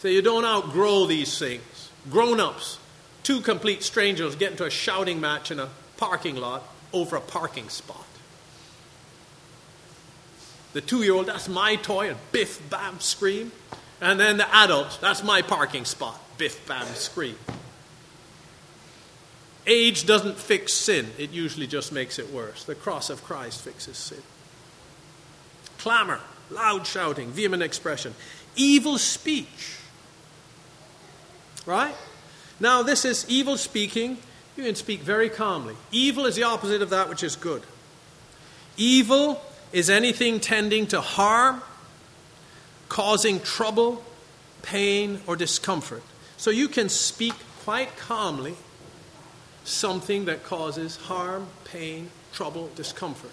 Say, 0.00 0.14
you 0.14 0.20
don't 0.20 0.44
outgrow 0.44 1.06
these 1.06 1.38
things. 1.38 1.90
Grown 2.10 2.40
ups, 2.40 2.80
two 3.22 3.40
complete 3.40 3.84
strangers 3.84 4.34
get 4.34 4.50
into 4.50 4.64
a 4.64 4.70
shouting 4.70 5.20
match 5.20 5.52
in 5.52 5.60
a 5.60 5.68
parking 5.96 6.34
lot 6.34 6.64
over 6.92 7.14
a 7.14 7.20
parking 7.20 7.68
spot. 7.68 8.04
The 10.72 10.80
two 10.80 11.04
year 11.04 11.14
old, 11.14 11.26
that's 11.26 11.48
my 11.48 11.76
toy, 11.76 12.08
and 12.10 12.18
biff, 12.32 12.60
bam, 12.68 12.98
scream. 12.98 13.52
And 14.00 14.18
then 14.18 14.38
the 14.38 14.52
adult, 14.52 14.98
that's 15.00 15.22
my 15.22 15.40
parking 15.40 15.84
spot, 15.84 16.20
biff, 16.36 16.66
bam, 16.66 16.86
scream. 16.94 17.36
Age 19.68 20.04
doesn't 20.04 20.36
fix 20.36 20.72
sin, 20.72 21.12
it 21.16 21.30
usually 21.30 21.68
just 21.68 21.92
makes 21.92 22.18
it 22.18 22.32
worse. 22.32 22.64
The 22.64 22.74
cross 22.74 23.08
of 23.08 23.22
Christ 23.22 23.62
fixes 23.62 23.96
sin. 23.96 24.22
Clamor 25.78 26.18
loud 26.52 26.86
shouting, 26.86 27.30
vehement 27.30 27.62
expression, 27.62 28.14
evil 28.56 28.98
speech. 28.98 29.76
Right? 31.66 31.94
Now, 32.60 32.82
this 32.82 33.04
is 33.04 33.26
evil 33.28 33.56
speaking. 33.56 34.18
You 34.56 34.64
can 34.64 34.74
speak 34.74 35.00
very 35.00 35.28
calmly. 35.28 35.76
Evil 35.90 36.26
is 36.26 36.36
the 36.36 36.42
opposite 36.42 36.82
of 36.82 36.90
that 36.90 37.08
which 37.08 37.22
is 37.22 37.36
good. 37.36 37.62
Evil 38.76 39.42
is 39.72 39.88
anything 39.88 40.40
tending 40.40 40.86
to 40.88 41.00
harm, 41.00 41.62
causing 42.88 43.40
trouble, 43.40 44.04
pain, 44.62 45.20
or 45.26 45.36
discomfort. 45.36 46.02
So 46.36 46.50
you 46.50 46.68
can 46.68 46.88
speak 46.88 47.34
quite 47.64 47.96
calmly 47.96 48.56
something 49.64 50.24
that 50.26 50.44
causes 50.44 50.96
harm, 50.96 51.46
pain, 51.64 52.10
trouble, 52.32 52.70
discomfort 52.74 53.30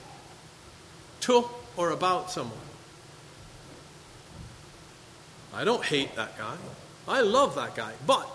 to 1.21 1.49
or 1.75 1.89
about 1.91 2.31
someone. 2.31 2.68
I 5.53 5.63
don't 5.63 5.84
hate 5.84 6.15
that 6.15 6.38
guy. 6.38 6.55
I 7.07 7.21
love 7.21 7.55
that 7.55 7.76
guy. 7.76 7.93
But 8.05 8.27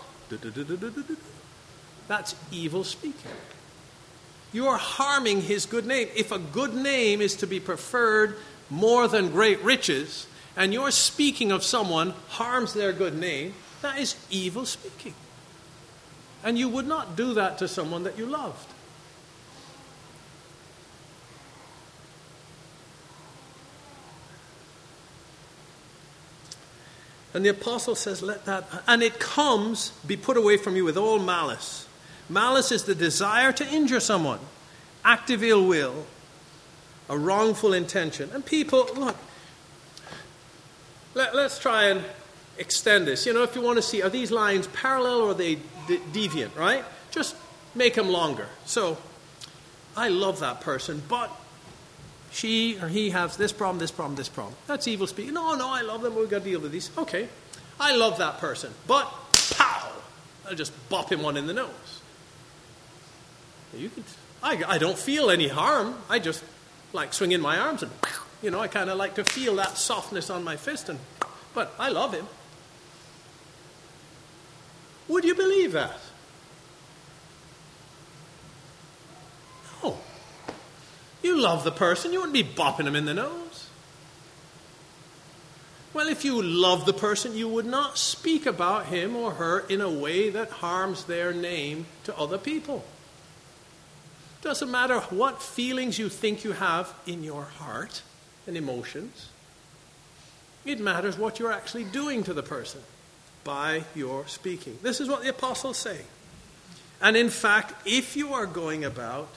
that's 2.07 2.35
evil 2.51 2.83
speaking. 2.83 3.31
You 4.51 4.67
are 4.67 4.77
harming 4.77 5.41
his 5.41 5.65
good 5.65 5.85
name. 5.85 6.07
If 6.15 6.31
a 6.31 6.39
good 6.39 6.73
name 6.73 7.21
is 7.21 7.35
to 7.37 7.47
be 7.47 7.59
preferred 7.59 8.37
more 8.69 9.07
than 9.07 9.29
great 9.31 9.61
riches, 9.61 10.27
and 10.57 10.73
your 10.73 10.91
speaking 10.91 11.51
of 11.51 11.63
someone 11.63 12.13
harms 12.29 12.73
their 12.73 12.93
good 12.93 13.17
name, 13.17 13.53
that 13.81 13.99
is 13.99 14.15
evil 14.29 14.65
speaking. 14.65 15.13
And 16.43 16.57
you 16.57 16.69
would 16.69 16.87
not 16.87 17.15
do 17.15 17.33
that 17.33 17.57
to 17.59 17.67
someone 17.67 18.03
that 18.03 18.17
you 18.17 18.25
loved. 18.25 18.67
And 27.35 27.43
the 27.43 27.49
apostle 27.49 27.95
says, 27.95 28.21
Let 28.21 28.45
that, 28.45 28.63
and 28.87 29.03
it 29.03 29.19
comes, 29.19 29.91
be 30.07 30.15
put 30.15 30.37
away 30.37 30.55
from 30.55 30.77
you 30.77 30.85
with 30.85 30.95
all 30.95 31.19
malice. 31.19 31.85
Malice 32.29 32.71
is 32.71 32.85
the 32.85 32.95
desire 32.95 33.51
to 33.51 33.67
injure 33.67 33.99
someone, 33.99 34.39
active 35.03 35.43
ill 35.43 35.67
will, 35.67 36.05
a 37.09 37.17
wrongful 37.17 37.73
intention. 37.73 38.29
And 38.33 38.45
people, 38.45 38.87
look, 38.95 39.17
let, 41.13 41.35
us 41.35 41.59
try 41.59 41.89
and 41.89 42.05
extend 42.57 43.05
this. 43.05 43.25
You 43.25 43.33
know, 43.33 43.43
if 43.43 43.53
you 43.53 43.61
want 43.61 43.79
to 43.79 43.83
see, 43.83 44.01
are 44.01 44.09
these 44.09 44.31
lines 44.31 44.67
parallel 44.67 45.19
or 45.19 45.31
are 45.31 45.33
they 45.33 45.55
de- 45.87 45.99
deviant, 46.13 46.55
right? 46.55 46.85
Just 47.11 47.35
make 47.75 47.95
them 47.95 48.07
longer. 48.07 48.47
So, 48.65 48.97
I 49.97 50.07
love 50.07 50.39
that 50.39 50.61
person, 50.61 51.03
but 51.09 51.29
she 52.35 52.77
or 52.81 52.89
he 52.89 53.11
has 53.11 53.37
this 53.37 53.53
problem, 53.53 53.79
this 53.79 53.91
problem, 53.91 54.15
this 54.15 54.27
problem. 54.27 54.55
That's 54.67 54.87
evil 54.89 55.07
speaking. 55.07 55.33
No, 55.33 55.55
no, 55.55 55.69
I 55.69 55.81
love 55.81 56.01
them. 56.01 56.15
We've 56.15 56.29
got 56.29 56.39
to 56.39 56.43
deal 56.43 56.59
with 56.59 56.73
these. 56.73 56.91
Okay, 56.97 57.29
I 57.79 57.95
love 57.95 58.17
that 58.17 58.39
person, 58.39 58.73
but 58.87 59.09
pow, 59.51 59.89
I'll 60.45 60.55
just 60.55 60.73
bop 60.89 61.11
him 61.11 61.21
one 61.21 61.37
in 61.37 61.47
the 61.47 61.53
nose. 61.53 62.01
You 63.73 63.89
can, 63.89 64.03
I, 64.43 64.61
I 64.67 64.77
don't 64.77 64.97
feel 64.97 65.29
any 65.29 65.47
harm. 65.47 65.95
I 66.09 66.19
just 66.19 66.43
like 66.91 67.13
swinging 67.13 67.39
my 67.39 67.57
arms 67.57 67.83
and, 67.83 67.91
you 68.41 68.51
know, 68.51 68.59
I 68.59 68.67
kind 68.67 68.89
of 68.89 68.97
like 68.97 69.15
to 69.15 69.23
feel 69.23 69.55
that 69.55 69.77
softness 69.77 70.29
on 70.29 70.43
my 70.43 70.57
fist, 70.57 70.89
and, 70.89 70.99
but 71.53 71.73
I 71.79 71.89
love 71.89 72.13
him. 72.13 72.27
Would 75.07 75.23
you 75.23 75.35
believe 75.35 75.71
that? 75.71 75.99
No. 79.83 79.97
You 81.25 81.41
love 81.41 81.63
the 81.63 81.71
person, 81.71 82.13
you 82.13 82.19
wouldn't 82.19 82.35
be 82.35 82.43
bopping 82.43 82.85
him 82.85 82.95
in 82.95 83.05
the 83.05 83.13
nose. 83.15 83.67
Well, 85.91 86.07
if 86.07 86.23
you 86.23 86.39
love 86.39 86.85
the 86.85 86.93
person, 86.93 87.35
you 87.35 87.47
would 87.47 87.65
not 87.65 87.97
speak 87.97 88.45
about 88.45 88.85
him 88.85 89.15
or 89.15 89.31
her 89.31 89.61
in 89.61 89.81
a 89.81 89.89
way 89.89 90.29
that 90.29 90.51
harms 90.51 91.05
their 91.05 91.33
name 91.33 91.87
to 92.03 92.15
other 92.15 92.37
people. 92.37 92.85
Doesn't 94.43 94.69
matter 94.69 94.99
what 94.99 95.41
feelings 95.41 95.97
you 95.97 96.09
think 96.09 96.43
you 96.43 96.51
have 96.51 96.93
in 97.07 97.23
your 97.23 97.45
heart 97.45 98.03
and 98.45 98.55
emotions, 98.55 99.29
it 100.63 100.79
matters 100.79 101.17
what 101.17 101.39
you're 101.39 101.51
actually 101.51 101.85
doing 101.85 102.23
to 102.25 102.35
the 102.35 102.43
person 102.43 102.81
by 103.43 103.83
your 103.95 104.27
speaking. 104.27 104.77
This 104.83 105.01
is 105.01 105.09
what 105.09 105.23
the 105.23 105.29
apostles 105.29 105.77
say. 105.77 106.01
And 107.01 107.17
in 107.17 107.31
fact, 107.31 107.73
if 107.87 108.15
you 108.15 108.35
are 108.35 108.45
going 108.45 108.85
about 108.85 109.29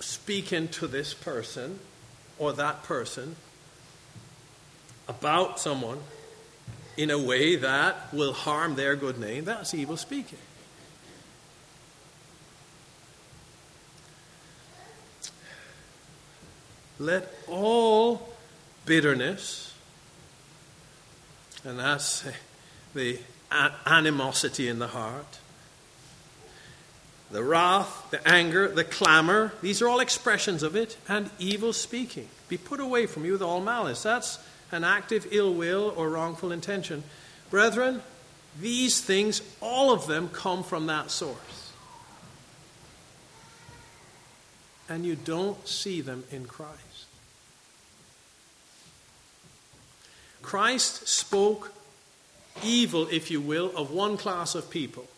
speaking 0.00 0.68
to 0.68 0.86
this 0.86 1.14
person 1.14 1.78
or 2.38 2.52
that 2.52 2.82
person 2.82 3.36
about 5.08 5.60
someone 5.60 5.98
in 6.96 7.10
a 7.10 7.18
way 7.18 7.56
that 7.56 8.12
will 8.12 8.32
harm 8.32 8.76
their 8.76 8.96
good 8.96 9.18
name, 9.18 9.44
that's 9.44 9.74
evil 9.74 9.96
speaking. 9.96 10.38
Let 16.98 17.32
all 17.48 18.28
bitterness, 18.86 19.74
and 21.64 21.78
that's 21.78 22.24
the 22.94 23.18
animosity 23.50 24.68
in 24.68 24.78
the 24.78 24.86
heart, 24.88 25.38
the 27.34 27.42
wrath, 27.42 28.12
the 28.12 28.28
anger, 28.28 28.68
the 28.68 28.84
clamor, 28.84 29.52
these 29.60 29.82
are 29.82 29.88
all 29.88 29.98
expressions 29.98 30.62
of 30.62 30.76
it, 30.76 30.96
and 31.08 31.28
evil 31.40 31.72
speaking. 31.72 32.28
Be 32.48 32.56
put 32.56 32.78
away 32.78 33.06
from 33.06 33.24
you 33.24 33.32
with 33.32 33.42
all 33.42 33.60
malice. 33.60 34.04
That's 34.04 34.38
an 34.70 34.84
active 34.84 35.26
ill 35.32 35.52
will 35.52 35.92
or 35.96 36.10
wrongful 36.10 36.52
intention. 36.52 37.02
Brethren, 37.50 38.02
these 38.60 39.00
things, 39.00 39.42
all 39.60 39.92
of 39.92 40.06
them, 40.06 40.28
come 40.28 40.62
from 40.62 40.86
that 40.86 41.10
source. 41.10 41.72
And 44.88 45.04
you 45.04 45.16
don't 45.16 45.66
see 45.66 46.02
them 46.02 46.22
in 46.30 46.46
Christ. 46.46 46.78
Christ 50.40 51.08
spoke 51.08 51.72
evil, 52.62 53.08
if 53.10 53.28
you 53.28 53.40
will, 53.40 53.76
of 53.76 53.90
one 53.90 54.16
class 54.16 54.54
of 54.54 54.70
people. 54.70 55.08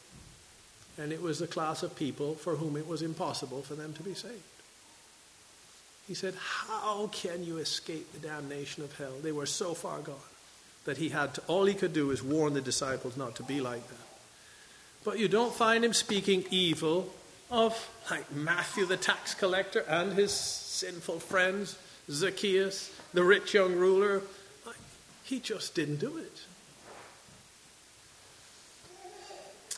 And 0.98 1.12
it 1.12 1.20
was 1.20 1.38
the 1.38 1.46
class 1.46 1.82
of 1.82 1.94
people 1.94 2.34
for 2.34 2.56
whom 2.56 2.76
it 2.76 2.86
was 2.86 3.02
impossible 3.02 3.62
for 3.62 3.74
them 3.74 3.92
to 3.94 4.02
be 4.02 4.14
saved. 4.14 4.42
He 6.08 6.14
said, 6.14 6.34
How 6.34 7.08
can 7.12 7.44
you 7.44 7.58
escape 7.58 8.12
the 8.12 8.26
damnation 8.26 8.84
of 8.84 8.96
hell? 8.96 9.12
They 9.22 9.32
were 9.32 9.46
so 9.46 9.74
far 9.74 9.98
gone 9.98 10.14
that 10.84 10.96
he 10.98 11.08
had 11.08 11.34
to, 11.34 11.42
all 11.48 11.64
he 11.64 11.74
could 11.74 11.92
do 11.92 12.10
is 12.10 12.22
warn 12.22 12.54
the 12.54 12.60
disciples 12.60 13.16
not 13.16 13.34
to 13.36 13.42
be 13.42 13.60
like 13.60 13.86
them. 13.88 13.98
But 15.04 15.18
you 15.18 15.28
don't 15.28 15.54
find 15.54 15.84
him 15.84 15.92
speaking 15.92 16.44
evil 16.50 17.12
of 17.50 17.88
like 18.10 18.32
Matthew 18.32 18.86
the 18.86 18.96
tax 18.96 19.34
collector 19.34 19.80
and 19.88 20.12
his 20.12 20.32
sinful 20.32 21.20
friends, 21.20 21.78
Zacchaeus, 22.10 22.92
the 23.12 23.24
rich 23.24 23.54
young 23.54 23.74
ruler. 23.76 24.22
He 25.22 25.40
just 25.40 25.74
didn't 25.74 25.96
do 25.96 26.16
it. 26.18 26.40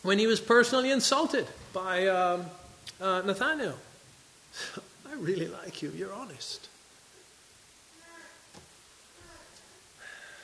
When 0.02 0.18
he 0.18 0.26
was 0.26 0.40
personally 0.40 0.90
insulted 0.90 1.46
by 1.72 2.06
um, 2.06 2.46
uh, 3.00 3.22
Nathaniel, 3.24 3.74
I 5.10 5.14
really 5.16 5.48
like 5.48 5.82
you, 5.82 5.92
you're 5.96 6.12
honest. 6.12 6.68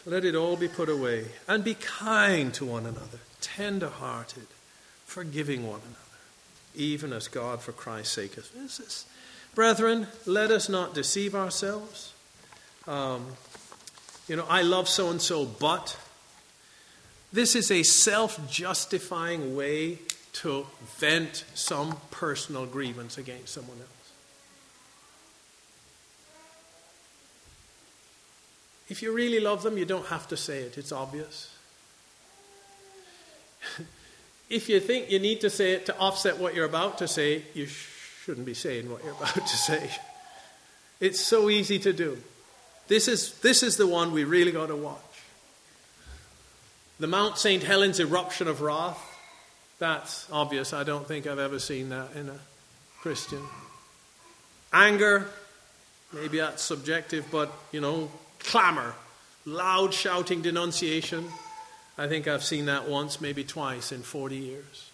Let 0.06 0.24
it 0.24 0.34
all 0.34 0.56
be 0.56 0.68
put 0.68 0.88
away 0.88 1.26
and 1.48 1.64
be 1.64 1.74
kind 1.74 2.52
to 2.54 2.64
one 2.64 2.84
another, 2.84 3.20
tender 3.40 3.88
hearted, 3.88 4.46
forgiving 5.06 5.66
one 5.66 5.80
another, 5.80 5.98
even 6.74 7.12
as 7.12 7.28
God 7.28 7.62
for 7.62 7.72
Christ's 7.72 8.12
sake 8.12 8.36
is. 8.36 9.06
Brethren, 9.54 10.08
let 10.26 10.50
us 10.50 10.68
not 10.68 10.94
deceive 10.94 11.34
ourselves. 11.34 12.12
Um, 12.86 13.28
you 14.28 14.36
know, 14.36 14.44
I 14.48 14.62
love 14.62 14.88
so 14.88 15.10
and 15.10 15.22
so, 15.22 15.46
but 15.46 15.96
this 17.34 17.56
is 17.56 17.70
a 17.72 17.82
self 17.82 18.48
justifying 18.48 19.56
way 19.56 19.98
to 20.34 20.66
vent 20.98 21.44
some 21.54 21.96
personal 22.10 22.64
grievance 22.64 23.18
against 23.18 23.52
someone 23.52 23.76
else. 23.78 23.88
If 28.88 29.02
you 29.02 29.12
really 29.12 29.40
love 29.40 29.64
them, 29.64 29.76
you 29.76 29.84
don't 29.84 30.06
have 30.06 30.28
to 30.28 30.36
say 30.36 30.60
it, 30.60 30.78
it's 30.78 30.92
obvious. 30.92 31.52
if 34.50 34.68
you 34.68 34.78
think 34.78 35.10
you 35.10 35.18
need 35.18 35.40
to 35.40 35.50
say 35.50 35.72
it 35.72 35.86
to 35.86 35.98
offset 35.98 36.38
what 36.38 36.54
you're 36.54 36.66
about 36.66 36.98
to 36.98 37.08
say, 37.08 37.42
you 37.52 37.66
shouldn't 37.66 38.46
be 38.46 38.54
saying 38.54 38.88
what 38.90 39.02
you're 39.02 39.14
about 39.14 39.34
to 39.34 39.56
say. 39.56 39.90
It's 41.00 41.20
so 41.20 41.50
easy 41.50 41.80
to 41.80 41.92
do. 41.92 42.16
This 42.86 43.08
is, 43.08 43.38
this 43.40 43.64
is 43.64 43.76
the 43.76 43.86
one 43.86 44.12
we 44.12 44.22
really 44.22 44.52
got 44.52 44.68
to 44.68 44.76
watch. 44.76 45.03
The 47.00 47.06
Mount 47.08 47.38
St. 47.38 47.62
Helens 47.62 47.98
eruption 47.98 48.46
of 48.46 48.60
wrath, 48.60 49.00
that's 49.78 50.30
obvious. 50.30 50.72
I 50.72 50.84
don't 50.84 51.06
think 51.06 51.26
I've 51.26 51.40
ever 51.40 51.58
seen 51.58 51.88
that 51.88 52.14
in 52.14 52.28
a 52.28 52.38
Christian. 53.00 53.42
Anger, 54.72 55.28
maybe 56.12 56.38
that's 56.38 56.62
subjective, 56.62 57.26
but, 57.32 57.52
you 57.72 57.80
know, 57.80 58.10
clamor, 58.38 58.94
loud 59.44 59.92
shouting 59.92 60.40
denunciation. 60.40 61.26
I 61.98 62.06
think 62.06 62.28
I've 62.28 62.44
seen 62.44 62.66
that 62.66 62.88
once, 62.88 63.20
maybe 63.20 63.42
twice 63.42 63.90
in 63.90 64.02
40 64.02 64.36
years. 64.36 64.90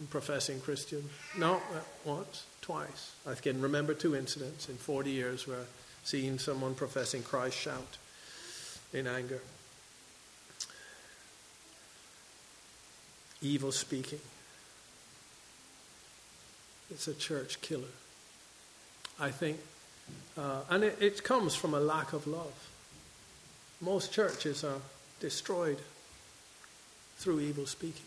I'm 0.00 0.06
professing 0.08 0.60
Christian. 0.60 1.08
No, 1.38 1.56
uh, 1.56 1.80
once, 2.04 2.44
twice. 2.60 3.12
I 3.26 3.34
can 3.34 3.60
remember 3.60 3.94
two 3.94 4.16
incidents 4.16 4.68
in 4.68 4.76
40 4.76 5.10
years 5.10 5.46
where 5.46 5.58
I've 5.58 5.68
seen 6.04 6.38
someone 6.38 6.74
professing 6.74 7.22
Christ 7.22 7.56
shout 7.56 7.98
in 8.92 9.06
anger. 9.06 9.40
Evil 13.42 13.72
speaking. 13.72 14.20
It's 16.90 17.08
a 17.08 17.14
church 17.14 17.60
killer. 17.60 17.94
I 19.18 19.30
think, 19.30 19.58
uh, 20.36 20.62
and 20.70 20.84
it, 20.84 20.96
it 21.00 21.24
comes 21.24 21.54
from 21.54 21.74
a 21.74 21.80
lack 21.80 22.12
of 22.12 22.26
love. 22.26 22.68
Most 23.80 24.12
churches 24.12 24.64
are 24.64 24.80
destroyed 25.20 25.78
through 27.18 27.40
evil 27.40 27.66
speaking. 27.66 28.06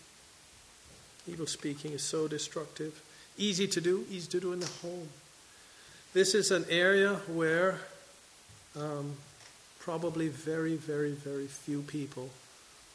Evil 1.28 1.48
speaking 1.48 1.92
is 1.92 2.04
so 2.04 2.28
destructive. 2.28 3.02
Easy 3.38 3.68
to 3.68 3.80
do, 3.80 4.06
easy 4.10 4.28
to 4.32 4.40
do 4.40 4.54
in 4.54 4.60
the 4.60 4.70
home. 4.82 5.08
This 6.14 6.36
is 6.36 6.52
an 6.52 6.66
area 6.70 7.16
where 7.28 7.80
um, 8.76 9.14
probably 9.80 10.28
very, 10.28 10.76
very, 10.76 11.12
very 11.12 11.48
few 11.48 11.82
people 11.84 12.30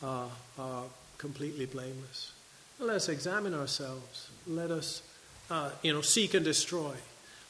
uh, 0.02 0.26
are 0.58 0.84
completely 1.18 1.66
blameless. 1.66 2.32
Let's 2.78 3.08
examine 3.08 3.54
ourselves. 3.54 4.30
Let 4.46 4.70
us, 4.70 5.02
uh, 5.50 5.70
you 5.82 5.92
know, 5.92 6.00
seek 6.00 6.34
and 6.34 6.44
destroy. 6.44 6.94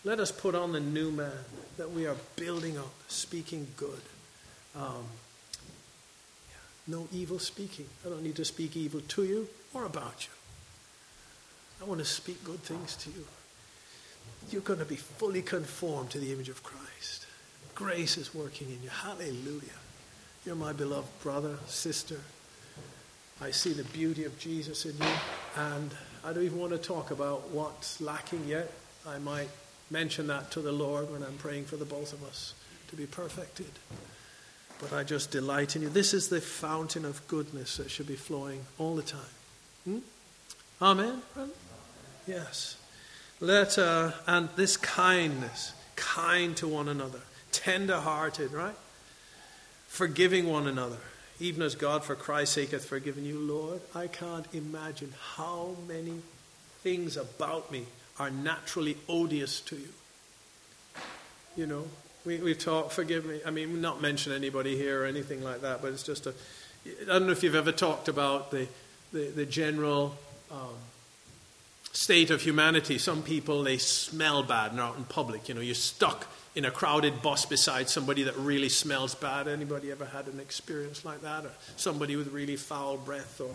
Let 0.05 0.21
us 0.21 0.33
put 0.33 0.55
on 0.55 0.73
the 0.73 0.81
new 0.81 1.11
man 1.11 1.45
that 1.77 1.91
we 1.93 2.07
are 2.07 2.17
building 2.37 2.79
up, 2.79 2.93
speaking 3.09 3.67
good. 3.77 4.01
Um, 4.75 5.05
no 6.87 7.07
evil 7.13 7.39
speaking. 7.39 7.87
I 8.07 8.09
don't 8.09 8.23
need 8.23 8.37
to 8.37 8.45
speak 8.45 8.77
evil 8.77 9.01
to 9.01 9.25
you 9.25 9.49
or 9.75 9.85
about 9.85 10.27
you. 10.27 10.33
I 11.83 11.89
want 11.89 12.01
to 12.01 12.07
speak 12.07 12.43
good 12.43 12.61
things 12.61 12.97
to 12.97 13.11
you 13.11 13.25
you're 14.51 14.63
going 14.63 14.79
to 14.79 14.85
be 14.85 14.97
fully 14.97 15.43
conformed 15.43 16.11
to 16.11 16.19
the 16.19 16.33
image 16.33 16.49
of 16.49 16.63
Christ. 16.63 17.27
Grace 17.75 18.17
is 18.17 18.35
working 18.35 18.69
in 18.69 18.83
you. 18.83 18.89
Hallelujah. 18.89 19.79
You're 20.45 20.57
my 20.57 20.73
beloved 20.73 21.09
brother, 21.23 21.59
sister. 21.67 22.21
I 23.41 23.51
see 23.51 23.73
the 23.73 23.85
beauty 23.85 24.25
of 24.25 24.39
Jesus 24.39 24.85
in 24.85 24.97
you. 24.99 25.13
And 25.57 25.91
I 26.25 26.33
don't 26.33 26.45
even 26.45 26.59
want 26.59 26.73
to 26.73 26.79
talk 26.79 27.11
about 27.11 27.51
what's 27.51 28.01
lacking 28.01 28.45
yet. 28.47 28.71
I 29.07 29.19
might 29.19 29.49
mention 29.91 30.27
that 30.27 30.51
to 30.53 30.61
the 30.61 30.73
Lord 30.73 31.11
when 31.11 31.23
I'm 31.23 31.37
praying 31.39 31.65
for 31.65 31.77
the 31.77 31.85
both 31.85 32.13
of 32.13 32.23
us. 32.25 32.55
to 32.89 32.97
be 32.97 33.07
perfected. 33.07 33.71
But 34.81 34.93
I 34.93 35.03
just 35.03 35.31
delight 35.31 35.77
in 35.77 35.83
you. 35.83 35.89
This 35.89 36.15
is 36.15 36.29
the 36.29 36.41
fountain 36.41 37.05
of 37.05 37.27
goodness 37.29 37.77
that 37.77 37.91
should 37.91 38.07
be 38.07 38.17
flowing 38.17 38.61
all 38.79 38.97
the 38.97 39.03
time. 39.03 39.21
Hmm? 39.85 39.99
Amen? 40.81 41.23
Yes. 42.27 42.77
Let 43.41 43.79
uh, 43.79 44.13
and 44.27 44.49
this 44.57 44.77
kindness, 44.77 45.73
kind 45.97 46.57
to 46.57 46.69
one 46.69 46.89
another, 46.89 47.21
tender 47.53 48.01
hearted, 48.01 48.53
right? 48.53 48.77
Forgiving 49.87 50.49
one 50.49 50.67
another, 50.67 50.99
even 51.41 51.63
as 51.63 51.75
God 51.75 52.05
for 52.05 52.15
Christ's 52.15 52.55
sake 52.55 52.71
hath 52.71 52.85
forgiven 52.85 53.25
you, 53.25 53.39
Lord. 53.39 53.81
I 53.95 54.07
can't 54.07 54.47
imagine 54.53 55.15
how 55.37 55.77
many 55.87 56.21
things 56.83 57.17
about 57.17 57.71
me 57.71 57.87
are 58.19 58.31
naturally 58.31 58.97
odious 59.09 59.61
to 59.63 59.77
you. 59.77 59.89
You 61.57 61.67
know, 61.67 61.85
we, 62.25 62.39
we've 62.39 62.61
forgive 62.93 63.25
me, 63.25 63.41
I 63.47 63.51
mean, 63.51 63.81
not 63.81 64.01
mention 64.03 64.33
anybody 64.33 64.77
here 64.77 65.03
or 65.03 65.07
anything 65.07 65.43
like 65.43 65.63
that, 65.63 65.83
but 65.83 65.93
it's 65.93 66.03
just 66.03 66.27
a, 66.27 66.35
I 67.03 67.07
don't 67.07 67.27
know 67.27 67.33
if 67.33 67.43
you've 67.43 67.55
ever 67.55 67.73
talked 67.73 68.09
about 68.09 68.51
the, 68.51 68.69
the, 69.13 69.31
the 69.31 69.47
general 69.47 70.17
um, 70.51 70.75
state 71.93 72.31
of 72.31 72.43
humanity. 72.43 72.99
Some 72.99 73.23
people, 73.23 73.63
they 73.63 73.79
smell 73.79 74.43
bad 74.43 74.73
and 74.73 74.81
are 74.81 74.91
out 74.91 74.97
in 74.97 75.05
public. 75.05 75.49
You 75.49 75.55
know, 75.55 75.61
you're 75.61 75.75
stuck 75.75 76.27
in 76.55 76.65
a 76.65 76.71
crowded 76.71 77.23
bus 77.23 77.47
beside 77.47 77.89
somebody 77.89 78.25
that 78.25 78.37
really 78.37 78.69
smells 78.69 79.15
bad. 79.15 79.49
Anybody 79.49 79.91
ever 79.91 80.05
had 80.05 80.27
an 80.27 80.41
experience 80.41 81.05
like 81.05 81.23
that? 81.23 81.45
Or 81.45 81.51
somebody 81.77 82.17
with 82.17 82.33
really 82.33 82.57
foul 82.57 82.97
breath? 82.97 83.41
Or 83.41 83.55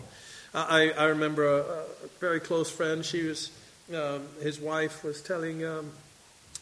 I, 0.54 0.90
I 0.92 1.04
remember 1.06 1.46
a, 1.46 1.60
a 1.60 1.84
very 2.20 2.40
close 2.40 2.70
friend. 2.70 3.04
She 3.04 3.24
was, 3.24 3.50
um, 3.94 4.22
his 4.40 4.60
wife 4.60 5.04
was 5.04 5.20
telling, 5.20 5.64
um, 5.64 5.90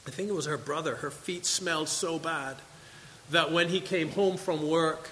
I 0.07 0.11
think 0.11 0.29
it 0.29 0.35
was 0.35 0.47
her 0.47 0.59
brother, 0.59 0.97
her 0.97 1.11
feet 1.11 1.47
smelled 1.47 1.89
so 1.89 2.19
bad 2.19 2.57
that 3.31 3.53
when 3.53 3.69
he 3.69 3.81
came 3.81 4.11
home 4.11 4.37
from 4.37 4.69
work 4.69 5.11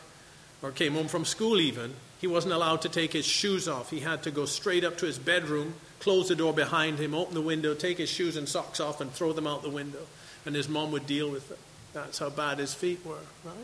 or 0.63 0.73
came 0.73 0.95
home 0.95 1.09
from 1.09 1.25
school 1.25 1.61
even, 1.61 1.95
he 2.21 2.27
wasn't 2.27 2.53
allowed 2.53 2.83
to 2.83 2.89
take 2.89 3.13
his 3.13 3.25
shoes 3.25 3.69
off. 3.69 3.91
He 3.91 4.01
had 4.01 4.23
to 4.25 4.31
go 4.31 4.45
straight 4.45 4.85
up 4.85 4.99
to 4.99 5.07
his 5.07 5.19
bedroom, 5.19 5.75
close 6.01 6.29
the 6.29 6.35
door 6.35 6.53
behind 6.53 6.99
him, 6.99 7.15
open 7.15 7.35
the 7.35 7.41
window, 7.41 7.75
take 7.75 7.99
his 7.99 8.11
shoes 8.11 8.37
and 8.37 8.49
socks 8.49 8.81
off, 8.81 9.01
and 9.01 9.13
throw 9.13 9.33
them 9.33 9.47
out 9.47 9.63
the 9.63 9.71
window. 9.71 10.07
And 10.45 10.55
his 10.55 10.69
mom 10.69 10.91
would 10.93 11.07
deal 11.07 11.31
with 11.31 11.51
it. 11.51 11.59
That's 11.93 12.19
how 12.19 12.31
bad 12.31 12.59
his 12.59 12.75
feet 12.75 13.05
were, 13.05 13.19
right? 13.45 13.55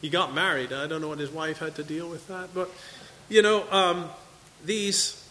He 0.00 0.08
got 0.08 0.34
married. 0.34 0.72
I 0.72 0.86
don't 0.86 1.00
know 1.00 1.08
what 1.08 1.18
his 1.18 1.30
wife 1.30 1.58
had 1.58 1.74
to 1.76 1.84
deal 1.84 2.08
with 2.08 2.28
that. 2.28 2.50
But, 2.54 2.70
you 3.28 3.40
know, 3.40 3.70
um, 3.70 4.10
these, 4.64 5.26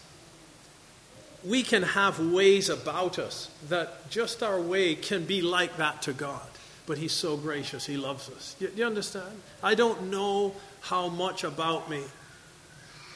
we 1.44 1.62
can 1.62 1.82
have 1.82 2.18
ways 2.18 2.68
about 2.68 3.18
us 3.18 3.50
that 3.68 4.10
just 4.10 4.42
our 4.42 4.60
way 4.60 4.94
can 4.94 5.24
be 5.24 5.42
like 5.42 5.76
that 5.76 6.02
to 6.02 6.12
God. 6.12 6.40
But 6.86 6.98
He's 6.98 7.12
so 7.12 7.36
gracious. 7.36 7.86
He 7.86 7.96
loves 7.96 8.28
us. 8.30 8.56
You, 8.58 8.70
you 8.74 8.84
understand? 8.84 9.40
I 9.62 9.74
don't 9.74 10.10
know 10.10 10.54
how 10.80 11.08
much 11.08 11.44
about 11.44 11.88
me 11.88 12.02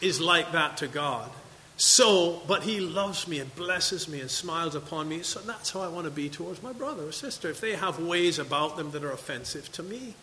is 0.00 0.20
like 0.20 0.52
that 0.52 0.76
to 0.78 0.86
God. 0.86 1.30
So, 1.76 2.42
but 2.46 2.62
He 2.62 2.80
loves 2.80 3.28
me 3.28 3.38
and 3.38 3.54
blesses 3.54 4.08
me 4.08 4.20
and 4.20 4.30
smiles 4.30 4.74
upon 4.74 5.08
me. 5.08 5.22
So 5.22 5.40
that's 5.40 5.70
how 5.70 5.80
I 5.82 5.88
want 5.88 6.06
to 6.06 6.10
be 6.10 6.28
towards 6.28 6.62
my 6.62 6.72
brother 6.72 7.04
or 7.08 7.12
sister. 7.12 7.50
If 7.50 7.60
they 7.60 7.76
have 7.76 7.98
ways 7.98 8.38
about 8.38 8.76
them 8.76 8.92
that 8.92 9.04
are 9.04 9.12
offensive 9.12 9.70
to 9.72 9.82
me, 9.82 10.14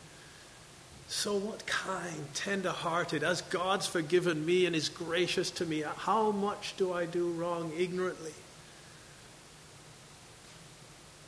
so 1.07 1.35
what 1.35 1.65
kind, 1.67 2.33
tender 2.33 2.71
hearted, 2.71 3.23
as 3.23 3.41
God's 3.43 3.85
forgiven 3.85 4.45
me 4.45 4.65
and 4.65 4.75
is 4.75 4.89
gracious 4.89 5.51
to 5.51 5.65
me, 5.65 5.83
how 5.97 6.31
much 6.31 6.75
do 6.75 6.91
I 6.91 7.05
do 7.05 7.29
wrong 7.29 7.71
ignorantly? 7.77 8.33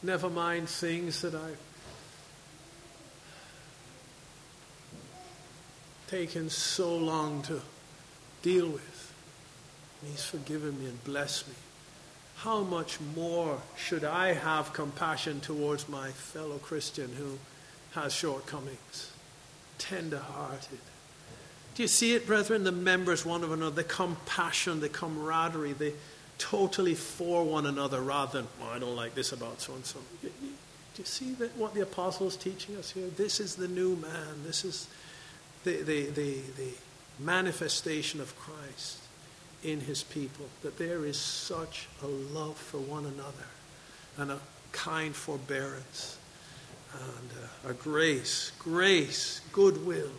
Never 0.02 0.30
mind 0.30 0.70
things 0.70 1.22
that 1.22 1.36
I've 1.36 1.60
taken 6.08 6.50
so 6.50 6.96
long 6.96 7.42
to 7.44 7.62
deal 8.42 8.70
with. 8.70 8.95
And 10.06 10.14
He's 10.14 10.24
forgiven 10.24 10.80
me 10.80 10.86
and 10.86 11.04
blessed 11.04 11.48
me. 11.48 11.56
How 12.38 12.62
much 12.62 13.00
more 13.16 13.60
should 13.76 14.04
I 14.04 14.34
have 14.34 14.72
compassion 14.72 15.40
towards 15.40 15.90
my 15.90 16.10
fellow 16.10 16.58
Christian 16.60 17.12
who 17.18 17.40
has 18.00 18.14
shortcomings? 18.14 19.12
Tender 19.80 20.20
hearted. 20.20 20.78
Do 21.74 21.82
you 21.82 21.88
see 21.88 22.14
it, 22.14 22.28
brethren? 22.28 22.64
The 22.64 22.72
members 22.72 23.26
one 23.26 23.44
of 23.44 23.52
another, 23.52 23.76
the 23.76 23.84
compassion, 23.84 24.80
the 24.80 24.90
camaraderie, 24.90 25.74
the 25.74 25.94
totally 26.38 26.94
for 26.94 27.44
one 27.44 27.66
another 27.66 28.00
rather 28.00 28.42
than, 28.42 28.48
well, 28.62 28.70
I 28.70 28.80
don't 28.80 28.96
like 28.96 29.16
this 29.16 29.32
about 29.32 29.60
so 29.60 29.74
and 29.74 29.86
so. 29.86 30.00
Do 30.22 30.30
you 30.98 31.06
see 31.06 31.34
that 31.34 31.58
what 31.58 31.74
the 31.74 31.82
apostle 31.82 32.28
is 32.28 32.38
teaching 32.38 32.78
us 32.78 32.92
here? 32.92 33.08
This 33.08 33.40
is 33.40 33.56
the 33.56 33.68
new 33.68 33.96
man. 33.96 34.44
This 34.46 34.66
is 34.66 34.88
the, 35.64 35.78
the, 35.82 36.06
the, 36.08 36.42
the 36.58 36.72
manifestation 37.20 38.22
of 38.22 38.38
Christ 38.38 39.00
in 39.66 39.82
his 39.82 40.04
people, 40.04 40.46
that 40.62 40.78
there 40.78 41.06
is 41.06 41.18
such 41.18 41.88
a 42.04 42.08
love 42.08 42.56
for 42.56 42.78
one 42.78 43.06
another 43.06 43.48
and 44.18 44.32
a 44.32 44.40
kind 44.72 45.16
forbearance 45.16 46.18
and 46.94 47.30
uh, 47.68 47.72
a 47.72 47.74
grace, 47.74 48.52
grace, 48.60 49.42
goodwill. 49.52 50.12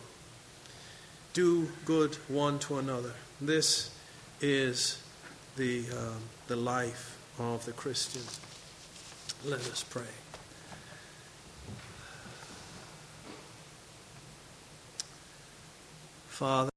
Do 1.33 1.69
good 1.85 2.15
one 2.27 2.59
to 2.59 2.77
another. 2.77 3.13
This 3.39 3.91
is 4.41 5.01
the, 5.55 5.85
um, 5.91 6.21
the 6.47 6.55
life 6.55 7.17
of 7.39 7.65
the 7.65 7.71
Christian. 7.71 8.23
Let 9.45 9.61
us 9.61 9.83
pray. 9.83 10.03
Father, 16.27 16.69